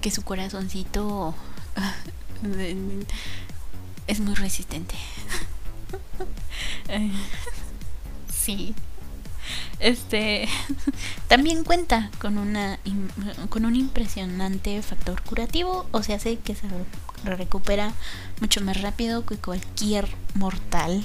que 0.00 0.10
su 0.10 0.22
corazoncito 0.22 1.34
es 4.06 4.20
muy 4.20 4.34
resistente. 4.34 4.96
sí. 8.32 8.74
Este 9.80 10.48
también 11.28 11.64
cuenta 11.64 12.10
con 12.18 12.38
una 12.38 12.78
con 13.48 13.64
un 13.64 13.76
impresionante 13.76 14.80
factor 14.82 15.22
curativo, 15.22 15.86
o 15.92 16.02
sea, 16.02 16.16
hace 16.16 16.38
que 16.38 16.54
se 16.54 16.66
recupera 17.24 17.92
mucho 18.40 18.60
más 18.60 18.80
rápido 18.80 19.24
que 19.26 19.36
cualquier 19.36 20.08
mortal 20.34 21.04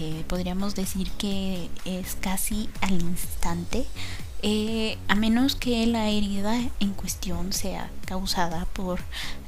eh, 0.00 0.24
podríamos 0.26 0.74
decir 0.74 1.10
que 1.12 1.68
es 1.84 2.16
casi 2.18 2.70
al 2.80 2.92
instante, 2.92 3.84
eh, 4.40 4.96
a 5.06 5.14
menos 5.14 5.54
que 5.54 5.86
la 5.86 6.08
herida 6.08 6.58
en 6.80 6.94
cuestión 6.94 7.52
sea 7.52 7.90
causada 8.06 8.64
por 8.72 9.00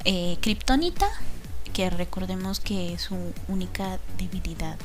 eh, 0.03 0.37
Kryptonita, 0.41 1.07
que 1.73 1.89
recordemos 1.89 2.59
que 2.59 2.95
su 2.99 3.33
única 3.47 3.99
debilidad 4.19 4.77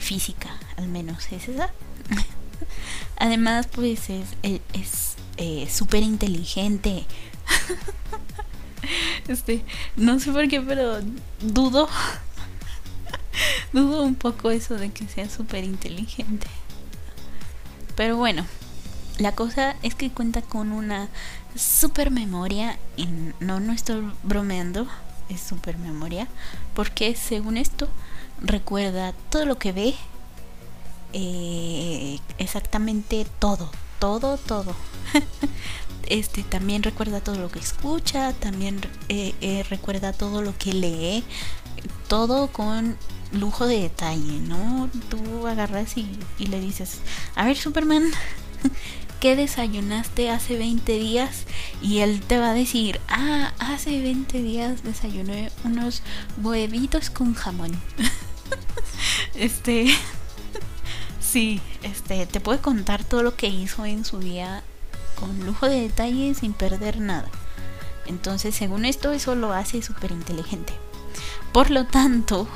física, 0.00 0.50
al 0.76 0.88
menos 0.88 1.30
es 1.30 1.48
esa. 1.48 1.70
Además, 3.18 3.68
pues 3.72 4.10
es 4.10 4.60
es 5.36 5.72
súper 5.72 6.02
inteligente. 6.02 7.04
este, 9.28 9.64
no 9.96 10.20
sé 10.20 10.30
por 10.32 10.46
qué, 10.48 10.60
pero 10.60 11.00
dudo 11.40 11.88
Dudo 13.72 14.02
un 14.02 14.14
poco 14.14 14.50
eso 14.50 14.76
de 14.76 14.90
que 14.90 15.08
sea 15.08 15.28
súper 15.28 15.64
inteligente. 15.64 16.46
Pero 17.96 18.16
bueno, 18.16 18.46
la 19.18 19.32
cosa 19.32 19.76
es 19.82 19.94
que 19.94 20.10
cuenta 20.10 20.42
con 20.42 20.72
una 20.72 21.08
super 21.54 22.10
memoria. 22.10 22.78
Y 22.96 23.08
no, 23.40 23.60
no 23.60 23.72
estoy 23.72 24.10
bromeando, 24.22 24.86
es 25.28 25.40
super 25.40 25.78
memoria. 25.78 26.28
Porque 26.74 27.14
según 27.14 27.56
esto, 27.56 27.88
recuerda 28.40 29.12
todo 29.30 29.46
lo 29.46 29.58
que 29.58 29.72
ve. 29.72 29.94
Eh, 31.12 32.18
exactamente 32.38 33.26
todo, 33.38 33.70
todo, 33.98 34.36
todo. 34.38 34.74
este 36.08 36.42
también 36.42 36.82
recuerda 36.82 37.20
todo 37.20 37.36
lo 37.36 37.50
que 37.50 37.58
escucha, 37.58 38.32
también 38.34 38.80
eh, 39.08 39.34
eh, 39.40 39.64
recuerda 39.68 40.12
todo 40.12 40.42
lo 40.42 40.56
que 40.56 40.72
lee, 40.72 41.24
todo 42.08 42.48
con 42.48 42.96
lujo 43.32 43.66
de 43.66 43.80
detalle, 43.80 44.40
¿no? 44.40 44.90
Tú 45.08 45.46
agarras 45.46 45.96
y, 45.96 46.06
le 46.38 46.60
dices, 46.60 47.00
a 47.34 47.44
ver 47.44 47.56
Superman, 47.56 48.04
¿qué 49.20 49.36
desayunaste 49.36 50.30
hace 50.30 50.56
20 50.56 50.92
días? 50.98 51.44
Y 51.80 51.98
él 51.98 52.20
te 52.20 52.38
va 52.38 52.50
a 52.50 52.54
decir, 52.54 53.00
ah, 53.08 53.52
hace 53.58 54.00
20 54.00 54.42
días 54.42 54.82
desayuné 54.82 55.50
unos 55.64 56.02
huevitos 56.42 57.10
con 57.10 57.34
jamón. 57.34 57.72
este, 59.34 59.86
sí, 61.32 61.62
este, 61.82 62.26
te 62.26 62.40
puede 62.40 62.58
contar 62.58 63.04
todo 63.04 63.22
lo 63.22 63.34
que 63.36 63.46
hizo 63.46 63.86
en 63.86 64.04
su 64.04 64.18
día 64.18 64.62
con 65.14 65.46
lujo 65.46 65.66
de 65.66 65.80
detalle 65.80 66.34
sin 66.34 66.52
perder 66.52 67.00
nada. 67.00 67.28
Entonces, 68.04 68.54
según 68.54 68.84
esto, 68.84 69.12
eso 69.12 69.34
lo 69.34 69.54
hace 69.54 69.80
súper 69.80 70.10
inteligente. 70.10 70.74
Por 71.52 71.70
lo 71.70 71.86
tanto, 71.86 72.46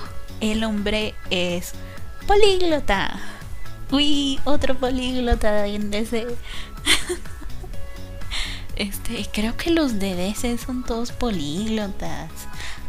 el 0.40 0.62
hombre 0.62 1.14
es 1.30 1.72
políglota. 2.26 3.18
Uy, 3.90 4.40
otro 4.44 4.76
políglota 4.76 5.66
en 5.66 5.90
DC. 5.90 6.26
este, 8.76 9.26
creo 9.32 9.56
que 9.56 9.70
los 9.70 9.98
de 9.98 10.34
son 10.62 10.84
todos 10.84 11.12
políglotas. 11.12 12.30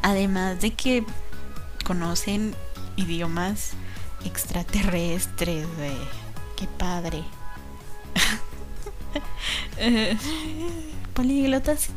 Además 0.02 0.60
de 0.60 0.74
que 0.74 1.06
conocen 1.86 2.56
idiomas 2.98 3.72
extraterrestres, 4.28 5.68
güey. 5.78 5.98
Qué 6.56 6.68
padre. 6.78 7.24
políglotas, 11.14 11.90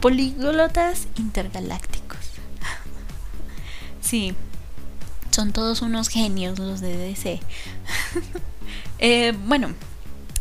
políglotas 0.00 1.08
intergalácticos. 1.16 2.18
sí, 4.00 4.34
son 5.30 5.52
todos 5.52 5.82
unos 5.82 6.08
genios 6.08 6.58
los 6.58 6.80
de 6.80 6.96
DC. 6.96 7.40
Eh, 9.00 9.32
bueno, 9.46 9.68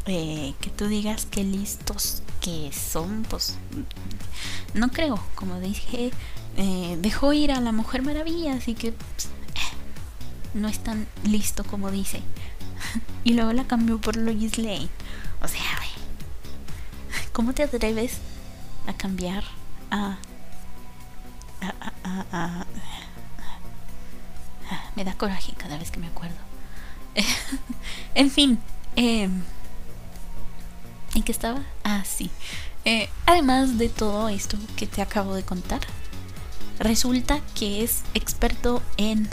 eh, 0.07 0.55
que 0.59 0.71
tú 0.71 0.87
digas 0.87 1.27
que 1.27 1.43
listos 1.43 2.23
que 2.41 2.71
son, 2.73 3.23
pues 3.29 3.55
no 4.73 4.89
creo. 4.89 5.19
Como 5.35 5.59
dije, 5.59 6.11
eh, 6.57 6.97
dejó 6.99 7.33
ir 7.33 7.51
a 7.51 7.61
la 7.61 7.71
Mujer 7.71 8.01
Maravilla, 8.01 8.53
así 8.53 8.73
que 8.73 8.93
pues, 8.93 9.29
no 10.57 10.67
es 10.67 10.79
tan 10.79 11.07
listo 11.23 11.63
como 11.63 11.91
dice. 11.91 12.21
y 13.23 13.33
luego 13.33 13.53
la 13.53 13.65
cambió 13.65 13.99
por 13.99 14.17
Lois 14.17 14.57
Lane. 14.57 14.89
O 15.41 15.47
sea, 15.47 15.61
¿cómo 17.31 17.53
te 17.53 17.63
atreves 17.63 18.17
a 18.87 18.93
cambiar 18.93 19.43
a, 19.91 20.17
me 24.95 25.03
da 25.03 25.13
coraje 25.13 25.53
cada 25.55 25.77
vez 25.77 25.91
que 25.91 25.99
me 25.99 26.07
acuerdo. 26.07 26.35
en 28.15 28.31
fin, 28.31 28.59
em, 28.95 29.43
¿en 31.13 31.23
qué 31.23 31.31
estaba? 31.31 31.61
Ah, 31.83 32.03
sí. 32.05 32.31
Eh, 32.85 33.09
además 33.25 33.77
de 33.77 33.89
todo 33.89 34.29
esto 34.29 34.57
que 34.75 34.87
te 34.87 35.01
acabo 35.01 35.35
de 35.35 35.43
contar, 35.43 35.81
resulta 36.79 37.41
que 37.53 37.83
es 37.83 38.01
experto 38.13 38.81
en 38.97 39.29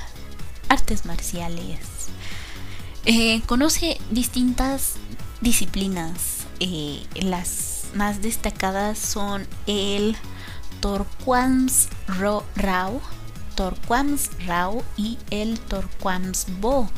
artes 0.74 1.06
marciales. 1.06 1.78
Eh, 3.06 3.42
conoce 3.46 3.98
distintas 4.10 4.94
disciplinas. 5.40 6.46
Eh, 6.60 7.06
las 7.14 7.84
más 7.94 8.22
destacadas 8.22 8.98
son 8.98 9.46
el 9.66 10.16
Torquams 10.80 11.88
Rao, 12.08 13.00
Torquams 13.54 14.30
Rao 14.46 14.82
y 14.96 15.18
el 15.30 15.60
Torquams 15.60 16.46
Bo. 16.60 16.90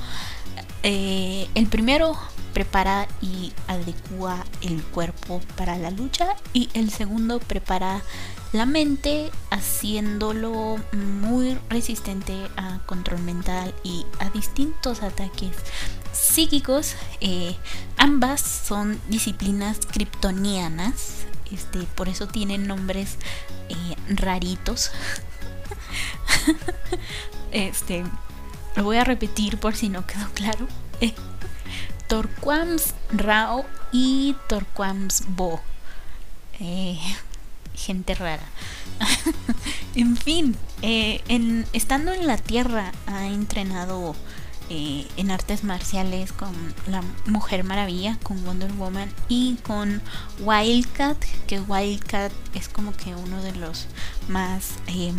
Eh, 0.82 1.48
el 1.54 1.66
primero 1.66 2.16
prepara 2.54 3.06
y 3.20 3.52
adecua 3.66 4.46
el 4.62 4.82
cuerpo 4.82 5.42
para 5.56 5.76
la 5.76 5.90
lucha 5.90 6.28
y 6.54 6.70
el 6.72 6.90
segundo 6.90 7.40
prepara 7.40 8.02
la 8.56 8.64
mente 8.64 9.30
haciéndolo 9.50 10.78
muy 10.92 11.58
resistente 11.68 12.48
a 12.56 12.78
control 12.86 13.20
mental 13.20 13.74
y 13.84 14.06
a 14.18 14.30
distintos 14.30 15.02
ataques 15.02 15.52
psíquicos. 16.12 16.94
Eh, 17.20 17.54
ambas 17.98 18.40
son 18.40 18.98
disciplinas 19.08 19.80
kryptonianas, 19.84 21.26
este, 21.52 21.80
por 21.94 22.08
eso 22.08 22.28
tienen 22.28 22.66
nombres 22.66 23.16
eh, 23.68 23.96
raritos. 24.08 24.90
este, 27.52 28.04
lo 28.74 28.84
voy 28.84 28.96
a 28.96 29.04
repetir 29.04 29.58
por 29.58 29.76
si 29.76 29.90
no 29.90 30.06
quedó 30.06 30.30
claro. 30.34 30.66
Torquams 32.08 32.94
Rao 33.10 33.66
y 33.92 34.34
Torquams 34.48 35.24
Bo. 35.28 35.60
Eh, 36.58 36.98
gente 37.76 38.14
rara. 38.14 38.46
en 39.94 40.16
fin, 40.16 40.56
en, 40.82 41.66
estando 41.72 42.12
en 42.12 42.26
la 42.26 42.38
Tierra 42.38 42.92
ha 43.06 43.26
entrenado 43.26 44.16
eh, 44.68 45.06
en 45.16 45.30
artes 45.30 45.62
marciales 45.62 46.32
con 46.32 46.52
la 46.88 47.00
Mujer 47.26 47.62
Maravilla, 47.62 48.18
con 48.24 48.44
Wonder 48.44 48.72
Woman 48.72 49.12
y 49.28 49.54
con 49.62 50.02
Wildcat, 50.40 51.16
que 51.46 51.60
Wildcat 51.60 52.32
es 52.52 52.68
como 52.68 52.92
que 52.92 53.14
uno 53.14 53.40
de 53.44 53.52
los 53.52 53.86
más 54.26 54.70
eh, 54.88 55.12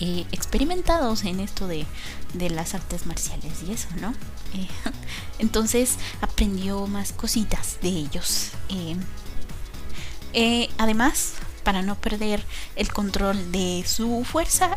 eh, 0.00 0.26
experimentados 0.32 1.22
en 1.22 1.38
esto 1.38 1.68
de, 1.68 1.86
de, 2.34 2.50
las 2.50 2.74
artes 2.74 3.06
marciales 3.06 3.62
y 3.64 3.72
eso, 3.72 3.86
¿no? 4.00 4.12
entonces 5.38 5.94
aprendió 6.20 6.88
más 6.88 7.12
cositas 7.12 7.78
de 7.82 7.90
ellos. 7.90 8.50
Además, 10.78 11.34
para 11.64 11.82
no 11.82 11.94
perder 11.96 12.42
el 12.76 12.92
control 12.92 13.52
de 13.52 13.84
su 13.86 14.24
fuerza, 14.24 14.76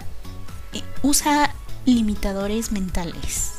usa 1.04 1.54
limitadores 1.86 2.72
mentales. 2.72 3.54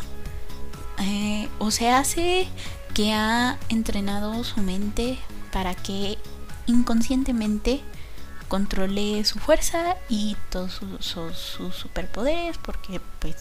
Eh, 0.99 1.49
o 1.59 1.71
se 1.71 1.91
hace 1.91 2.49
que 2.95 3.13
ha 3.13 3.59
entrenado 3.69 4.45
su 4.45 4.61
mente 4.61 5.19
para 5.51 5.75
que 5.75 6.19
inconscientemente 6.67 7.81
controle 8.49 9.25
su 9.25 9.39
fuerza 9.39 9.97
y 10.09 10.37
todos 10.51 10.81
sus, 11.01 11.75
superpoderes 11.75 12.59
porque 12.59 13.01
pues 13.19 13.37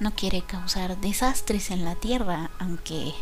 no 0.00 0.12
quiere 0.14 0.42
causar 0.42 0.98
desastres 1.00 1.70
en 1.70 1.84
la 1.84 1.94
tierra 1.94 2.50
aunque 2.58 3.14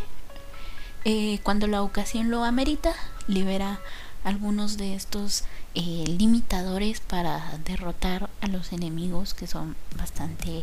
eh, 1.04 1.38
cuando 1.42 1.66
la 1.66 1.82
ocasión 1.82 2.30
lo 2.30 2.44
amerita 2.44 2.94
libera 3.26 3.78
algunos 4.24 4.76
de 4.76 4.94
estos 4.94 5.44
eh, 5.74 6.04
limitadores 6.06 7.00
para 7.00 7.58
derrotar 7.64 8.30
a 8.40 8.46
los 8.46 8.72
enemigos 8.72 9.34
que 9.34 9.46
son 9.46 9.76
bastante 9.96 10.62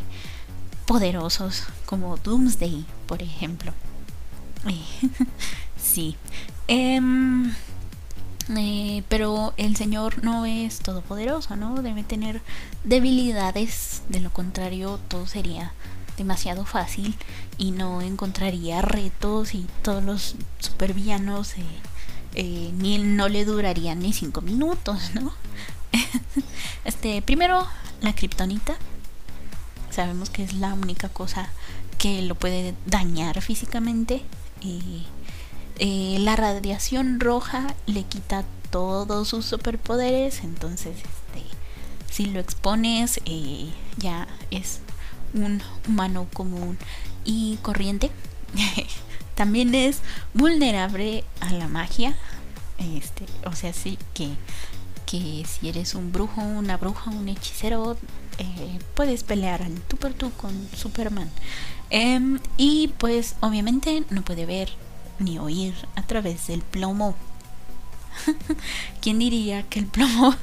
poderosos, 0.86 1.64
como 1.86 2.18
Doomsday, 2.18 2.86
por 3.08 3.22
ejemplo. 3.22 3.74
sí. 5.78 6.16
Em, 6.68 7.54
eh, 8.56 9.04
pero 9.10 9.54
el 9.58 9.76
Señor 9.76 10.24
no 10.24 10.46
es 10.46 10.80
todopoderoso, 10.80 11.56
¿no? 11.56 11.82
Debe 11.82 12.04
tener 12.04 12.42
debilidades, 12.84 14.04
de 14.10 14.20
lo 14.20 14.32
contrario 14.32 15.00
todo 15.08 15.26
sería 15.26 15.74
demasiado 16.18 16.66
fácil 16.66 17.16
y 17.58 17.72
no 17.72 18.02
encontraría 18.02 18.82
retos 18.82 19.54
y 19.54 19.68
todos 19.82 20.04
los 20.04 20.36
supervillanos 20.60 21.58
eh, 21.58 21.64
eh, 22.36 22.72
ni 22.78 22.98
no 22.98 23.30
le 23.30 23.46
duraría 23.46 23.96
ni 23.96 24.14
cinco 24.14 24.42
minutos, 24.42 25.12
¿no? 25.14 25.34
este, 26.86 27.22
primero, 27.22 27.66
la 28.02 28.14
kriptonita. 28.14 28.76
Sabemos 29.90 30.30
que 30.30 30.44
es 30.44 30.54
la 30.54 30.74
única 30.74 31.08
cosa 31.10 31.50
que 31.98 32.22
lo 32.22 32.36
puede 32.36 32.76
dañar 32.86 33.42
físicamente. 33.42 34.22
Eh, 35.78 36.18
la 36.20 36.36
radiación 36.36 37.20
roja 37.20 37.76
le 37.86 38.04
quita 38.04 38.44
todos 38.70 39.30
sus 39.30 39.46
superpoderes. 39.46 40.44
Entonces, 40.44 40.98
este, 40.98 41.46
si 42.12 42.26
lo 42.26 42.40
expones, 42.40 43.22
eh, 43.26 43.70
ya 43.98 44.28
es 44.52 44.82
un 45.34 45.62
humano 45.88 46.28
común 46.34 46.78
y 47.24 47.58
corriente. 47.62 48.12
también 49.36 49.76
es 49.76 50.00
vulnerable 50.34 51.24
a 51.42 51.52
la 51.52 51.68
magia. 51.68 52.16
Este, 52.78 53.26
o 53.46 53.54
sea, 53.54 53.74
sí 53.74 53.98
que, 54.14 54.30
que 55.06 55.46
si 55.46 55.70
eres 55.70 55.94
un 55.96 56.12
brujo, 56.12 56.42
una 56.42 56.78
bruja, 56.78 57.12
un 57.12 57.30
hechicero, 57.30 57.98
eh, 58.38 58.80
puedes 58.96 59.24
pelear 59.24 59.62
al 59.62 59.74
tú 59.82 59.98
por 59.98 60.14
tú 60.14 60.32
con 60.32 60.52
Superman. 60.76 61.30
Em, 61.90 62.40
y 62.58 62.90
pues 62.98 63.36
obviamente 63.42 64.04
no 64.10 64.24
puede 64.24 64.46
ver 64.46 64.70
ni 65.20 65.38
oír 65.38 65.74
a 65.96 66.02
través 66.02 66.48
del 66.48 66.62
plomo. 66.62 67.16
¿Quién 69.02 69.20
diría 69.20 69.64
que 69.64 69.80
el 69.80 69.86
plomo 69.86 70.36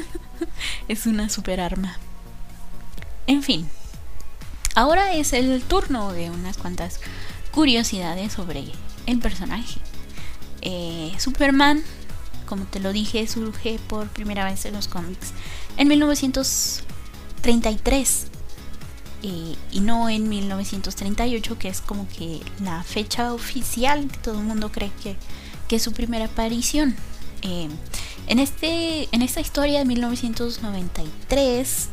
es 0.88 1.06
una 1.06 1.28
super 1.28 1.60
arma? 1.60 1.96
En 3.26 3.42
fin, 3.42 3.68
ahora 4.74 5.12
es 5.14 5.32
el 5.32 5.62
turno 5.62 6.12
de 6.12 6.30
unas 6.30 6.56
cuantas 6.56 7.00
curiosidades 7.56 8.32
sobre 8.34 8.64
el 9.06 9.18
personaje. 9.18 9.80
Eh, 10.60 11.10
Superman, 11.18 11.82
como 12.44 12.66
te 12.66 12.80
lo 12.80 12.92
dije, 12.92 13.26
surge 13.26 13.80
por 13.88 14.08
primera 14.08 14.44
vez 14.44 14.66
en 14.66 14.74
los 14.74 14.88
cómics 14.88 15.32
en 15.78 15.88
1933 15.88 18.26
eh, 19.22 19.54
y 19.72 19.80
no 19.80 20.10
en 20.10 20.28
1938, 20.28 21.58
que 21.58 21.68
es 21.68 21.80
como 21.80 22.06
que 22.10 22.42
la 22.62 22.82
fecha 22.82 23.32
oficial 23.32 24.06
que 24.08 24.18
todo 24.18 24.38
el 24.38 24.44
mundo 24.44 24.70
cree 24.70 24.92
que, 25.02 25.16
es 25.74 25.82
su 25.82 25.92
primera 25.92 26.26
aparición. 26.26 26.94
Eh, 27.40 27.68
en, 28.26 28.38
este, 28.38 29.08
en 29.12 29.22
esta 29.22 29.40
historia 29.40 29.78
de 29.78 29.86
1993 29.86 31.88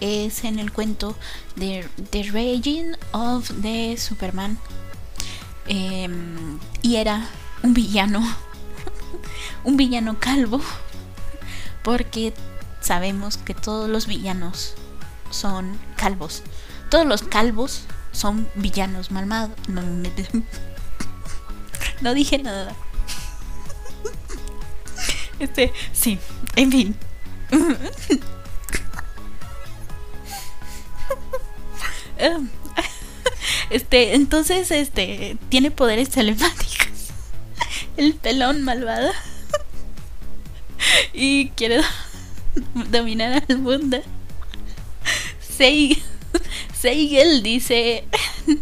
es 0.00 0.44
en 0.44 0.58
el 0.58 0.72
cuento 0.72 1.14
de 1.54 1.86
The 2.12 2.22
Raging 2.22 2.96
of 3.12 3.50
the 3.60 3.98
Superman 3.98 4.58
Em, 5.68 6.58
y 6.82 6.96
era 6.96 7.28
un 7.62 7.74
villano, 7.74 8.22
un 9.64 9.76
villano 9.76 10.18
calvo, 10.18 10.60
porque 11.82 12.34
sabemos 12.80 13.36
que 13.36 13.54
todos 13.54 13.88
los 13.88 14.06
villanos 14.06 14.74
son 15.30 15.78
calvos. 15.96 16.42
Todos 16.88 17.06
los 17.06 17.22
calvos 17.22 17.82
son 18.12 18.48
villanos 18.54 19.10
malvados. 19.10 19.56
No, 19.68 19.82
no 22.00 22.14
dije 22.14 22.38
nada. 22.38 22.74
Este, 25.38 25.70
sí, 25.92 26.18
en 26.54 26.72
fin. 26.72 26.96
Em, 32.18 32.48
este, 33.70 34.14
entonces, 34.14 34.70
este, 34.70 35.36
tiene 35.48 35.70
poderes 35.70 36.10
telepáticos. 36.10 37.10
El 37.96 38.14
pelón 38.14 38.62
malvado. 38.62 39.10
Y 41.12 41.48
quiere 41.50 41.80
dominar 42.90 43.42
al 43.48 43.58
mundo. 43.58 44.00
Se, 45.40 45.96
Seigel 46.78 47.42
dice, 47.42 48.04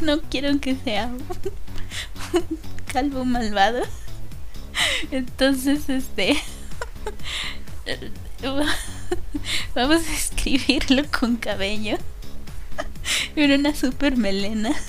no 0.01 0.21
quiero 0.23 0.59
que 0.61 0.77
sea 0.77 1.07
un 1.07 2.59
calvo 2.93 3.25
malvado. 3.25 3.83
Entonces, 5.11 5.89
este... 5.89 6.41
Vamos 9.75 10.09
a 10.09 10.13
escribirlo 10.15 11.03
con 11.11 11.37
cabello. 11.37 11.99
Era 13.37 13.57
una 13.57 13.75
super 13.75 14.16
melena. 14.16 14.72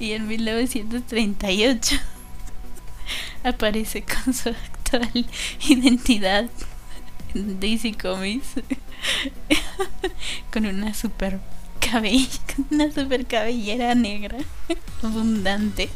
Y 0.00 0.12
en 0.12 0.26
1938 0.26 1.96
aparece 3.44 4.02
con 4.02 4.34
su 4.34 4.48
actual 4.48 5.26
identidad 5.68 6.50
Daisy 7.34 7.92
Comics 7.92 8.54
con 10.52 10.66
una 10.66 10.92
super 10.94 11.40
cabella, 11.80 12.28
una 12.70 12.90
super 12.90 13.24
cabellera 13.26 13.94
negra 13.94 14.38
abundante. 15.02 15.88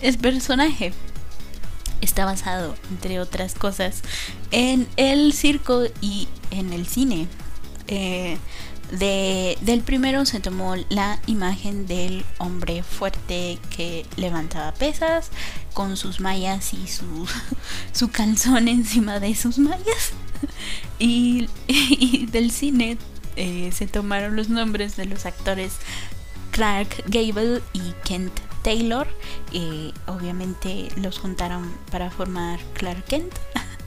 El 0.00 0.18
personaje 0.18 0.92
está 2.00 2.24
basado, 2.24 2.74
entre 2.90 3.20
otras 3.20 3.54
cosas, 3.54 4.02
en 4.50 4.86
el 4.96 5.32
circo 5.32 5.84
y 6.00 6.28
en 6.50 6.72
el 6.72 6.86
cine. 6.86 7.28
Eh, 7.88 8.38
de, 8.90 9.58
del 9.60 9.82
primero 9.82 10.24
se 10.24 10.40
tomó 10.40 10.74
la 10.88 11.20
imagen 11.26 11.86
del 11.86 12.24
hombre 12.38 12.82
fuerte 12.82 13.58
que 13.76 14.06
levantaba 14.16 14.72
pesas 14.72 15.30
con 15.74 15.98
sus 15.98 16.20
mallas 16.20 16.72
y 16.72 16.86
su, 16.86 17.28
su 17.92 18.10
calzón 18.10 18.68
encima 18.68 19.20
de 19.20 19.34
sus 19.34 19.58
mallas. 19.58 20.12
Y, 20.98 22.26
del 22.26 22.50
cine 22.50 22.98
eh, 23.36 23.70
se 23.72 23.86
tomaron 23.86 24.36
los 24.36 24.48
nombres 24.48 24.96
de 24.96 25.04
los 25.06 25.26
actores 25.26 25.74
Clark 26.50 27.04
Gable 27.06 27.62
y 27.72 27.92
Kent 28.04 28.32
Taylor. 28.68 29.08
obviamente 30.06 30.90
los 30.96 31.18
juntaron 31.18 31.72
para 31.90 32.10
formar 32.10 32.60
Clark 32.74 33.02
Kent. 33.06 33.32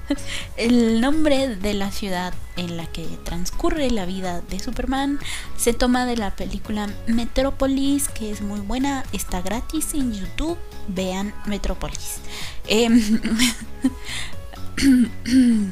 El 0.57 0.99
nombre 0.99 1.55
de 1.55 1.75
la 1.75 1.91
ciudad 1.91 2.34
en 2.57 2.77
la 2.77 2.88
que 2.88 3.05
transcurre 3.23 3.91
la 3.91 4.07
vida 4.07 4.41
de 4.41 4.59
Superman 4.59 5.19
se 5.55 5.73
toma 5.73 6.07
de 6.07 6.17
la 6.17 6.36
película 6.36 6.89
Metrópolis, 7.05 8.07
que 8.09 8.32
es 8.32 8.41
muy 8.41 8.59
buena, 8.59 9.03
está 9.13 9.41
gratis 9.41 9.93
en 9.93 10.13
YouTube. 10.13 10.57
Vean 10.88 11.32
Metrópolis. 11.45 12.17
Em, 12.65 13.21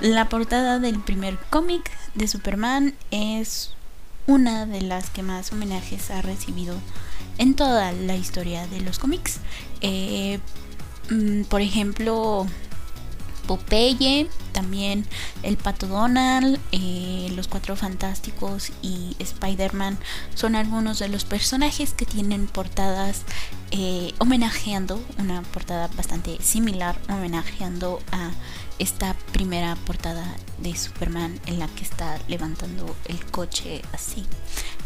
la 0.00 0.30
portada 0.30 0.78
del 0.78 0.98
primer 1.00 1.36
cómic 1.50 1.90
de 2.14 2.26
Superman 2.28 2.94
es 3.10 3.74
una 4.26 4.64
de 4.64 4.80
las 4.80 5.10
que 5.10 5.22
más 5.22 5.52
homenajes 5.52 6.10
ha 6.10 6.22
recibido 6.22 6.78
en 7.38 7.54
toda 7.54 7.92
la 7.92 8.16
historia 8.16 8.66
de 8.66 8.80
los 8.80 8.98
cómics. 8.98 9.38
Eh, 9.80 10.38
mm, 11.10 11.42
por 11.44 11.60
ejemplo, 11.60 12.46
Popeye, 13.46 14.28
también 14.52 15.06
el 15.42 15.56
Pato 15.56 15.86
Donald, 15.86 16.60
eh, 16.72 17.30
los 17.34 17.48
Cuatro 17.48 17.74
Fantásticos 17.76 18.70
y 18.82 19.16
Spider-Man 19.18 19.98
son 20.34 20.54
algunos 20.54 20.98
de 20.98 21.08
los 21.08 21.24
personajes 21.24 21.92
que 21.94 22.06
tienen 22.06 22.46
portadas 22.46 23.22
eh, 23.70 24.12
homenajeando, 24.18 25.00
una 25.18 25.42
portada 25.42 25.88
bastante 25.96 26.40
similar, 26.42 26.98
homenajeando 27.08 28.00
a 28.12 28.30
esta 28.78 29.14
primera 29.32 29.76
portada 29.76 30.24
de 30.58 30.76
Superman 30.76 31.40
en 31.46 31.58
la 31.58 31.68
que 31.68 31.84
está 31.84 32.18
levantando 32.28 32.94
el 33.06 33.24
coche 33.26 33.82
así. 33.92 34.24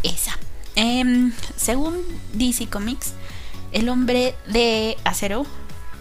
Esa. 0.03 0.39
Em, 0.77 1.33
según 1.57 1.97
DC 2.35 2.69
Comics, 2.69 3.15
el 3.73 3.89
hombre 3.89 4.35
de 4.47 4.97
acero 5.05 5.47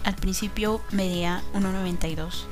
al 0.04 0.14
principio 0.14 0.80
medía 0.92 1.42
1,92. 1.54 2.44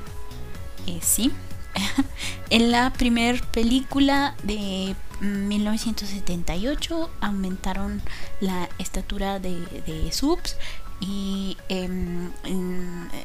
Eh, 0.87 0.99
sí. 1.01 1.31
en 2.49 2.71
la 2.71 2.91
primera 2.91 3.39
película 3.51 4.35
de 4.43 4.95
1978 5.21 7.09
aumentaron 7.21 8.01
la 8.39 8.69
estatura 8.77 9.39
de, 9.39 9.59
de 9.85 10.11
Subs 10.11 10.57
y 10.99 11.57
em, 11.69 12.31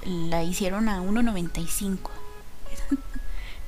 la 0.05 0.43
hicieron 0.43 0.89
a 0.89 1.01
1.95. 1.01 1.99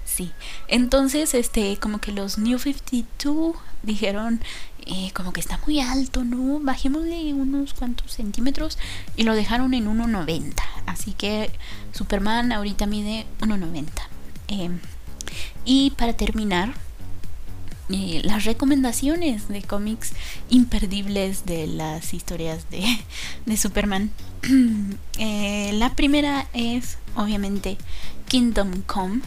sí. 0.04 0.32
Entonces, 0.68 1.34
este, 1.34 1.76
como 1.78 1.98
que 2.00 2.12
los 2.12 2.38
New 2.38 2.58
52 2.58 3.56
dijeron, 3.82 4.40
eh, 4.86 5.10
como 5.14 5.32
que 5.32 5.40
está 5.40 5.58
muy 5.66 5.80
alto, 5.80 6.24
¿no? 6.24 6.60
Bajémosle 6.60 7.32
unos 7.34 7.74
cuantos 7.74 8.12
centímetros 8.12 8.78
y 9.16 9.24
lo 9.24 9.34
dejaron 9.34 9.74
en 9.74 9.86
1.90. 9.86 10.54
Así 10.86 11.12
que 11.12 11.50
Superman 11.92 12.52
ahorita 12.52 12.86
mide 12.86 13.26
1.90. 13.40 13.86
Em, 14.48 14.78
y 15.64 15.90
para 15.90 16.14
terminar, 16.14 16.74
eh, 17.88 18.22
las 18.24 18.44
recomendaciones 18.44 19.48
de 19.48 19.62
cómics 19.62 20.12
imperdibles 20.48 21.44
de 21.44 21.66
las 21.66 22.14
historias 22.14 22.70
de, 22.70 22.84
de 23.46 23.56
Superman. 23.56 24.10
Eh, 25.18 25.70
la 25.74 25.94
primera 25.94 26.46
es 26.52 26.98
obviamente 27.14 27.76
Kingdom 28.26 28.82
Come. 28.82 29.20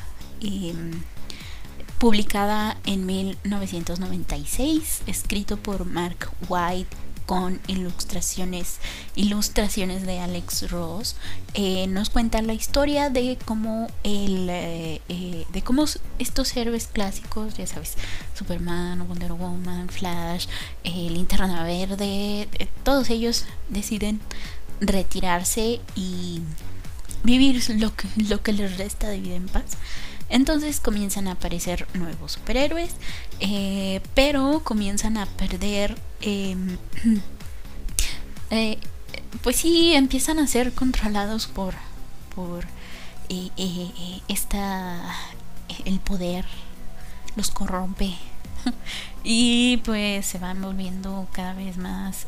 Publicada 2.00 2.78
en 2.86 3.06
1996, 3.06 5.04
escrito 5.08 5.58
por 5.58 5.86
Mark 5.86 6.30
White 6.50 6.96
con 7.26 7.60
ilustraciones 7.68 8.78
ilustraciones 9.16 10.06
de 10.06 10.20
Alex 10.20 10.70
Ross 10.70 11.16
eh, 11.54 11.88
nos 11.88 12.10
cuenta 12.10 12.42
la 12.42 12.54
historia 12.54 13.10
de 13.10 13.38
cómo 13.46 13.88
el 14.04 14.48
eh, 14.50 15.02
eh, 15.10 15.46
de 15.52 15.62
cómo 15.64 15.86
estos 16.20 16.56
héroes 16.56 16.88
clásicos 16.88 17.56
ya 17.56 17.66
sabes 17.66 17.96
Superman 18.36 19.08
Wonder 19.08 19.34
Woman 19.34 19.90
Flash 19.90 20.48
Linterna 20.84 21.64
Verde 21.64 22.48
todos 22.84 23.10
ellos 23.10 23.46
deciden 23.70 24.20
retirarse 24.80 25.82
y 25.96 26.42
vivir 27.24 27.64
lo 27.80 27.96
que, 27.96 28.08
lo 28.30 28.44
que 28.44 28.54
les 28.54 28.78
resta 28.78 29.10
de 29.10 29.20
vida 29.20 29.36
en 29.36 29.48
paz 29.48 29.78
entonces 30.30 30.80
comienzan 30.80 31.28
a 31.28 31.34
aparecer 31.34 31.88
nuevos 31.94 32.34
superhéroes, 32.34 32.96
eh, 33.40 34.02
pero 34.14 34.62
comienzan 34.64 35.18
a 35.18 35.26
perder... 35.26 35.98
Em, 36.22 36.78
eh, 38.50 38.80
pues 39.42 39.58
sí, 39.58 39.94
empiezan 39.94 40.40
a 40.40 40.48
ser 40.48 40.74
controlados 40.74 41.48
por, 41.48 41.76
por 42.34 42.66
eh, 43.30 44.22
esta... 44.28 45.16
el 45.86 46.00
poder 46.00 46.46
los 47.36 47.52
corrompe. 47.52 48.16
Y 49.28 49.78
pues 49.78 50.28
se 50.28 50.38
van 50.38 50.62
volviendo 50.62 51.28
cada 51.32 51.56
vez 51.56 51.78
más 51.78 52.28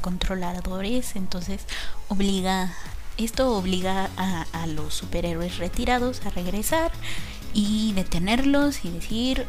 controladores. 0.00 1.16
Entonces 1.16 1.62
obliga 2.08 2.72
esto 3.18 3.56
obliga 3.56 4.10
a, 4.16 4.46
a, 4.52 4.66
los 4.66 4.94
superhéroes 4.94 5.58
retirados 5.58 6.24
a 6.26 6.30
regresar 6.30 6.92
y 7.56 7.94
detenerlos 7.94 8.84
y 8.84 8.90
decir, 8.90 9.46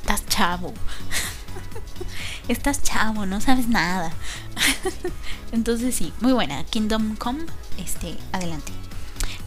estás 0.00 0.26
chavo. 0.26 0.74
estás 2.48 2.82
chavo, 2.82 3.24
no 3.24 3.40
sabes 3.40 3.68
nada. 3.68 4.12
Entonces 5.52 5.94
sí, 5.94 6.12
muy 6.20 6.32
buena. 6.32 6.64
Kingdom 6.64 7.14
Come, 7.14 7.44
este, 7.78 8.16
adelante. 8.32 8.72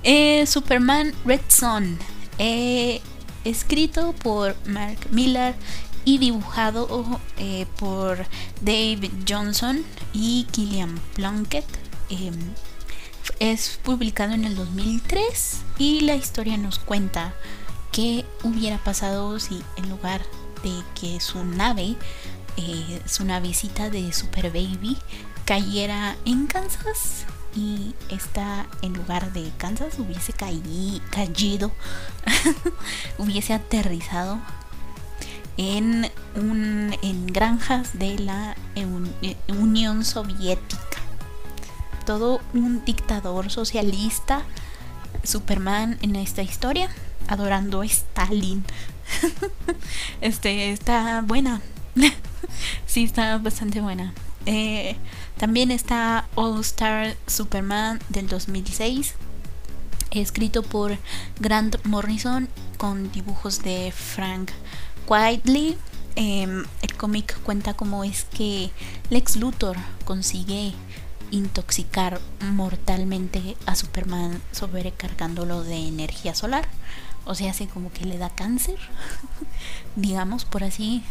Eh, 0.03 0.45
Superman 0.47 1.13
Red 1.25 1.41
Son, 1.49 1.99
eh, 2.37 3.01
escrito 3.43 4.13
por 4.13 4.55
Mark 4.65 4.99
Miller 5.11 5.53
y 6.05 6.19
dibujado 6.19 7.19
eh, 7.37 7.65
por 7.77 8.25
Dave 8.61 9.11
Johnson 9.27 9.83
y 10.13 10.47
Killian 10.51 10.97
Plunkett. 11.15 11.65
Em, 12.09 12.33
es 13.39 13.77
publicado 13.83 14.33
en 14.33 14.45
el 14.45 14.55
2003 14.55 15.57
y 15.77 15.99
la 16.01 16.15
historia 16.15 16.55
nos 16.55 16.79
cuenta 16.79 17.33
qué 17.93 18.25
hubiera 18.43 18.79
pasado 18.79 19.39
si 19.39 19.63
en 19.77 19.89
lugar 19.89 20.21
de 20.63 20.83
que 20.99 21.21
su 21.21 21.45
nave, 21.45 21.95
eh, 22.57 23.01
su 23.05 23.23
navecita 23.23 23.89
de 23.89 24.11
Super 24.11 24.47
Baby, 24.47 24.97
cayera 25.45 26.17
en 26.25 26.47
Kansas 26.47 27.25
y 27.55 27.93
esta 28.09 28.65
en 28.81 28.93
lugar 28.93 29.31
de 29.31 29.51
Kansas 29.57 29.99
hubiese 29.99 30.33
caído, 30.33 31.71
hubiese 33.19 33.53
aterrizado 33.53 34.39
en, 35.57 36.09
un, 36.35 36.97
en 37.03 37.27
granjas 37.27 37.99
de 37.99 38.17
la 38.17 38.55
Unión 39.47 40.03
Soviética. 40.03 40.81
Todo 42.07 42.41
un 42.55 42.83
dictador 42.83 43.51
socialista, 43.51 44.41
Superman 45.23 45.99
en 46.01 46.15
esta 46.15 46.41
historia 46.41 46.89
adorando 47.27 47.81
a 47.81 47.85
Stalin. 47.85 48.63
este 50.21 50.71
está 50.71 51.21
buena. 51.21 51.61
sí, 52.85 53.03
está 53.03 53.37
bastante 53.37 53.81
buena. 53.81 54.13
Eh, 54.45 54.95
también 55.37 55.71
está 55.71 56.27
All 56.35 56.59
Star 56.61 57.15
Superman 57.27 57.99
del 58.09 58.27
2006, 58.27 59.15
escrito 60.11 60.63
por 60.63 60.97
Grant 61.39 61.83
Morrison 61.85 62.49
con 62.77 63.11
dibujos 63.11 63.63
de 63.63 63.91
Frank 63.91 64.51
Whiteley. 65.07 65.77
Em, 66.15 66.63
el 66.81 66.93
cómic 66.95 67.39
cuenta 67.41 67.73
cómo 67.73 68.03
es 68.03 68.25
que 68.25 68.69
Lex 69.09 69.37
Luthor 69.37 69.77
consigue 70.05 70.73
intoxicar 71.31 72.21
mortalmente 72.39 73.57
a 73.65 73.75
Superman 73.75 74.39
sobrecargándolo 74.51 75.63
de 75.63 75.87
energía 75.87 76.35
solar. 76.35 76.67
O 77.25 77.35
sea, 77.35 77.51
así 77.51 77.67
como 77.67 77.91
que 77.91 78.05
le 78.05 78.17
da 78.17 78.29
cáncer, 78.29 78.77
digamos, 79.95 80.45
por 80.45 80.63
así, 80.63 81.03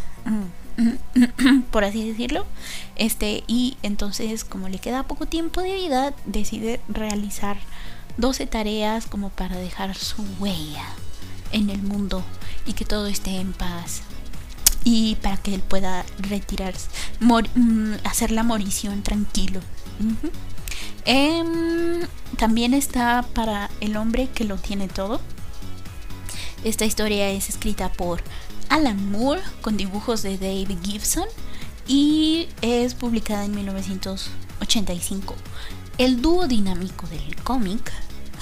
por 1.70 1.84
así 1.84 2.06
decirlo. 2.08 2.44
Este, 2.96 3.44
y 3.46 3.76
entonces, 3.82 4.44
como 4.44 4.68
le 4.68 4.78
queda 4.78 5.04
poco 5.04 5.26
tiempo 5.26 5.62
de 5.62 5.74
vida, 5.74 6.14
decide 6.26 6.80
realizar 6.88 7.58
12 8.18 8.46
tareas 8.46 9.06
como 9.06 9.30
para 9.30 9.56
dejar 9.56 9.94
su 9.94 10.22
huella 10.38 10.84
en 11.52 11.70
el 11.70 11.82
mundo 11.82 12.22
y 12.66 12.72
que 12.74 12.84
todo 12.84 13.06
esté 13.06 13.36
en 13.36 13.52
paz 13.52 14.02
y 14.84 15.16
para 15.16 15.36
que 15.36 15.54
él 15.54 15.60
pueda 15.60 16.04
retirarse, 16.18 16.88
mm, 17.20 17.94
hacer 18.04 18.30
la 18.30 18.42
morición 18.42 19.02
tranquilo. 19.02 19.60
Em, 21.04 22.06
también 22.36 22.74
está 22.74 23.24
para 23.34 23.70
el 23.80 23.96
hombre 23.96 24.28
que 24.34 24.44
lo 24.44 24.56
tiene 24.56 24.88
todo. 24.88 25.20
Esta 26.64 26.84
historia 26.84 27.28
es 27.30 27.48
escrita 27.48 27.90
por 27.92 28.22
Alan 28.68 29.10
Moore 29.10 29.42
con 29.62 29.76
dibujos 29.76 30.22
de 30.22 30.38
David 30.38 30.78
Gibson 30.82 31.26
y 31.88 32.48
es 32.60 32.94
publicada 32.94 33.44
en 33.44 33.54
1985. 33.56 35.34
El 35.98 36.22
dúo 36.22 36.46
dinámico 36.46 37.08
del 37.08 37.34
cómic 37.42 37.92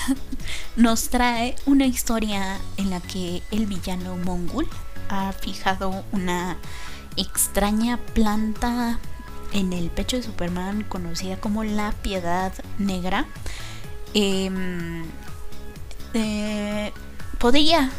nos 0.77 1.09
trae 1.09 1.57
una 1.65 1.87
historia 1.87 2.59
en 2.77 2.91
la 2.91 3.01
que 3.01 3.43
el 3.51 3.65
villano 3.65 4.19
mongol 4.19 4.69
ha 5.09 5.33
fijado 5.33 6.05
una 6.13 6.59
extraña 7.17 7.97
planta 7.97 8.99
en 9.53 9.73
el 9.73 9.89
pecho 9.89 10.17
de 10.17 10.23
Superman 10.23 10.85
conocida 10.85 11.41
como 11.41 11.65
la 11.65 11.93
Piedad 12.03 12.53
Negra. 12.79 13.27
Em, 14.13 15.05
eh, 16.15 16.93
podría, 17.39 17.91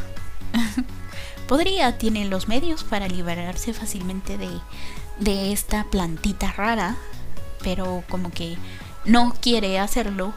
podría, 1.47 1.97
tiene 1.97 2.25
los 2.25 2.47
medios 2.47 2.83
para 2.83 3.07
liberarse 3.07 3.73
fácilmente 3.73 4.37
de, 4.37 4.49
de 5.19 5.51
esta 5.51 5.85
plantita 5.85 6.51
rara, 6.51 6.97
pero 7.63 8.03
como 8.09 8.31
que 8.31 8.57
no 9.05 9.33
quiere 9.41 9.79
hacerlo 9.79 10.33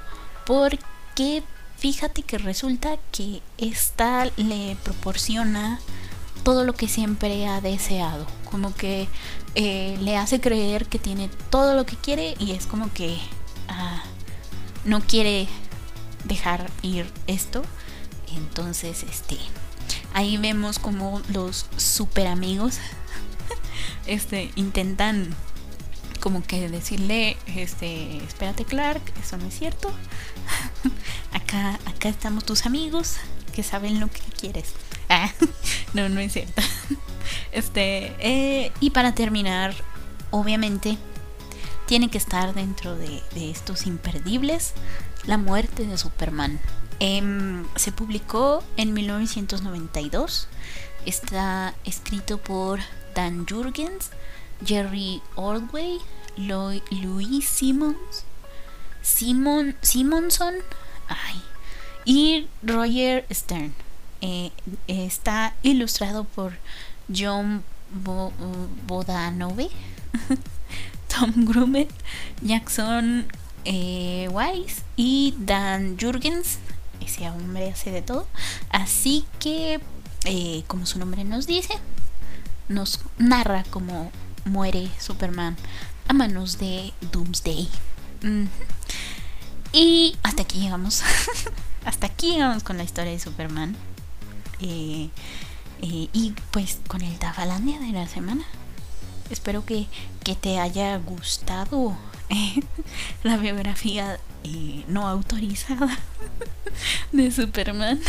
porque 0.46 1.42
fíjate 1.76 2.22
que 2.22 2.38
resulta 2.38 2.96
que 3.12 3.42
esta 3.58 4.26
le 4.36 4.76
proporciona 4.82 5.80
todo 6.42 6.64
lo 6.64 6.74
que 6.74 6.88
siempre 6.88 7.46
ha 7.46 7.60
deseado. 7.60 8.26
Como 8.50 8.74
que 8.74 9.08
eh, 9.54 9.98
le 10.00 10.16
hace 10.16 10.40
creer 10.40 10.86
que 10.86 10.98
tiene 10.98 11.28
todo 11.50 11.74
lo 11.74 11.86
que 11.86 11.96
quiere 11.96 12.36
y 12.38 12.52
es 12.52 12.66
como 12.66 12.92
que 12.92 13.18
ah, 13.68 14.02
no 14.84 15.00
quiere 15.00 15.48
dejar 16.24 16.70
ir 16.82 17.10
esto. 17.26 17.62
Entonces, 18.36 19.02
este, 19.04 19.38
ahí 20.14 20.38
vemos 20.38 20.78
como 20.78 21.20
los 21.28 21.66
super 21.76 22.26
amigos, 22.26 22.78
este, 24.06 24.50
intentan 24.56 25.34
como 26.20 26.42
que 26.42 26.70
decirle, 26.70 27.36
este, 27.46 28.16
espérate 28.24 28.64
Clark, 28.64 29.02
eso 29.20 29.36
no 29.36 29.46
es 29.46 29.58
cierto. 29.58 29.92
acá, 31.32 31.78
acá 31.84 32.08
estamos 32.08 32.44
tus 32.44 32.64
amigos 32.64 33.16
que 33.54 33.62
saben 33.62 34.00
lo 34.00 34.08
que 34.08 34.20
quieres. 34.40 34.72
Ah, 35.10 35.30
no, 35.94 36.08
no 36.08 36.20
es 36.20 36.32
cierto. 36.32 36.62
Este, 37.52 38.14
eh, 38.18 38.72
y 38.80 38.90
para 38.90 39.14
terminar, 39.14 39.74
obviamente, 40.30 40.98
tiene 41.86 42.10
que 42.10 42.18
estar 42.18 42.54
dentro 42.54 42.96
de, 42.96 43.22
estos 43.36 43.86
imperdibles, 43.86 44.72
la 45.26 45.38
muerte 45.38 45.86
de 45.86 45.98
Superman. 45.98 46.58
Em, 47.00 47.64
se 47.76 47.92
publicó 47.92 48.62
en 48.76 48.94
1992. 48.94 50.48
Está 51.06 51.74
escrito 51.84 52.38
por 52.38 52.80
Dan 53.14 53.46
Jurgens, 53.46 54.10
Jerry 54.64 55.20
Ordway, 55.34 55.98
Louis 56.36 57.46
Simmons, 57.46 58.24
Simon 59.02 59.76
Simonson 59.82 60.54
ay, 61.08 61.42
y 62.04 62.48
Roger 62.62 63.26
Stern. 63.30 63.74
Eh, 64.20 64.50
está 64.86 65.54
ilustrado 65.62 66.24
por 66.24 66.54
John 67.14 67.62
Bodanove, 68.86 69.68
Tom 71.08 71.44
Grumet, 71.44 71.90
Jackson 72.40 73.26
eh, 73.64 74.28
Weiss 74.32 74.82
y 74.96 75.34
Dan 75.38 75.96
Jurgens. 76.00 76.58
Ese 77.04 77.28
hombre 77.30 77.70
hace 77.70 77.90
de 77.90 78.02
todo. 78.02 78.26
Así 78.70 79.24
que, 79.38 79.80
eh, 80.24 80.64
como 80.66 80.86
su 80.86 80.98
nombre 80.98 81.24
nos 81.24 81.46
dice, 81.46 81.74
nos 82.68 83.00
narra 83.18 83.64
cómo 83.70 84.10
muere 84.44 84.90
Superman 84.98 85.56
a 86.08 86.12
manos 86.12 86.58
de 86.58 86.92
Doomsday. 87.12 87.68
Y 89.72 90.16
hasta 90.22 90.42
aquí 90.42 90.60
llegamos. 90.60 91.02
hasta 91.84 92.06
aquí 92.06 92.32
llegamos 92.32 92.62
con 92.62 92.76
la 92.76 92.84
historia 92.84 93.12
de 93.12 93.18
Superman. 93.18 93.76
Eh, 94.60 95.10
eh, 95.82 96.08
y 96.12 96.32
pues 96.50 96.78
con 96.86 97.02
el 97.02 97.18
Tafalandia 97.18 97.80
de 97.80 97.92
la 97.92 98.06
semana. 98.08 98.44
Espero 99.30 99.64
que, 99.64 99.86
te 100.40 100.58
haya 100.58 100.96
gustado 100.98 101.96
la 103.22 103.36
biografía 103.36 104.18
no 104.88 105.06
autorizada 105.06 105.98
de 107.12 107.30
Superman. 107.30 108.00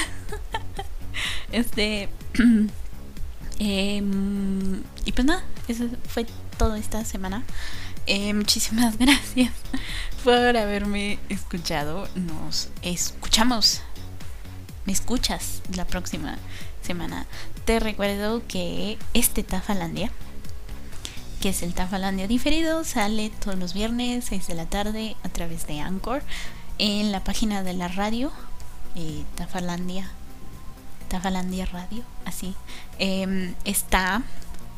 este. 1.52 2.10
Em, 3.58 4.84
y 5.06 5.14
pues 5.14 5.26
nada, 5.26 5.42
eso 5.70 5.86
fue 6.10 6.26
todo 6.58 6.76
esta 6.76 7.06
semana. 7.06 7.46
muchísimas 8.34 8.98
gracias 9.00 9.54
por 10.26 10.58
haberme 10.58 11.20
escuchado. 11.30 12.10
Nos 12.16 12.68
escuchamos 12.82 13.82
me 14.86 14.94
escuchas 14.94 15.62
la 15.76 15.86
próxima 15.86 16.38
semana. 16.82 17.26
Te 17.66 17.80
recuerdo 17.80 18.44
que 18.48 18.98
este 19.14 19.44
Tafalandia, 19.44 20.12
que 21.46 21.50
es 21.50 21.62
el 21.62 21.76
Tafalandia 21.76 22.28
diferido, 22.28 22.84
sale 22.84 23.30
todos 23.30 23.56
los 23.60 23.76
viernes 23.76 24.26
6 24.30 24.48
de 24.48 24.56
la 24.56 24.66
tarde 24.66 25.16
a 25.22 25.30
través 25.30 25.68
de 25.68 25.80
Anchor 25.80 26.24
en 26.80 27.12
la 27.12 27.24
página 27.24 27.62
de 27.62 27.74
la 27.76 27.88
radio 27.88 28.32
eh, 28.96 29.24
Tafalandia. 29.36 30.10
Tafalandia 31.08 31.68
Radio, 31.68 32.02
así. 32.26 32.56
Em, 32.98 33.54
está 33.64 34.24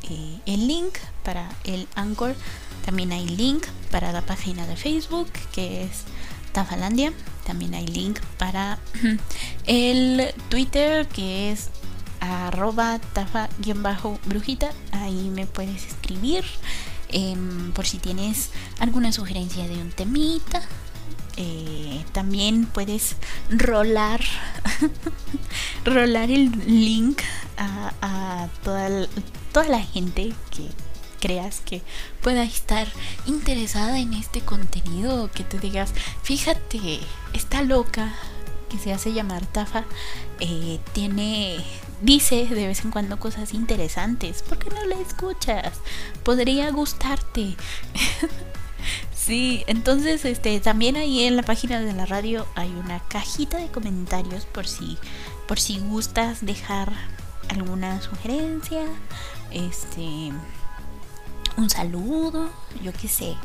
eh, 0.09 0.39
el 0.45 0.68
link 0.68 0.97
para 1.24 1.49
el 1.63 1.88
Anchor. 1.95 2.36
También 2.84 3.13
hay 3.13 3.26
link 3.30 3.65
para 3.89 4.11
la 4.11 4.24
página 4.24 4.68
de 4.68 4.76
Facebook 4.76 5.32
que 5.53 5.84
es 5.84 6.03
Tafalandia. 6.51 7.13
También 7.45 7.76
hay 7.76 7.88
link 7.88 8.20
para 8.38 8.78
el 9.68 10.34
Twitter 10.49 11.07
que 11.07 11.49
es 11.53 11.70
arroba 12.20 12.99
tafa-brujita. 13.13 14.72
Ahí 14.91 15.30
me 15.30 15.45
puedes 15.45 15.86
escribir 15.88 16.43
em, 17.09 17.72
por 17.74 17.86
si 17.86 17.97
tienes 17.97 18.51
alguna 18.80 19.11
sugerencia 19.11 19.68
de 19.68 19.76
un 19.76 19.91
temita. 19.91 20.61
Eh, 21.39 22.03
también 22.13 22.65
puedes 22.65 23.15
rolar 23.51 24.22
rolar 25.86 26.32
el 26.32 26.51
link 26.65 27.22
a, 27.57 28.47
toda, 28.63 29.07
toda 29.51 29.68
la 29.68 29.82
gente 29.82 30.34
que 30.49 30.68
creas 31.20 31.61
que 31.61 31.82
pueda 32.22 32.43
estar 32.43 32.88
interesada 33.26 33.99
en 33.99 34.13
este 34.13 34.41
contenido, 34.41 35.32
que 35.32 35.43
te 35.43 35.59
digas, 35.59 35.93
fíjate, 36.24 36.99
está 37.34 37.61
loca, 37.61 38.13
que 38.70 38.78
se 38.78 38.93
hace 38.93 39.13
llamar 39.13 39.45
Tafa, 39.45 39.86
eh, 40.39 40.80
tiene, 40.93 41.57
dice 42.01 42.45
de 42.45 42.67
vez 42.67 42.83
en 42.83 42.91
cuando 42.91 43.19
cosas 43.19 43.53
interesantes, 43.53 44.43
¿por 44.43 44.57
qué 44.59 44.69
no 44.69 44.85
la 44.85 44.99
escuchas? 44.99 45.73
Podría 46.23 46.71
gustarte. 46.71 47.55
Sí, 49.13 49.65
entonces 49.67 50.23
este 50.23 50.57
también 50.61 50.95
ahí 50.95 51.23
en 51.23 51.35
la 51.35 51.43
página 51.43 51.81
de 51.81 51.91
la 51.91 52.05
radio 52.05 52.47
hay 52.55 52.69
una 52.69 52.99
cajita 53.09 53.57
de 53.57 53.67
comentarios 53.67 54.45
por 54.45 54.67
si 54.67 54.97
por 55.49 55.59
si 55.59 55.79
gustas 55.79 56.45
dejar 56.45 56.93
alguna 57.49 58.01
sugerencia, 58.01 58.85
este 59.51 60.31
un 61.57 61.69
saludo, 61.69 62.49
yo 62.81 62.93
qué 62.93 63.09
sé, 63.09 63.35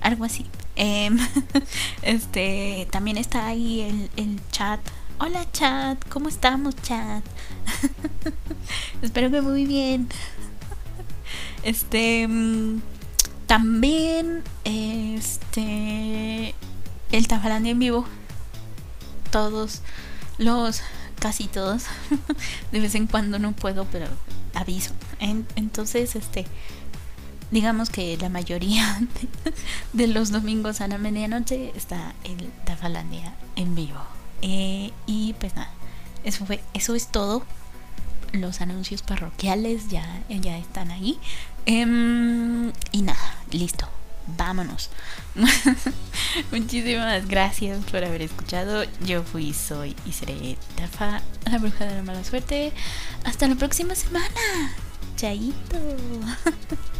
algo 0.00 0.24
así. 0.24 0.46
Em, 0.76 1.18
este 2.02 2.86
también 2.92 3.16
está 3.16 3.46
ahí 3.46 3.80
el, 3.80 4.10
el 4.16 4.40
chat 4.52 4.78
Hola 5.18 5.46
chat, 5.52 5.98
¿cómo 6.08 6.28
estamos 6.28 6.74
chat? 6.82 7.24
Espero 9.02 9.30
que 9.30 9.40
muy 9.40 9.66
bien. 9.66 10.08
Este 11.62 12.26
mm, 12.26 12.80
también 13.46 14.42
este 14.64 16.54
el 17.12 17.28
Tafalandia 17.28 17.72
en 17.72 17.78
vivo. 17.78 18.04
Todos 19.30 19.82
los 20.38 20.82
casi 21.20 21.46
todos. 21.46 21.84
De 22.72 22.80
vez 22.80 22.94
en 22.94 23.06
cuando 23.06 23.38
no 23.38 23.52
puedo, 23.52 23.84
pero 23.86 24.06
aviso. 24.54 24.92
entonces, 25.20 26.16
este 26.16 26.46
digamos 27.52 27.90
que 27.90 28.16
la 28.16 28.30
mayoría 28.30 29.00
de, 29.92 30.06
los 30.08 30.30
domingos 30.30 30.80
a 30.80 30.88
la 30.88 30.98
medianoche 30.98 31.70
está 31.76 32.14
el 32.24 32.50
Tafalandia 32.64 33.34
en 33.54 33.74
vivo. 33.74 34.00
Eh, 34.42 34.90
y 35.06 35.34
pues 35.34 35.54
nada, 35.54 35.70
eso 36.24 36.44
fue, 36.44 36.60
eso 36.74 36.94
es 36.94 37.08
todo. 37.08 37.44
Los 38.32 38.60
anuncios 38.60 39.02
parroquiales 39.02 39.88
ya, 39.88 40.22
ya 40.28 40.58
están 40.58 40.90
ahí. 40.90 41.18
Em, 41.66 42.72
y 42.90 43.02
nada, 43.02 43.36
listo. 43.50 43.88
Vámonos. 44.26 44.90
Muchísimas 46.52 47.26
gracias 47.26 47.84
por 47.90 48.04
haber 48.04 48.22
escuchado. 48.22 48.84
Yo 49.04 49.22
fui, 49.22 49.52
soy 49.52 49.96
y 50.06 50.12
seré 50.12 50.56
Tafa, 50.76 51.20
la 51.50 51.58
bruja 51.58 51.84
de 51.84 51.96
la 51.96 52.02
mala 52.02 52.24
suerte. 52.24 52.72
Hasta 53.24 53.48
la 53.48 53.56
próxima 53.56 53.94
semana. 53.94 54.28
Chaito. 55.16 55.78